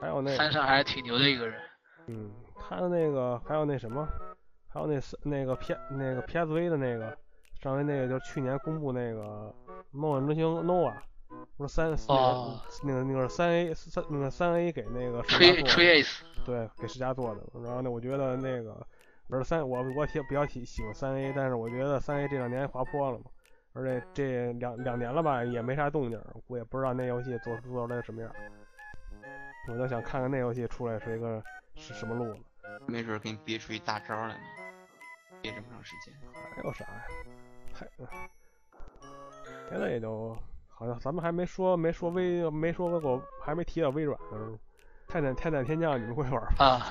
[0.00, 1.60] 还有那山上还是挺牛的一个人。
[2.08, 4.06] 嗯，他的那个还有那什么，
[4.68, 7.16] 还有那是那个 P 那个 PSV 的那个
[7.60, 9.54] 上回那个就是去年公布那个
[9.92, 10.92] 《梦幻之星 NOVA》，
[11.56, 16.04] 不是三哦那个那个那个三 A 三那个三 A 给那个世嘉吹做的吹
[16.44, 17.42] 对，给世嘉做的。
[17.62, 18.84] 然后呢，我觉得那个
[19.32, 23.24] 不是三，我我挺比较喜喜欢三 A，但是我觉得三 A 这两年滑坡了嘛，
[23.72, 28.30] 而且这两两年了吧，也没啥动静，我也不知道那游戏做做出来什么样。
[29.70, 31.42] 我就想看看那游戏出来是一个
[31.76, 32.40] 是什么路子。
[32.86, 34.44] 没准儿给你憋出一大招来呢，
[35.40, 36.14] 憋这么长时间。
[36.54, 37.02] 还有啥呀？
[37.72, 37.88] 还
[39.70, 40.36] 别的也就
[40.68, 44.58] 好像咱们还没说没说微没说过还没提到微软呢。
[45.08, 46.48] 泰坦泰坦天降你们会玩吗？
[46.58, 46.86] 啊，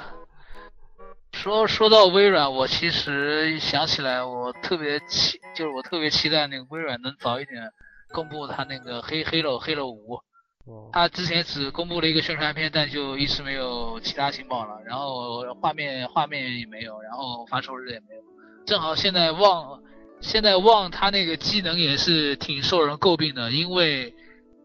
[1.41, 7.71] 说说到微软，我其实想起来，我特别期，就是我特别期待那个微软能早一点
[8.13, 10.21] 公布它那个黑黑了黑了五。
[10.67, 14.83] 哦，它之前只公布了一个宣传片，但就一直没有其他情报了。
[14.85, 18.21] 然后画面画面也没有，然后发售日也没有。
[18.67, 19.81] 正好现在旺，
[20.19, 24.13] 现在旺它那个机能也是挺受人诟病的，因为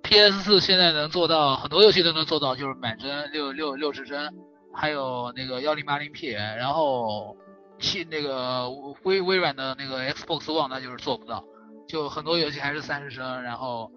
[0.03, 4.31] PS 四现在能做到很多游戏都能做到，就是满帧六六六十帧，
[4.77, 7.35] 还有那个幺零八零 P，然后
[7.79, 8.69] 七那个
[9.05, 11.43] 微微软的那个 Xbox One 那就是做不到，
[11.89, 13.91] 就很多游戏还是三十帧，然后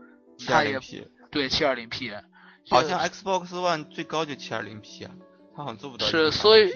[0.47, 2.11] 它也 720P，对七二零 P，
[2.69, 5.11] 好像 Xbox One 最高就七二零 P 啊，
[5.53, 6.71] 它好像做不到是所以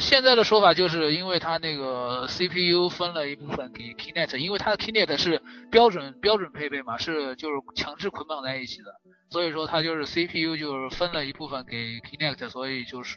[0.00, 8.94] 现在的说法就是因为它那个 CPU 分了一部分给 Kinect，因为它的 Kinect 是标准标准配备嘛，是就是强制捆绑在一起的，
[9.30, 13.16] 所以说它就是 CPU 就是分了一部分给 Kinect，所以就是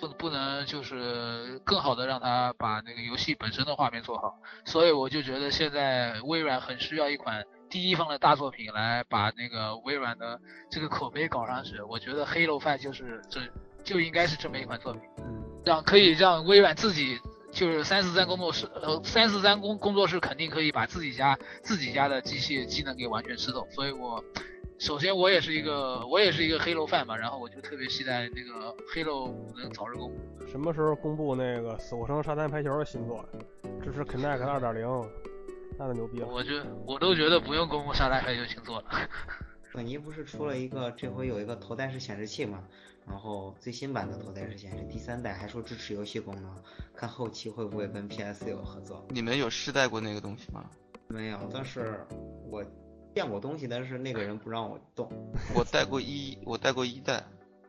[0.00, 10.40] 不不能就是更好的让它把那个游戏本身的画面做好，所以我就觉得现在微软很需要一款第一方的大作品来把那个微软的
[10.70, 13.40] 这个口碑搞上去，我觉得 Halo Five 就是这
[13.82, 15.00] 就应该是这么一款作品。
[15.18, 17.18] 嗯，让可以让微软自己
[17.50, 23.66] 就是三四三工作室，呃，三四三工工作室肯定可以把自己家自己家的机器技能给完全吃透。
[23.70, 24.24] 所以我
[24.78, 30.46] 首先我也是一个我也是一个黑楼饭嘛，然后我就特别期待那个黑楼能早日公布。
[30.46, 33.24] 什么时候公布那个死活生沙滩排球的新作？
[33.82, 34.86] 支持 Kinect 二点零，
[35.78, 36.26] 那就牛逼了。
[36.26, 38.84] 我觉我都觉得不用公布沙滩排球星座了。
[39.72, 42.64] 索尼不是出了一个，这回有一个头戴式显示器嘛？
[43.10, 46.54] 然后最新版的头戴式显示，第三代还说支持游戏功能，
[46.94, 49.04] 看后期会不会跟 PS 有合作？
[49.08, 50.64] 你们有试戴过那个东西吗？
[51.08, 52.06] 没有，但是
[52.48, 52.64] 我
[53.12, 55.10] 见过东西，但是那个人不让我动。
[55.56, 57.20] 我戴过一，我带过一代，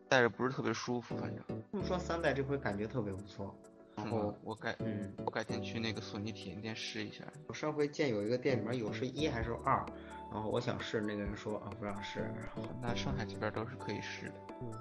[0.08, 1.44] 戴着不是特别舒服，反正。
[1.72, 3.54] 他们说三代这回感觉特别不错。
[3.98, 7.24] 然后我改，嗯，我改天去那个索尼体验店试一下。
[7.48, 9.86] 我上回见有一个店里面有是一还是二，
[10.32, 12.20] 然后我想试，那个人说啊不让试。
[12.20, 14.34] 然后那上海这边都是可以试的。
[14.62, 14.72] 嗯，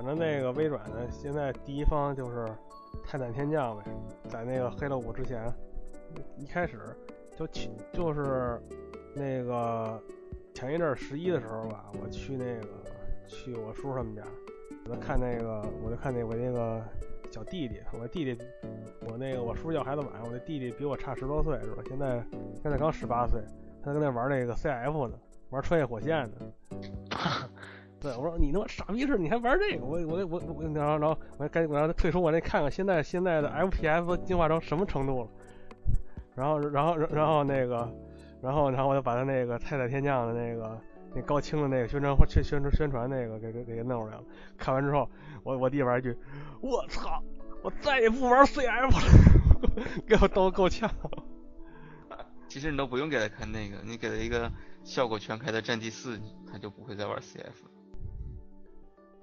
[0.00, 2.46] 反正那个微软呢，现在第一方就是
[3.04, 3.84] 泰坦天降呗，
[4.30, 5.44] 在那个黑了五之前，
[6.38, 6.78] 一开始
[7.36, 8.58] 就去就是
[9.14, 10.02] 那个
[10.54, 12.66] 前一阵十一的时候吧，我去那个
[13.28, 14.22] 去我叔他们家，
[14.86, 16.82] 我就看那个我就看那我那个。
[17.30, 18.36] 小弟弟，我弟弟，
[19.08, 21.82] 我那个我叔要孩子晚，我那弟弟比我差十多岁是吧？
[21.86, 22.20] 现在
[22.60, 23.40] 现在刚十八岁，
[23.84, 25.16] 他在那玩那个 CF 呢，
[25.50, 26.36] 玩穿越火线呢。
[28.00, 29.84] 对，我说你他妈傻逼似的，你还玩这个？
[29.84, 35.28] 我我我我，然后然后我赶紧我让他退出我那看看现在现在的 FPS 进化成什么程度了。
[36.34, 37.92] 然后然后然后那个，
[38.40, 40.80] 然后然后我就把他那个泰坦天降的那个
[41.14, 44.24] 那高清的那个宣传宣宣传宣传那个给给给弄出来了。
[44.56, 45.08] 看完之后。
[45.42, 46.14] 我我弟玩一句，
[46.60, 47.22] 我操！
[47.62, 49.72] 我再也不玩 CF 了，
[50.06, 50.90] 给我逗够呛。
[52.46, 54.52] 其实你都不用给他看那个，你给他一个
[54.84, 56.20] 效果全开的战地四，
[56.52, 57.79] 他就不会再玩 CF。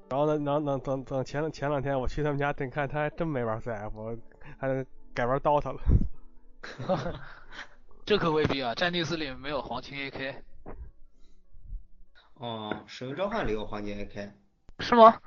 [0.09, 4.19] 然后呢，然后等等等前两前两天我去他们家，你看他还真没玩 CF，
[4.57, 5.81] 还改玩 DOTA 了。
[8.05, 10.35] 这可未必啊，战地四里没有黄金 AK。
[12.35, 14.31] 哦，使命召唤里有黄金 AK。
[14.79, 15.19] 是吗？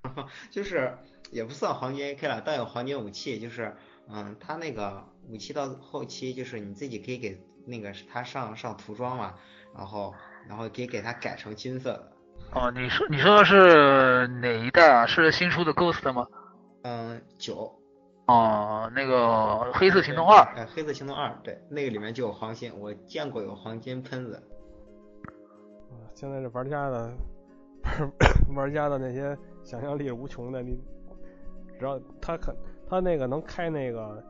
[0.50, 0.98] 就是
[1.30, 3.38] 也不算黄金 AK 了，但有黄金武器。
[3.38, 3.74] 就是
[4.08, 9.34] 嗯，他那个武器到后期，就是你自己可以给那个他上上涂装嘛，
[9.74, 10.14] 然后
[10.46, 12.15] 然后可以给他改成金色的。
[12.52, 15.06] 哦，你说你说的是哪一代啊？
[15.06, 16.26] 是新出的 Ghost 吗？
[16.82, 17.72] 嗯，九。
[18.26, 20.38] 哦，那个黑色行动二。
[20.56, 24.42] 哎，黑色行动二，对，那个里面就有黄金，我见过有黄金喷子。
[26.14, 27.12] 现在这玩家的。
[28.52, 30.76] 玩家的那些想象力是无穷的，你
[31.78, 32.52] 只要他可
[32.90, 34.20] 他那个能开那个，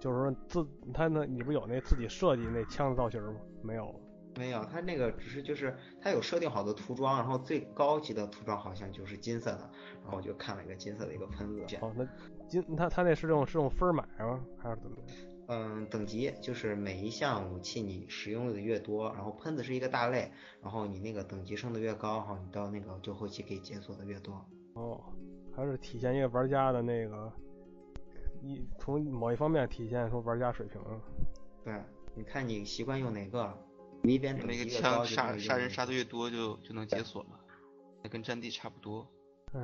[0.00, 3.34] 就是说自他那你不有那自己设计那枪的造型吗？
[3.62, 3.94] 没有，
[4.36, 9.70] 没有，他那个只是就是他有设定好的涂装，然后最高级的涂装好像就是金色的，
[10.02, 11.76] 然后我就看了一个金色的一个喷子。
[11.80, 12.06] 哦，那
[12.48, 14.44] 金他他那是用是用分买吗？
[14.58, 14.96] 还是怎么？
[15.46, 20.32] 嗯，等级就是每一项武器你使用的越多，然后喷子是一个大类，
[20.62, 24.34] 然后你那个等级升的越高，哈，你到那个就后期可以解锁的越多。
[24.74, 24.98] 哦，
[25.54, 27.30] 还是体现一个玩家的那个
[28.42, 30.80] 一从某一方面体现出玩家水平。
[31.62, 31.78] 对，
[32.14, 33.54] 你看你习惯用哪个，
[34.04, 37.28] 你边等那个枪杀杀人杀的越多就就能解锁了，
[38.02, 39.06] 那跟战地差不多。
[39.54, 39.60] 哎，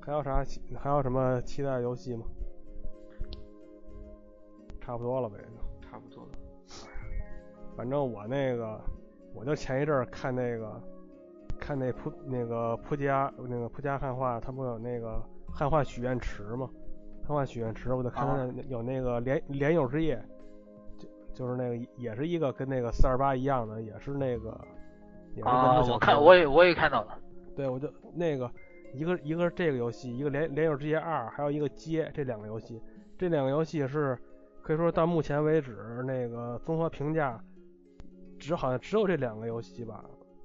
[0.00, 0.44] 还有啥
[0.78, 2.24] 还有什么期待游戏吗？
[4.80, 6.30] 差不多了呗，就差不多了。
[7.76, 8.80] 反正我那个，
[9.34, 10.80] 我就前一阵看那个，
[11.58, 15.20] 看那扑那个扑家那个扑家汉化，他不有那个
[15.52, 16.70] 汉化许愿池吗？
[17.26, 20.24] 汉化许愿池，我就看他有那个莲莲友之夜，
[21.34, 24.50] 就就是那个也是一个跟那个四二八一样的，也是那个。
[25.42, 27.18] 啊，我看我也我也看到了。
[27.56, 28.50] 对，我就那个
[28.92, 32.80] 一个一个是这个游戏，一个连连友之夜二，还有一个街这两个游戏，
[33.18, 34.16] 这两个游戏是。
[34.62, 37.38] 可以说到目前为止，那个综合评价，
[38.38, 40.02] 只好像只有这两个游戏吧。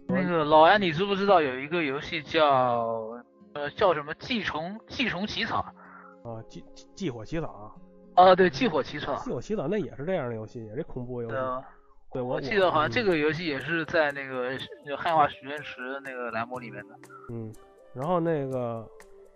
[0.10, 5.66] 那个老安，你知不知道有一个游戏叫呃叫什么《寄虫寄虫起草》？
[6.30, 7.74] 啊，寄寄火起草。
[8.24, 9.16] 啊，对，激火起草。
[9.24, 11.36] 继火起草那也是这样的游戏，也是恐怖游戏。
[12.12, 14.52] 对，我记得好像这个游戏也是在那个
[14.98, 16.96] 汉化许愿池那个栏目里面的。
[17.30, 17.54] 嗯，
[17.94, 18.88] 然后那个。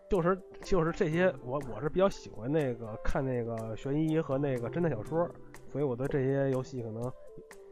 [0.09, 5.27] 就是就是这些，我我是比较喜欢那个看那个悬疑和那个侦探小说，
[5.71, 7.01] 所以我对这些游戏可能，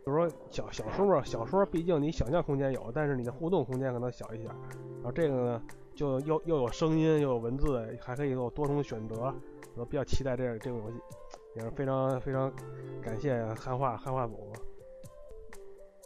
[0.03, 4.45] 就是说小小说嘛，小说毕竟你想象空间有，但是你的互动空间可能小一些。
[4.45, 5.61] 然后这个呢，
[5.93, 9.31] 就又又有声音又有文字，还可以有多重选择，
[9.75, 10.97] 我比较期待这样这个游戏，
[11.55, 12.51] 也是非常非常
[13.01, 14.51] 感谢汉化汉化组，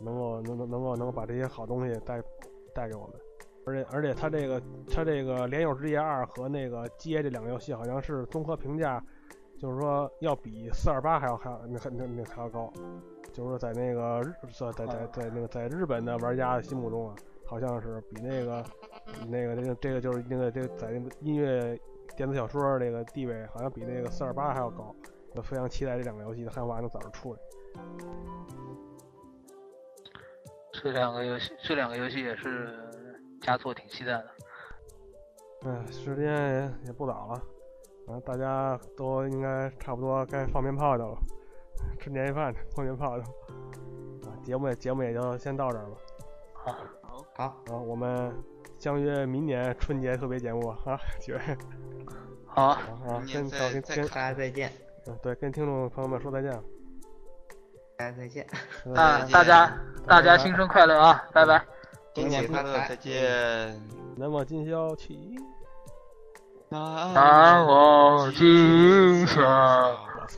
[0.01, 2.21] 能够能能能够能够把这些好东西带
[2.73, 3.15] 带给我们。
[3.67, 9.03] 而且而且，它这个它这个《连友之夜二》和那个《街》这两个游戏，好像是综合评价，
[9.57, 12.71] 就是说要比四二八还要还要那那那还要高。
[13.33, 18.63] 就是说，在那个日在在在在那个在日本的玩家的心目中啊，好像是比那个
[19.27, 21.75] 那个那个这个就是那个这个在音乐
[22.15, 24.95] 电子小说这个地位，好像比那个四二八还要高。
[25.33, 27.39] 我非常期待这两个游戏的汉化能早日出来。
[30.71, 32.91] 这两个游戏，这两个游戏也是。
[33.41, 34.25] 加错挺期待的。
[35.69, 37.33] 哎，时间也不早了，
[38.07, 41.15] 啊，大家都应该差不多该放鞭炮去了，
[41.99, 43.25] 吃年夜饭去，放鞭炮去。
[44.27, 45.97] 啊，节目也节目也就先到这儿吧。
[46.53, 46.75] 好，
[47.35, 48.33] 好，好，我们
[48.85, 51.39] 相约明年春节特别节目 啊，几位
[52.45, 53.81] 好，啊啊，跟大家
[54.31, 54.71] 再见，
[55.07, 56.51] 嗯对跟听众朋友们说再见。
[57.97, 58.45] 大家再见，
[58.93, 59.75] 啊大家
[60.05, 61.65] 大家新春快乐啊，拜拜。
[62.13, 63.81] 新年快乐，再见。
[64.17, 65.35] 难忘今宵起，
[66.69, 69.41] 难忘今宵，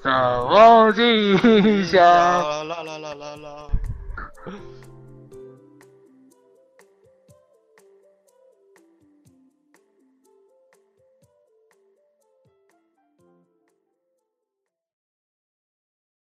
[0.05, 1.99] 难忘今宵。
[2.01, 3.67] 啦啦啦啦啦啦。